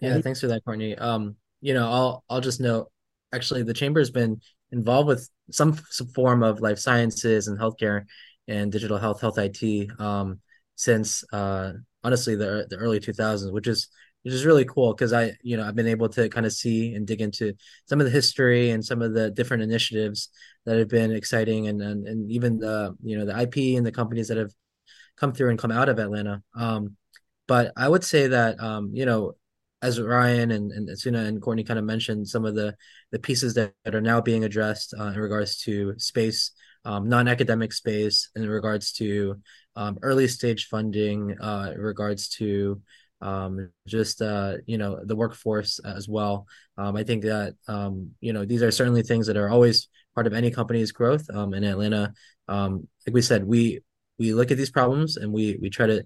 Yeah, 0.00 0.20
thanks 0.20 0.40
for 0.40 0.48
that, 0.48 0.64
Courtney. 0.64 0.96
Um, 0.96 1.36
you 1.60 1.74
know, 1.74 1.88
I'll 1.88 2.24
I'll 2.28 2.40
just 2.40 2.60
note 2.60 2.90
actually 3.32 3.62
the 3.62 3.72
chamber 3.72 4.00
has 4.00 4.10
been 4.10 4.40
involved 4.72 5.06
with 5.06 5.28
some, 5.50 5.78
some 5.90 6.08
form 6.08 6.42
of 6.42 6.60
life 6.60 6.78
sciences 6.78 7.46
and 7.46 7.58
healthcare 7.58 8.04
and 8.48 8.72
digital 8.72 8.98
health, 8.98 9.20
health 9.20 9.38
IT 9.38 9.90
um, 10.00 10.40
since 10.74 11.24
uh, 11.32 11.72
honestly 12.02 12.34
the 12.34 12.66
the 12.68 12.76
early 12.76 12.98
2000s, 12.98 13.52
which 13.52 13.68
is 13.68 13.88
which 14.22 14.34
is 14.34 14.44
really 14.44 14.64
cool 14.64 14.92
because 14.92 15.12
I, 15.12 15.32
you 15.42 15.56
know, 15.56 15.64
I've 15.64 15.76
been 15.76 15.86
able 15.86 16.08
to 16.10 16.28
kind 16.28 16.46
of 16.46 16.52
see 16.52 16.94
and 16.94 17.06
dig 17.06 17.20
into 17.20 17.54
some 17.86 18.00
of 18.00 18.06
the 18.06 18.12
history 18.12 18.70
and 18.70 18.84
some 18.84 19.00
of 19.02 19.14
the 19.14 19.30
different 19.30 19.62
initiatives 19.62 20.28
that 20.66 20.78
have 20.78 20.88
been 20.88 21.12
exciting 21.12 21.68
and 21.68 21.80
and, 21.80 22.06
and 22.06 22.30
even 22.30 22.58
the 22.58 22.96
you 23.02 23.18
know 23.18 23.24
the 23.24 23.40
IP 23.40 23.76
and 23.76 23.86
the 23.86 23.92
companies 23.92 24.28
that 24.28 24.36
have 24.36 24.52
come 25.16 25.32
through 25.32 25.50
and 25.50 25.58
come 25.58 25.72
out 25.72 25.88
of 25.88 25.98
Atlanta. 25.98 26.42
Um, 26.54 26.96
but 27.46 27.72
I 27.76 27.88
would 27.88 28.04
say 28.04 28.28
that 28.28 28.60
um, 28.60 28.90
you 28.92 29.06
know, 29.06 29.34
as 29.80 30.00
Ryan 30.00 30.50
and, 30.50 30.72
and 30.72 30.98
Suna 30.98 31.20
and 31.20 31.40
Courtney 31.40 31.64
kind 31.64 31.78
of 31.78 31.84
mentioned, 31.84 32.28
some 32.28 32.44
of 32.44 32.54
the 32.54 32.76
the 33.12 33.18
pieces 33.18 33.54
that, 33.54 33.72
that 33.84 33.94
are 33.94 34.00
now 34.00 34.20
being 34.20 34.44
addressed 34.44 34.94
uh, 34.98 35.04
in 35.06 35.18
regards 35.18 35.62
to 35.62 35.94
space, 35.98 36.52
um, 36.84 37.08
non-academic 37.08 37.72
space, 37.72 38.30
in 38.36 38.48
regards 38.48 38.92
to 38.94 39.40
um, 39.76 39.98
early 40.02 40.28
stage 40.28 40.66
funding, 40.66 41.36
uh, 41.40 41.72
in 41.74 41.80
regards 41.80 42.28
to 42.28 42.82
um, 43.20 43.70
just 43.86 44.22
uh, 44.22 44.54
you 44.66 44.78
know 44.78 45.00
the 45.04 45.16
workforce 45.16 45.78
as 45.80 46.08
well. 46.08 46.46
Um, 46.76 46.96
I 46.96 47.04
think 47.04 47.22
that 47.24 47.54
um, 47.66 48.12
you 48.20 48.32
know 48.32 48.44
these 48.44 48.62
are 48.62 48.70
certainly 48.70 49.02
things 49.02 49.26
that 49.26 49.36
are 49.36 49.50
always 49.50 49.88
part 50.14 50.26
of 50.26 50.34
any 50.34 50.50
company's 50.50 50.92
growth. 50.92 51.26
Um, 51.32 51.54
in 51.54 51.64
Atlanta, 51.64 52.12
um, 52.48 52.88
like 53.06 53.14
we 53.14 53.22
said, 53.22 53.44
we 53.44 53.80
we 54.18 54.34
look 54.34 54.50
at 54.50 54.56
these 54.56 54.70
problems 54.70 55.16
and 55.16 55.32
we 55.32 55.58
we 55.60 55.70
try 55.70 55.86
to 55.86 56.04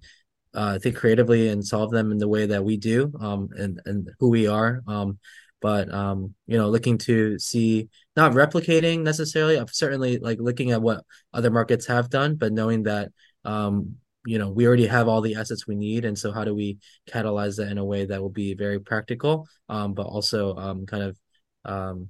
uh, 0.55 0.79
think 0.79 0.97
creatively 0.97 1.49
and 1.49 1.65
solve 1.65 1.91
them 1.91 2.13
in 2.13 2.19
the 2.19 2.29
way 2.29 2.47
that 2.47 2.65
we 2.65 2.77
do 2.77 3.13
um, 3.21 3.49
and 3.57 3.81
and 3.85 4.11
who 4.19 4.29
we 4.29 4.47
are. 4.47 4.83
Um, 4.87 5.19
but 5.61 5.93
um, 5.95 6.35
you 6.47 6.59
know, 6.59 6.69
looking 6.69 6.99
to 6.99 7.39
see 7.39 7.89
not 8.17 8.33
replicating 8.33 9.03
necessarily. 9.03 9.57
I'm 9.57 9.69
certainly 9.69 10.19
like 10.19 10.39
looking 10.41 10.73
at 10.73 10.83
what 10.83 11.05
other 11.33 11.51
markets 11.51 11.87
have 11.87 12.11
done, 12.11 12.35
but 12.35 12.53
knowing 12.53 12.83
that 12.83 13.11
um, 13.45 13.97
you 14.25 14.39
know 14.39 14.51
we 14.51 14.67
already 14.67 14.87
have 14.87 15.09
all 15.09 15.21
the 15.21 15.35
assets 15.35 15.67
we 15.67 15.75
need 15.75 16.05
and 16.05 16.19
so 16.19 16.33
how 16.33 16.45
do 16.45 16.55
we 16.55 16.79
catalyze 17.09 17.57
that 17.57 17.71
in 17.71 17.79
a 17.79 17.85
way 17.85 18.05
that 18.05 18.21
will 18.21 18.31
be 18.31 18.55
very 18.55 18.79
practical 18.79 19.47
um, 19.69 19.95
but 19.95 20.07
also 20.07 20.55
um, 20.57 20.87
kind 20.87 21.03
of 21.03 21.19
um, 21.65 22.09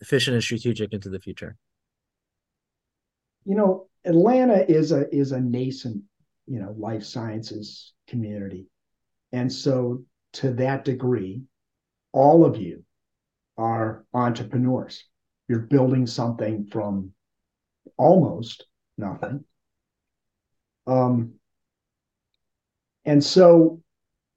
efficient 0.00 0.34
and 0.34 0.42
strategic 0.42 0.92
into 0.92 1.08
the 1.08 1.20
future? 1.20 1.56
You 3.44 3.54
know 3.54 3.86
atlanta 4.04 4.64
is 4.70 4.92
a 4.92 5.14
is 5.14 5.32
a 5.32 5.40
nascent 5.40 6.02
you 6.46 6.58
know 6.58 6.74
life 6.76 7.04
sciences 7.04 7.92
community. 8.08 8.66
And 9.32 9.52
so 9.52 10.04
to 10.34 10.52
that 10.54 10.84
degree 10.84 11.42
all 12.12 12.44
of 12.44 12.56
you 12.56 12.82
are 13.56 14.04
entrepreneurs. 14.14 15.04
You're 15.48 15.60
building 15.60 16.06
something 16.06 16.66
from 16.66 17.12
almost 17.96 18.66
nothing 18.96 19.44
um, 20.86 21.34
and 23.04 23.22
so 23.22 23.82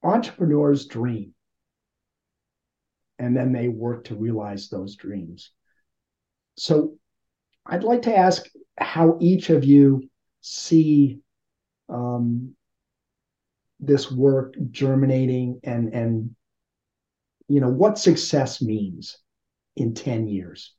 entrepreneurs 0.04 0.86
dream 0.86 1.34
and 3.20 3.36
then 3.36 3.52
they 3.54 3.68
work 3.68 4.06
to 4.06 4.16
realize 4.16 4.70
those 4.70 4.96
dreams. 4.96 5.52
So 6.58 6.96
I'd 7.66 7.84
like 7.84 8.04
to 8.04 8.16
ask 8.16 8.46
how 8.78 9.18
each 9.22 9.50
of 9.50 9.64
you 9.64 10.10
see 10.42 11.20
um, 11.90 12.56
this 13.80 14.12
work 14.12 14.56
germinating 14.72 15.60
and 15.64 15.94
and 15.94 16.36
you 17.48 17.60
know 17.60 17.70
what 17.70 17.98
success 17.98 18.62
means 18.62 19.18
in 19.76 19.94
10 19.94 20.28
years. 20.28 20.74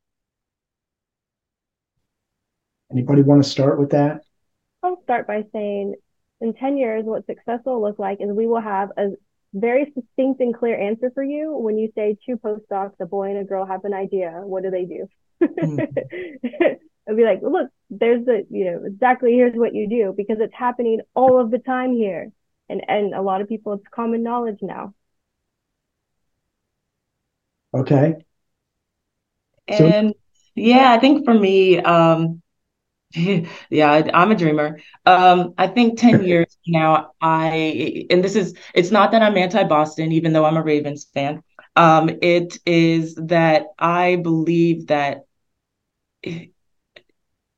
Anybody 2.91 3.23
want 3.23 3.43
to 3.43 3.49
start 3.49 3.79
with 3.79 3.91
that? 3.91 4.23
I'll 5.05 5.17
start 5.17 5.27
by 5.27 5.45
saying 5.53 5.95
in 6.41 6.55
10 6.55 6.77
years, 6.79 7.05
what 7.05 7.27
success 7.27 7.61
will 7.65 7.83
look 7.83 7.99
like 7.99 8.19
is 8.21 8.31
we 8.31 8.47
will 8.47 8.61
have 8.61 8.91
a 8.97 9.11
very 9.53 9.93
succinct 9.95 10.41
and 10.41 10.55
clear 10.55 10.81
answer 10.81 11.11
for 11.15 11.23
you 11.23 11.57
when 11.57 11.79
you 11.79 11.93
say 11.95 12.17
two 12.25 12.37
postdocs, 12.37 12.95
a 13.01 13.07
boy 13.07 13.29
and 13.31 13.39
a 13.39 13.45
girl 13.45 13.67
have 13.67 13.85
an 13.85 13.93
idea. 13.95 14.31
What 14.43 14.63
do 14.63 14.71
they 14.71 14.85
do? 14.85 15.07
Mm. 15.63 16.79
I'll 17.09 17.17
be 17.17 17.25
like, 17.25 17.41
look, 17.43 17.69
there's 17.91 18.25
the, 18.25 18.47
you 18.51 18.65
know, 18.65 18.83
exactly 18.87 19.33
here's 19.35 19.55
what 19.55 19.75
you 19.75 19.89
do 19.89 20.15
because 20.17 20.39
it's 20.41 20.55
happening 20.55 21.01
all 21.15 21.39
of 21.39 21.51
the 21.51 21.59
time 21.59 21.93
here. 21.95 22.33
And, 22.71 22.83
and 22.89 23.15
a 23.15 23.21
lot 23.21 23.43
of 23.43 23.49
people, 23.49 23.75
it's 23.75 23.85
common 23.95 24.23
knowledge 24.23 24.59
now. 24.63 24.95
Okay. 27.75 28.25
And 29.69 30.07
so- 30.07 30.13
yeah, 30.55 30.93
I 30.93 30.99
think 30.99 31.25
for 31.27 31.35
me, 31.35 31.79
um, 31.81 32.41
yeah, 33.71 34.03
I'm 34.13 34.33
a 34.33 34.35
dreamer. 34.35 34.81
Um, 35.07 35.55
I 35.57 35.69
think 35.69 35.99
10 35.99 36.25
years 36.27 36.57
now, 36.67 37.13
I, 37.21 38.07
and 38.11 38.25
this 38.25 38.35
is, 38.35 38.55
it's 38.75 38.91
not 38.91 39.13
that 39.13 39.23
I'm 39.23 39.37
anti 39.37 39.63
Boston, 39.65 40.13
even 40.13 40.33
though 40.33 40.45
I'm 40.45 40.57
a 40.57 40.63
Ravens 40.63 41.05
fan. 41.15 41.43
Um, 41.77 42.11
it 42.23 42.59
is 42.67 43.15
that 43.17 43.67
I 43.79 44.17
believe 44.17 44.89
that 44.89 45.25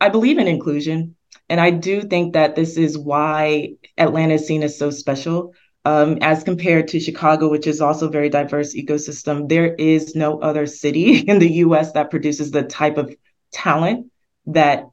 I 0.00 0.10
believe 0.10 0.38
in 0.38 0.46
inclusion. 0.46 1.16
And 1.48 1.60
I 1.60 1.70
do 1.70 2.02
think 2.02 2.34
that 2.34 2.54
this 2.54 2.76
is 2.76 2.98
why 2.98 3.74
Atlanta 3.96 4.34
is 4.34 4.46
seen 4.46 4.62
as 4.62 4.78
so 4.78 4.90
special. 4.90 5.54
Um, 5.84 6.18
as 6.20 6.42
compared 6.42 6.88
to 6.88 7.00
Chicago, 7.00 7.48
which 7.48 7.68
is 7.68 7.80
also 7.80 8.08
a 8.08 8.10
very 8.10 8.28
diverse 8.28 8.74
ecosystem, 8.74 9.48
there 9.48 9.72
is 9.74 10.16
no 10.16 10.40
other 10.40 10.66
city 10.66 11.18
in 11.28 11.38
the 11.38 11.52
US 11.64 11.92
that 11.92 12.10
produces 12.10 12.50
the 12.50 12.64
type 12.64 12.98
of 12.98 13.14
talent 13.52 14.10
that 14.46 14.86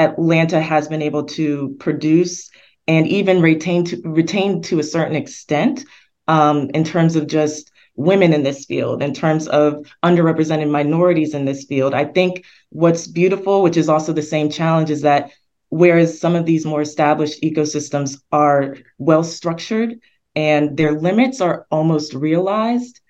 Atlanta 0.00 0.60
has 0.60 0.88
been 0.88 1.02
able 1.02 1.24
to 1.24 1.76
produce 1.78 2.50
and 2.88 3.06
even 3.06 3.42
retain 3.42 3.84
to 3.84 4.00
retain 4.04 4.62
to 4.62 4.78
a 4.78 4.82
certain 4.82 5.14
extent 5.14 5.84
um, 6.26 6.70
in 6.74 6.84
terms 6.84 7.16
of 7.16 7.26
just 7.26 7.70
women 7.96 8.32
in 8.32 8.42
this 8.42 8.64
field, 8.64 9.02
in 9.02 9.12
terms 9.12 9.46
of 9.48 9.86
underrepresented 10.02 10.70
minorities 10.70 11.34
in 11.34 11.44
this 11.44 11.64
field. 11.64 11.92
I 11.92 12.06
think 12.06 12.44
what's 12.70 13.06
beautiful, 13.06 13.62
which 13.62 13.76
is 13.76 13.88
also 13.88 14.12
the 14.12 14.22
same 14.22 14.48
challenge, 14.48 14.90
is 14.90 15.02
that 15.02 15.30
whereas 15.68 16.18
some 16.18 16.34
of 16.34 16.46
these 16.46 16.64
more 16.64 16.80
established 16.80 17.42
ecosystems 17.42 18.20
are 18.32 18.76
well 18.98 19.22
structured 19.22 20.00
and 20.34 20.76
their 20.76 20.98
limits 20.98 21.40
are 21.40 21.66
almost 21.70 22.14
realized, 22.14 23.00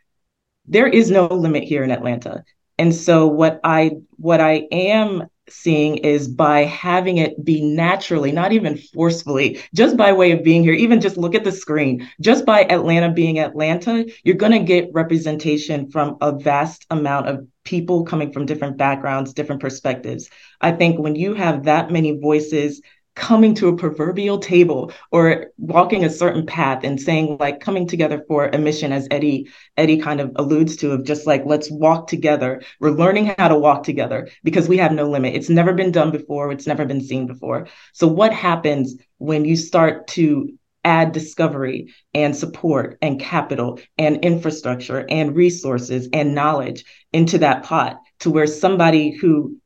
there 0.66 0.88
is 0.88 1.10
no 1.10 1.26
limit 1.26 1.64
here 1.64 1.84
in 1.84 1.90
Atlanta. 1.90 2.44
And 2.78 2.94
so 2.94 3.26
what 3.26 3.60
I 3.62 3.92
what 4.16 4.40
I 4.40 4.66
am 4.72 5.28
seeing 5.52 5.98
is 5.98 6.28
by 6.28 6.64
having 6.64 7.18
it 7.18 7.44
be 7.44 7.60
naturally, 7.60 8.32
not 8.32 8.52
even 8.52 8.76
forcefully, 8.76 9.60
just 9.74 9.96
by 9.96 10.12
way 10.12 10.32
of 10.32 10.44
being 10.44 10.62
here, 10.62 10.74
even 10.74 11.00
just 11.00 11.16
look 11.16 11.34
at 11.34 11.44
the 11.44 11.52
screen, 11.52 12.08
just 12.20 12.44
by 12.46 12.62
Atlanta 12.64 13.10
being 13.10 13.38
Atlanta, 13.38 14.06
you're 14.24 14.36
going 14.36 14.52
to 14.52 14.58
get 14.60 14.90
representation 14.92 15.90
from 15.90 16.16
a 16.20 16.32
vast 16.32 16.86
amount 16.90 17.28
of 17.28 17.46
people 17.64 18.04
coming 18.04 18.32
from 18.32 18.46
different 18.46 18.76
backgrounds, 18.76 19.32
different 19.32 19.60
perspectives. 19.60 20.30
I 20.60 20.72
think 20.72 20.98
when 20.98 21.14
you 21.14 21.34
have 21.34 21.64
that 21.64 21.90
many 21.90 22.18
voices 22.18 22.80
coming 23.16 23.54
to 23.54 23.68
a 23.68 23.76
proverbial 23.76 24.38
table 24.38 24.92
or 25.10 25.46
walking 25.58 26.04
a 26.04 26.10
certain 26.10 26.46
path 26.46 26.84
and 26.84 27.00
saying 27.00 27.36
like 27.38 27.60
coming 27.60 27.86
together 27.86 28.24
for 28.28 28.46
a 28.46 28.58
mission 28.58 28.92
as 28.92 29.08
eddie 29.10 29.48
eddie 29.76 29.98
kind 29.98 30.20
of 30.20 30.30
alludes 30.36 30.76
to 30.76 30.92
of 30.92 31.04
just 31.04 31.26
like 31.26 31.42
let's 31.44 31.70
walk 31.70 32.06
together. 32.06 32.62
We're 32.78 32.90
learning 32.90 33.34
how 33.38 33.48
to 33.48 33.58
walk 33.58 33.82
together 33.82 34.28
because 34.44 34.68
we 34.68 34.78
have 34.78 34.92
no 34.92 35.08
limit. 35.08 35.34
It's 35.34 35.50
never 35.50 35.72
been 35.72 35.92
done 35.92 36.10
before. 36.10 36.52
It's 36.52 36.66
never 36.66 36.84
been 36.84 37.00
seen 37.02 37.26
before. 37.26 37.68
So 37.92 38.06
what 38.06 38.32
happens 38.32 38.96
when 39.18 39.44
you 39.44 39.56
start 39.56 40.06
to 40.08 40.50
add 40.84 41.12
discovery 41.12 41.92
and 42.14 42.34
support 42.34 42.96
and 43.02 43.20
capital 43.20 43.78
and 43.98 44.24
infrastructure 44.24 45.04
and 45.10 45.36
resources 45.36 46.08
and 46.12 46.34
knowledge 46.34 46.84
into 47.12 47.38
that 47.38 47.64
pot 47.64 47.98
to 48.20 48.30
where 48.30 48.46
somebody 48.46 49.10
who 49.10 49.59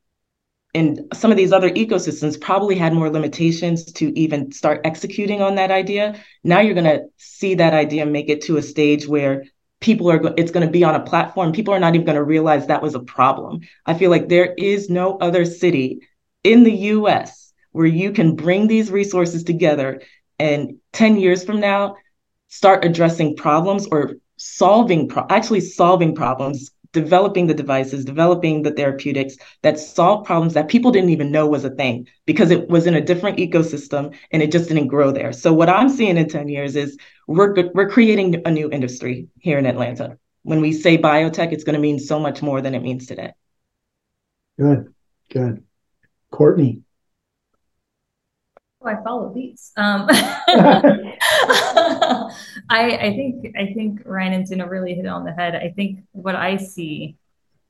in 0.74 1.08
some 1.14 1.30
of 1.30 1.36
these 1.36 1.52
other 1.52 1.70
ecosystems 1.70 2.40
probably 2.40 2.74
had 2.74 2.92
more 2.92 3.08
limitations 3.08 3.84
to 3.84 4.16
even 4.18 4.50
start 4.50 4.80
executing 4.84 5.40
on 5.40 5.54
that 5.54 5.70
idea. 5.70 6.20
Now 6.42 6.60
you're 6.60 6.74
going 6.74 6.84
to 6.84 7.04
see 7.16 7.54
that 7.54 7.72
idea 7.72 8.04
make 8.04 8.28
it 8.28 8.42
to 8.42 8.56
a 8.56 8.62
stage 8.62 9.06
where 9.06 9.44
people 9.80 10.10
are 10.10 10.34
it's 10.36 10.50
going 10.50 10.66
to 10.66 10.72
be 10.72 10.82
on 10.82 10.94
a 10.94 11.00
platform 11.00 11.52
people 11.52 11.74
are 11.74 11.78
not 11.78 11.94
even 11.94 12.06
going 12.06 12.16
to 12.16 12.22
realize 12.22 12.66
that 12.66 12.82
was 12.82 12.94
a 12.94 13.00
problem. 13.00 13.60
I 13.86 13.94
feel 13.94 14.10
like 14.10 14.28
there 14.28 14.52
is 14.58 14.90
no 14.90 15.16
other 15.18 15.44
city 15.44 16.00
in 16.42 16.64
the 16.64 16.72
US 16.72 17.52
where 17.72 17.86
you 17.86 18.12
can 18.12 18.34
bring 18.34 18.66
these 18.66 18.90
resources 18.90 19.44
together 19.44 20.02
and 20.38 20.78
10 20.92 21.18
years 21.18 21.44
from 21.44 21.60
now 21.60 21.96
start 22.48 22.84
addressing 22.84 23.36
problems 23.36 23.86
or 23.86 24.14
solving 24.36 25.08
pro- 25.08 25.26
actually 25.30 25.60
solving 25.60 26.14
problems 26.14 26.70
developing 26.94 27.46
the 27.46 27.54
devices, 27.54 28.04
developing 28.04 28.62
the 28.62 28.70
therapeutics 28.70 29.36
that 29.62 29.78
solve 29.78 30.24
problems 30.24 30.54
that 30.54 30.68
people 30.68 30.92
didn't 30.92 31.10
even 31.10 31.30
know 31.30 31.46
was 31.46 31.64
a 31.64 31.70
thing 31.70 32.08
because 32.24 32.50
it 32.50 32.68
was 32.70 32.86
in 32.86 32.94
a 32.94 33.00
different 33.00 33.36
ecosystem 33.36 34.16
and 34.30 34.42
it 34.42 34.50
just 34.50 34.68
didn't 34.68 34.86
grow 34.86 35.10
there. 35.10 35.32
So 35.32 35.52
what 35.52 35.68
I'm 35.68 35.90
seeing 35.90 36.16
in 36.16 36.28
10 36.28 36.48
years 36.48 36.76
is 36.76 36.96
we're 37.26 37.70
we're 37.74 37.90
creating 37.90 38.40
a 38.46 38.50
new 38.50 38.70
industry 38.70 39.28
here 39.40 39.58
in 39.58 39.66
Atlanta. 39.66 40.16
When 40.44 40.60
we 40.60 40.72
say 40.72 40.96
biotech, 40.96 41.52
it's 41.52 41.64
going 41.64 41.74
to 41.74 41.80
mean 41.80 41.98
so 41.98 42.18
much 42.18 42.40
more 42.40 42.62
than 42.62 42.74
it 42.74 42.82
means 42.82 43.06
today. 43.06 43.32
Good, 44.58 44.94
good. 45.30 45.64
Courtney. 46.30 46.82
Oh, 48.84 48.88
I 48.88 49.02
follow 49.02 49.32
these. 49.32 49.72
Um, 49.76 50.06
I, 50.08 52.30
I 52.68 53.14
think 53.16 53.56
I 53.56 53.72
think 53.72 54.02
Ryan 54.04 54.34
and 54.34 54.48
Suna 54.48 54.68
really 54.68 54.94
hit 54.94 55.06
on 55.06 55.24
the 55.24 55.32
head. 55.32 55.54
I 55.54 55.70
think 55.70 56.00
what 56.12 56.36
I 56.36 56.58
see, 56.58 57.16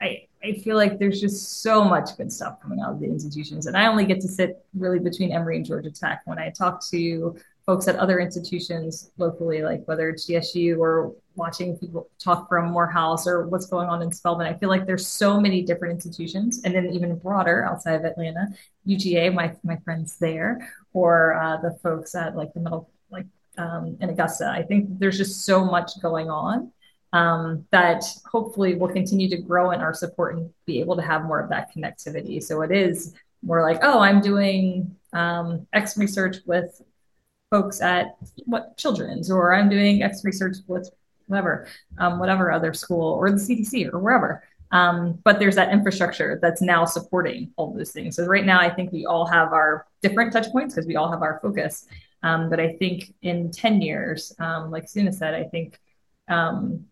I 0.00 0.26
I 0.42 0.54
feel 0.54 0.76
like 0.76 0.98
there's 0.98 1.20
just 1.20 1.62
so 1.62 1.84
much 1.84 2.16
good 2.16 2.32
stuff 2.32 2.60
coming 2.60 2.80
out 2.80 2.94
of 2.94 3.00
the 3.00 3.06
institutions, 3.06 3.66
and 3.66 3.76
I 3.76 3.86
only 3.86 4.06
get 4.06 4.20
to 4.22 4.28
sit 4.28 4.64
really 4.74 4.98
between 4.98 5.30
Emory 5.30 5.56
and 5.56 5.64
Georgia 5.64 5.90
Tech. 5.90 6.22
When 6.24 6.38
I 6.38 6.50
talk 6.50 6.84
to 6.90 7.36
folks 7.64 7.86
at 7.86 7.96
other 7.96 8.18
institutions 8.18 9.12
locally, 9.16 9.62
like 9.62 9.86
whether 9.86 10.10
it's 10.10 10.28
GSU 10.28 10.78
or 10.78 11.14
watching 11.36 11.78
people 11.78 12.10
talk 12.18 12.48
from 12.48 12.72
Morehouse 12.72 13.26
or 13.26 13.46
what's 13.46 13.66
going 13.66 13.88
on 13.88 14.02
in 14.02 14.12
Spelman, 14.12 14.46
I 14.46 14.58
feel 14.58 14.68
like 14.68 14.84
there's 14.84 15.06
so 15.06 15.40
many 15.40 15.62
different 15.62 15.94
institutions, 15.94 16.60
and 16.64 16.74
then 16.74 16.90
even 16.90 17.16
broader 17.18 17.64
outside 17.64 17.94
of 17.94 18.04
Atlanta, 18.04 18.48
UGA, 18.84 19.32
my 19.32 19.54
my 19.62 19.76
friends 19.84 20.16
there, 20.16 20.58
or 20.94 21.34
uh, 21.34 21.58
the 21.58 21.76
folks 21.82 22.14
at 22.14 22.34
like 22.36 22.54
the 22.54 22.60
middle 22.60 22.88
like 23.10 23.26
um, 23.58 23.98
in 24.00 24.08
Augusta. 24.08 24.48
I 24.48 24.62
think 24.62 24.98
there's 24.98 25.18
just 25.18 25.44
so 25.44 25.64
much 25.64 25.90
going 26.00 26.30
on 26.30 26.72
um, 27.12 27.66
that 27.70 28.04
hopefully 28.30 28.74
will 28.74 28.88
continue 28.88 29.28
to 29.28 29.36
grow 29.36 29.72
in 29.72 29.80
our 29.80 29.92
support 29.92 30.36
and 30.36 30.50
be 30.66 30.80
able 30.80 30.96
to 30.96 31.02
have 31.02 31.24
more 31.24 31.40
of 31.40 31.50
that 31.50 31.72
connectivity. 31.74 32.42
So 32.42 32.62
it 32.62 32.72
is 32.72 33.14
more 33.42 33.62
like, 33.62 33.80
oh, 33.82 34.00
I'm 34.00 34.20
doing 34.20 34.96
um, 35.12 35.66
X 35.72 35.96
research 35.98 36.38
with 36.46 36.80
folks 37.50 37.80
at 37.80 38.16
what 38.46 38.76
children's, 38.76 39.30
or 39.30 39.54
I'm 39.54 39.68
doing 39.68 40.02
X 40.02 40.24
research 40.24 40.56
with 40.66 40.90
whatever, 41.26 41.68
um, 41.98 42.18
whatever 42.18 42.50
other 42.50 42.74
school 42.74 43.12
or 43.12 43.30
the 43.30 43.36
CDC 43.36 43.92
or 43.92 43.98
wherever. 43.98 44.42
Um, 44.74 45.20
but 45.22 45.38
there's 45.38 45.54
that 45.54 45.72
infrastructure 45.72 46.38
that's 46.42 46.60
now 46.60 46.84
supporting 46.84 47.52
all 47.56 47.72
those 47.72 47.92
things. 47.92 48.16
So 48.16 48.26
right 48.26 48.44
now, 48.44 48.60
I 48.60 48.68
think 48.68 48.90
we 48.90 49.06
all 49.06 49.24
have 49.24 49.52
our 49.52 49.86
different 50.02 50.32
touch 50.32 50.50
points 50.50 50.74
because 50.74 50.88
we 50.88 50.96
all 50.96 51.10
have 51.10 51.22
our 51.22 51.38
focus. 51.40 51.86
Um, 52.24 52.50
but 52.50 52.58
I 52.58 52.72
think 52.72 53.14
in 53.22 53.52
10 53.52 53.80
years, 53.80 54.34
um, 54.40 54.72
like 54.72 54.88
Suna 54.88 55.12
said, 55.12 55.32
I 55.32 55.44
think 55.44 55.78
um, 56.28 56.84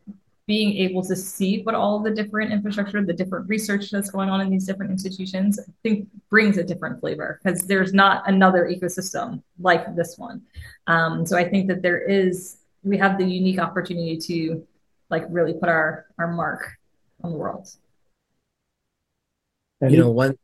being 0.46 0.76
able 0.76 1.02
to 1.02 1.16
see 1.16 1.62
what 1.62 1.74
all 1.74 1.98
the 1.98 2.10
different 2.12 2.52
infrastructure, 2.52 3.04
the 3.04 3.12
different 3.12 3.48
research 3.48 3.90
that's 3.90 4.10
going 4.10 4.30
on 4.30 4.40
in 4.40 4.48
these 4.48 4.64
different 4.64 4.92
institutions, 4.92 5.58
I 5.58 5.72
think 5.82 6.06
brings 6.30 6.58
a 6.58 6.62
different 6.62 7.00
flavor 7.00 7.40
because 7.42 7.62
there's 7.62 7.92
not 7.92 8.22
another 8.28 8.66
ecosystem 8.66 9.42
like 9.58 9.96
this 9.96 10.16
one. 10.18 10.42
Um, 10.86 11.26
so 11.26 11.36
I 11.36 11.48
think 11.48 11.66
that 11.66 11.82
there 11.82 12.00
is, 12.00 12.58
we 12.84 12.96
have 12.98 13.18
the 13.18 13.24
unique 13.24 13.58
opportunity 13.58 14.18
to 14.18 14.64
like 15.10 15.24
really 15.30 15.54
put 15.54 15.68
our, 15.68 16.06
our 16.18 16.28
mark 16.28 16.78
on 17.22 17.32
the 17.32 17.36
world. 17.36 17.68
You 19.80 19.96
know, 19.96 20.10
one 20.10 20.36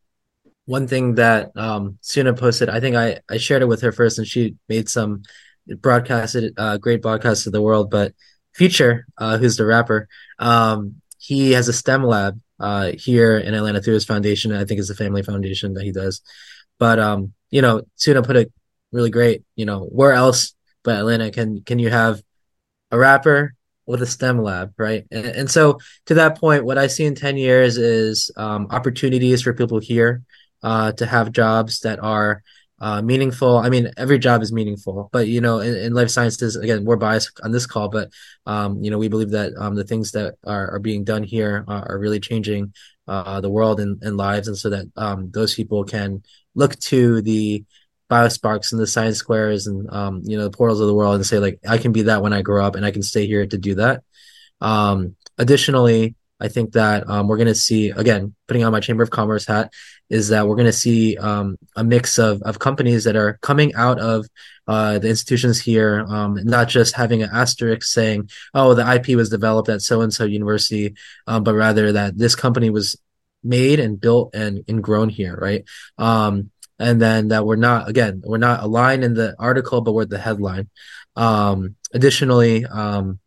one 0.64 0.86
thing 0.86 1.14
that 1.14 1.56
um 1.56 1.98
Suna 2.00 2.34
posted, 2.34 2.68
I 2.68 2.80
think 2.80 2.96
I 2.96 3.20
I 3.28 3.38
shared 3.38 3.62
it 3.62 3.68
with 3.68 3.82
her 3.82 3.92
first, 3.92 4.18
and 4.18 4.26
she 4.26 4.56
made 4.68 4.88
some 4.88 5.22
broadcasted 5.66 6.54
uh 6.56 6.78
great 6.78 7.02
broadcast 7.02 7.44
to 7.44 7.50
the 7.50 7.62
world. 7.62 7.90
But 7.90 8.14
Future, 8.54 9.06
uh, 9.18 9.38
who's 9.38 9.56
the 9.56 9.64
rapper, 9.64 10.08
um, 10.40 11.00
he 11.18 11.52
has 11.52 11.68
a 11.68 11.72
STEM 11.72 12.02
lab 12.02 12.40
uh 12.58 12.92
here 12.98 13.38
in 13.38 13.54
Atlanta 13.54 13.80
through 13.80 13.94
his 13.94 14.04
foundation. 14.04 14.52
I 14.52 14.64
think 14.64 14.80
it's 14.80 14.90
a 14.90 14.94
family 14.96 15.22
foundation 15.22 15.74
that 15.74 15.84
he 15.84 15.92
does. 15.92 16.20
But 16.78 16.98
um, 16.98 17.32
you 17.50 17.62
know, 17.62 17.82
Suna 17.94 18.22
put 18.22 18.36
it 18.36 18.52
really 18.92 19.10
great. 19.10 19.44
You 19.54 19.66
know, 19.66 19.84
where 19.84 20.12
else 20.12 20.54
but 20.82 20.96
Atlanta 20.96 21.30
can 21.30 21.62
can 21.62 21.78
you 21.78 21.90
have 21.90 22.22
a 22.90 22.98
rapper 22.98 23.54
with 23.88 24.02
a 24.02 24.06
STEM 24.06 24.42
lab, 24.42 24.74
right? 24.76 25.06
And, 25.10 25.26
and 25.26 25.50
so 25.50 25.78
to 26.06 26.14
that 26.14 26.38
point, 26.38 26.64
what 26.64 26.78
I 26.78 26.86
see 26.86 27.04
in 27.04 27.14
10 27.14 27.36
years 27.38 27.78
is 27.78 28.30
um, 28.36 28.68
opportunities 28.70 29.42
for 29.42 29.54
people 29.54 29.78
here 29.78 30.22
uh, 30.62 30.92
to 30.92 31.06
have 31.06 31.32
jobs 31.32 31.80
that 31.80 31.98
are 31.98 32.42
uh, 32.80 33.02
meaningful. 33.02 33.56
I 33.56 33.70
mean, 33.70 33.90
every 33.96 34.18
job 34.18 34.42
is 34.42 34.52
meaningful, 34.52 35.08
but 35.10 35.26
you 35.26 35.40
know, 35.40 35.58
in, 35.60 35.74
in 35.74 35.94
life 35.94 36.10
sciences, 36.10 36.54
again, 36.54 36.84
we're 36.84 36.96
biased 36.96 37.40
on 37.42 37.50
this 37.50 37.66
call, 37.66 37.88
but 37.88 38.10
um, 38.46 38.82
you 38.82 38.90
know, 38.90 38.98
we 38.98 39.08
believe 39.08 39.30
that 39.30 39.52
um, 39.58 39.74
the 39.74 39.84
things 39.84 40.12
that 40.12 40.36
are, 40.44 40.74
are 40.74 40.78
being 40.78 41.02
done 41.02 41.24
here 41.24 41.64
are, 41.66 41.92
are 41.92 41.98
really 41.98 42.20
changing 42.20 42.72
uh, 43.08 43.40
the 43.40 43.50
world 43.50 43.80
and, 43.80 44.02
and 44.02 44.16
lives, 44.16 44.48
and 44.48 44.56
so 44.56 44.70
that 44.70 44.84
um, 44.96 45.30
those 45.32 45.54
people 45.54 45.82
can 45.82 46.22
look 46.54 46.78
to 46.80 47.22
the 47.22 47.64
biosparks 48.10 48.72
and 48.72 48.80
the 48.80 48.86
science 48.86 49.18
squares 49.18 49.66
and 49.66 49.88
um, 49.90 50.22
you 50.24 50.36
know 50.36 50.44
the 50.44 50.56
portals 50.56 50.80
of 50.80 50.86
the 50.86 50.94
world 50.94 51.16
and 51.16 51.26
say 51.26 51.38
like 51.38 51.60
I 51.68 51.78
can 51.78 51.92
be 51.92 52.02
that 52.02 52.22
when 52.22 52.32
I 52.32 52.42
grow 52.42 52.64
up 52.64 52.74
and 52.74 52.84
I 52.84 52.90
can 52.90 53.02
stay 53.02 53.26
here 53.26 53.46
to 53.46 53.58
do 53.58 53.74
that. 53.76 54.02
Um, 54.60 55.16
additionally, 55.36 56.14
I 56.40 56.48
think 56.48 56.72
that 56.72 57.08
um, 57.08 57.28
we're 57.28 57.36
going 57.36 57.48
to 57.48 57.54
see 57.54 57.90
again 57.90 58.34
putting 58.46 58.64
on 58.64 58.72
my 58.72 58.80
Chamber 58.80 59.02
of 59.02 59.10
Commerce 59.10 59.46
hat 59.46 59.72
is 60.08 60.28
that 60.28 60.48
we're 60.48 60.56
going 60.56 60.66
to 60.66 60.72
see 60.72 61.16
um, 61.18 61.58
a 61.76 61.84
mix 61.84 62.18
of, 62.18 62.40
of 62.42 62.58
companies 62.58 63.04
that 63.04 63.16
are 63.16 63.38
coming 63.42 63.74
out 63.74 63.98
of 63.98 64.26
uh, 64.66 64.98
the 64.98 65.08
institutions 65.08 65.60
here, 65.60 66.06
um, 66.08 66.38
not 66.44 66.68
just 66.68 66.94
having 66.94 67.22
an 67.22 67.30
asterisk 67.32 67.82
saying, 67.82 68.30
"Oh, 68.54 68.74
the 68.74 68.90
IP 68.90 69.16
was 69.16 69.28
developed 69.28 69.68
at 69.68 69.82
so 69.82 70.00
and 70.00 70.12
so 70.12 70.24
university," 70.24 70.94
um, 71.26 71.42
but 71.42 71.54
rather 71.54 71.92
that 71.92 72.16
this 72.16 72.34
company 72.34 72.70
was 72.70 72.96
made 73.42 73.80
and 73.80 74.00
built 74.00 74.34
and, 74.34 74.64
and 74.68 74.82
grown 74.82 75.08
here, 75.08 75.36
right? 75.36 75.64
Um, 75.96 76.50
and 76.78 77.00
then 77.00 77.28
that 77.28 77.44
we're 77.44 77.56
not 77.56 77.88
again 77.88 78.22
we're 78.24 78.38
not 78.38 78.62
aligned 78.62 79.04
in 79.04 79.14
the 79.14 79.34
article, 79.38 79.80
but 79.80 79.92
we're 79.92 80.04
the 80.04 80.18
headline. 80.18 80.68
Um, 81.16 81.76
additionally, 81.92 82.64
um, 82.66 83.18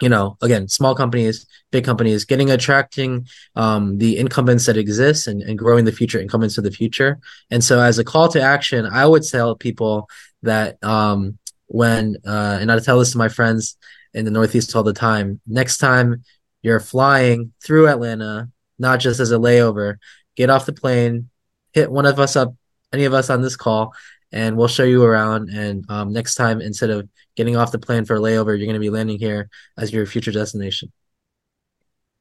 you 0.00 0.08
know, 0.08 0.36
again, 0.42 0.68
small 0.68 0.94
companies, 0.94 1.46
big 1.70 1.84
companies, 1.84 2.24
getting 2.24 2.50
attracting 2.50 3.26
um, 3.54 3.98
the 3.98 4.18
incumbents 4.18 4.66
that 4.66 4.76
exist 4.76 5.26
and, 5.26 5.42
and 5.42 5.58
growing 5.58 5.84
the 5.84 5.92
future 5.92 6.18
incumbents 6.18 6.58
of 6.58 6.64
the 6.64 6.70
future. 6.70 7.18
And 7.50 7.64
so, 7.64 7.80
as 7.80 7.98
a 7.98 8.04
call 8.04 8.28
to 8.28 8.40
action, 8.40 8.86
I 8.86 9.06
would 9.06 9.26
tell 9.26 9.56
people 9.56 10.08
that 10.42 10.82
um, 10.84 11.38
when, 11.66 12.18
uh, 12.26 12.58
and 12.60 12.70
I 12.70 12.78
tell 12.78 12.98
this 12.98 13.12
to 13.12 13.18
my 13.18 13.28
friends 13.28 13.76
in 14.12 14.24
the 14.24 14.30
Northeast 14.30 14.74
all 14.76 14.82
the 14.82 14.92
time, 14.92 15.40
next 15.46 15.78
time 15.78 16.24
you're 16.62 16.80
flying 16.80 17.52
through 17.62 17.88
Atlanta, 17.88 18.50
not 18.78 19.00
just 19.00 19.20
as 19.20 19.32
a 19.32 19.38
layover, 19.38 19.96
get 20.36 20.50
off 20.50 20.66
the 20.66 20.72
plane, 20.72 21.30
hit 21.72 21.90
one 21.90 22.06
of 22.06 22.20
us 22.20 22.36
up, 22.36 22.54
any 22.92 23.04
of 23.04 23.14
us 23.14 23.30
on 23.30 23.42
this 23.42 23.56
call, 23.56 23.94
and 24.32 24.56
we'll 24.56 24.68
show 24.68 24.84
you 24.84 25.04
around. 25.04 25.50
And 25.50 25.84
um, 25.88 26.12
next 26.12 26.34
time, 26.34 26.60
instead 26.60 26.90
of 26.90 27.08
getting 27.36 27.56
off 27.56 27.72
the 27.72 27.78
plane 27.78 28.04
for 28.04 28.16
a 28.16 28.20
layover, 28.20 28.56
you're 28.56 28.66
going 28.66 28.74
to 28.74 28.80
be 28.80 28.90
landing 28.90 29.18
here 29.18 29.48
as 29.78 29.92
your 29.92 30.06
future 30.06 30.32
destination. 30.32 30.92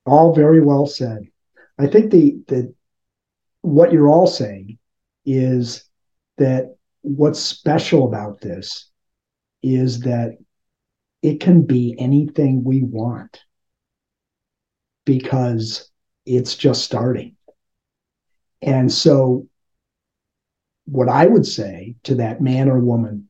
All 0.05 0.35
very 0.35 0.61
well 0.61 0.85
said. 0.85 1.27
I 1.77 1.87
think 1.87 2.11
the 2.11 2.37
the 2.47 2.73
what 3.61 3.91
you're 3.91 4.09
all 4.09 4.27
saying 4.27 4.77
is 5.25 5.83
that 6.37 6.75
what's 7.01 7.39
special 7.39 8.07
about 8.07 8.39
this 8.39 8.89
is 9.63 10.01
that 10.01 10.37
it 11.23 11.39
can 11.39 11.63
be 11.63 11.95
anything 11.97 12.63
we 12.63 12.83
want 12.83 13.43
because 15.05 15.89
it's 16.25 16.55
just 16.55 16.83
starting. 16.83 17.35
And 18.61 18.91
so 18.91 19.47
what 20.85 21.09
I 21.09 21.25
would 21.25 21.45
say 21.45 21.95
to 22.03 22.15
that 22.15 22.41
man 22.41 22.69
or 22.69 22.79
woman 22.79 23.27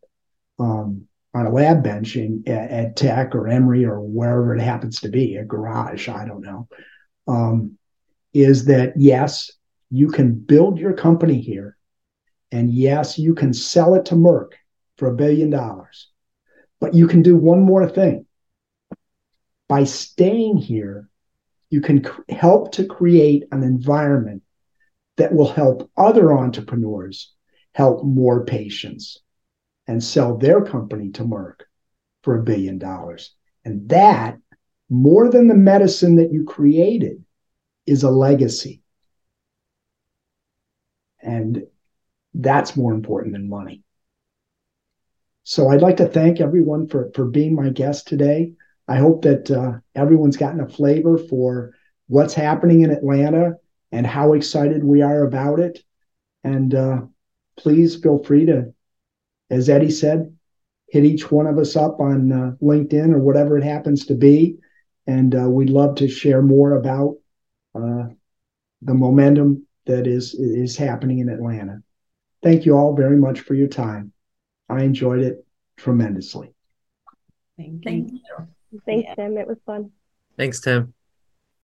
um, 0.60 1.08
on 1.34 1.46
a 1.46 1.52
lab 1.52 1.84
bench 1.84 2.16
in, 2.16 2.44
at, 2.48 2.72
at, 2.72 2.96
Tech 2.96 3.36
or 3.36 3.48
Emory 3.48 3.86
or 3.86 4.00
wherever 4.00 4.56
it 4.56 4.62
happens 4.62 5.02
to 5.02 5.10
be, 5.10 5.36
a 5.36 5.44
garage, 5.44 6.08
I 6.08 6.26
don't 6.26 6.42
know, 6.42 6.68
um, 7.28 7.78
is 8.34 8.66
that 8.66 8.94
yes, 8.96 9.52
you 9.90 10.08
can 10.10 10.34
build 10.34 10.80
your 10.80 10.94
company 10.94 11.40
here. 11.40 11.78
And 12.52 12.72
yes, 12.72 13.18
you 13.18 13.34
can 13.34 13.54
sell 13.54 13.96
it 13.96 14.06
to 14.06 14.16
Merck 14.16 14.52
for 14.98 15.10
a 15.10 15.16
billion 15.16 15.50
dollars. 15.50 16.10
But 16.80 16.94
you 16.94 17.08
can 17.08 17.22
do 17.22 17.36
one 17.36 17.62
more 17.62 17.90
thing. 17.90 18.26
By 19.68 19.84
staying 19.84 20.58
here, 20.58 21.10
you 21.70 21.82
can 21.82 22.04
cr- 22.04 22.22
help 22.30 22.74
to 22.74 22.86
create 22.86 23.46
an 23.52 23.64
environment 23.64 24.44
that 25.18 25.34
will 25.34 25.52
help 25.52 25.90
other 25.98 26.34
entrepreneurs 26.34 27.35
help 27.76 28.06
more 28.06 28.46
patients 28.46 29.20
and 29.86 30.02
sell 30.02 30.38
their 30.38 30.62
company 30.62 31.10
to 31.10 31.24
Merck 31.24 31.60
for 32.24 32.40
a 32.40 32.44
billion 32.44 32.78
dollars. 32.78 33.36
And 33.66 33.90
that, 33.90 34.38
more 34.90 35.30
than 35.30 35.50
the 35.50 35.56
medicine 35.56 36.16
that 36.16 36.32
you 36.32 36.46
created, 36.46 37.26
is 37.86 38.04
a 38.04 38.10
legacy. 38.10 38.82
And 41.22 41.64
that's 42.34 42.78
more 42.78 42.94
important 42.94 43.34
than 43.34 43.50
money. 43.50 43.84
So 45.44 45.68
I'd 45.68 45.82
like 45.82 45.98
to 45.98 46.08
thank 46.08 46.40
everyone 46.40 46.88
for, 46.88 47.12
for 47.14 47.26
being 47.26 47.56
my 47.56 47.70
guest 47.72 48.08
today. 48.08 48.54
I 48.88 49.00
hope 49.00 49.24
that 49.24 49.52
uh, 49.52 49.80
everyone's 49.96 50.38
gotten 50.38 50.62
a 50.62 50.70
flavor 50.70 51.18
for 51.18 51.74
what's 52.08 52.34
happening 52.34 52.84
in 52.84 52.92
Atlanta 52.92 53.56
and 53.92 54.08
how 54.08 54.32
excited 54.32 54.82
we 54.82 55.02
are 55.02 55.24
about 55.24 55.60
it. 55.60 55.84
And 56.46 56.74
uh, 56.74 57.02
please 57.58 57.96
feel 57.96 58.24
free 58.24 58.46
to, 58.46 58.74
as 59.50 59.70
Eddie 59.70 59.92
said, 59.92 60.36
hit 60.90 61.06
each 61.06 61.32
one 61.32 61.48
of 61.48 61.58
us 61.58 61.76
up 61.76 62.00
on 62.00 62.32
uh, 62.32 62.52
LinkedIn 62.62 63.14
or 63.14 63.20
whatever 63.20 63.58
it 63.58 63.64
happens 63.64 64.06
to 64.08 64.16
be. 64.16 64.58
And 65.08 65.36
uh, 65.36 65.50
we'd 65.50 65.70
love 65.70 65.96
to 65.96 66.08
share 66.08 66.42
more 66.42 66.74
about 66.74 67.18
uh, 67.76 68.08
the 68.82 68.94
momentum 68.94 69.68
that 69.86 70.08
is 70.08 70.34
is 70.34 70.76
happening 70.78 71.20
in 71.20 71.30
Atlanta. 71.30 71.82
Thank 72.42 72.66
you 72.66 72.76
all 72.76 72.96
very 72.96 73.18
much 73.18 73.42
for 73.42 73.54
your 73.54 73.68
time. 73.68 74.12
I 74.70 74.84
enjoyed 74.84 75.20
it 75.22 75.46
tremendously. 75.78 76.54
Thank 77.58 77.84
Thank 77.84 78.12
you. 78.12 78.20
you. 78.72 78.82
Thanks, 78.86 79.08
Yeah. 79.08 79.16
Tim. 79.16 79.38
It 79.38 79.48
was 79.48 79.58
fun. 79.66 79.92
Thanks, 80.38 80.60
Tim. 80.60 80.94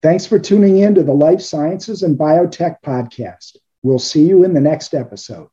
Thanks 0.02 0.26
for 0.26 0.38
tuning 0.38 0.78
in 0.78 0.94
to 0.94 1.02
the 1.02 1.12
Life 1.12 1.40
Sciences 1.40 2.02
and 2.02 2.18
Biotech 2.18 2.76
Podcast. 2.84 3.56
We'll 3.82 3.98
see 3.98 4.24
you 4.26 4.44
in 4.44 4.54
the 4.54 4.60
next 4.60 4.94
episode. 4.94 5.48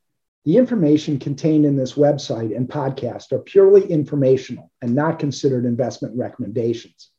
The 0.46 0.58
information 0.58 1.18
contained 1.18 1.66
in 1.66 1.76
this 1.76 1.93
website 1.93 2.56
and 2.56 2.70
podcast 2.70 3.32
are 3.32 3.39
purely 3.39 3.84
informational 3.88 4.72
and 4.80 4.93
not 4.93 5.18
considered 5.18 5.66
investment 5.66 6.16
recommendations. 6.16 7.10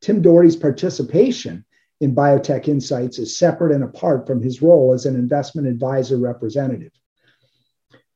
Tim 0.00 0.20
Dougherty's 0.20 0.56
participation 0.56 1.64
in 2.00 2.16
Biotech 2.16 2.66
Insights 2.66 3.20
is 3.20 3.38
separate 3.38 3.72
and 3.72 3.84
apart 3.84 4.26
from 4.26 4.42
his 4.42 4.60
role 4.60 4.92
as 4.92 5.06
an 5.06 5.14
investment 5.14 5.68
advisor 5.68 6.16
representative. 6.16 6.90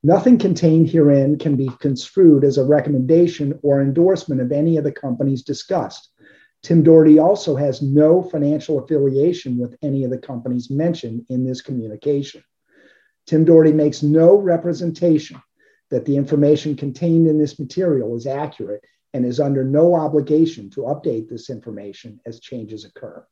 Nothing 0.03 0.37
contained 0.37 0.89
herein 0.89 1.37
can 1.37 1.55
be 1.55 1.69
construed 1.79 2.43
as 2.43 2.57
a 2.57 2.65
recommendation 2.65 3.57
or 3.63 3.81
endorsement 3.81 4.41
of 4.41 4.51
any 4.51 4.75
of 4.75 4.83
the 4.83 4.91
companies 4.91 5.43
discussed. 5.43 6.09
Tim 6.63 6.83
Doherty 6.83 7.17
also 7.17 7.55
has 7.55 7.81
no 7.81 8.23
financial 8.23 8.79
affiliation 8.79 9.57
with 9.57 9.77
any 9.81 10.03
of 10.03 10.11
the 10.11 10.17
companies 10.17 10.69
mentioned 10.69 11.25
in 11.29 11.45
this 11.45 11.61
communication. 11.61 12.43
Tim 13.29 13.45
Dougherty 13.45 13.71
makes 13.71 14.01
no 14.01 14.37
representation 14.37 15.39
that 15.91 16.03
the 16.03 16.17
information 16.17 16.75
contained 16.75 17.27
in 17.27 17.37
this 17.37 17.59
material 17.59 18.15
is 18.15 18.25
accurate 18.25 18.83
and 19.13 19.23
is 19.23 19.39
under 19.39 19.63
no 19.63 19.93
obligation 19.93 20.67
to 20.71 20.81
update 20.81 21.29
this 21.29 21.51
information 21.51 22.19
as 22.25 22.39
changes 22.39 22.85
occur. 22.85 23.23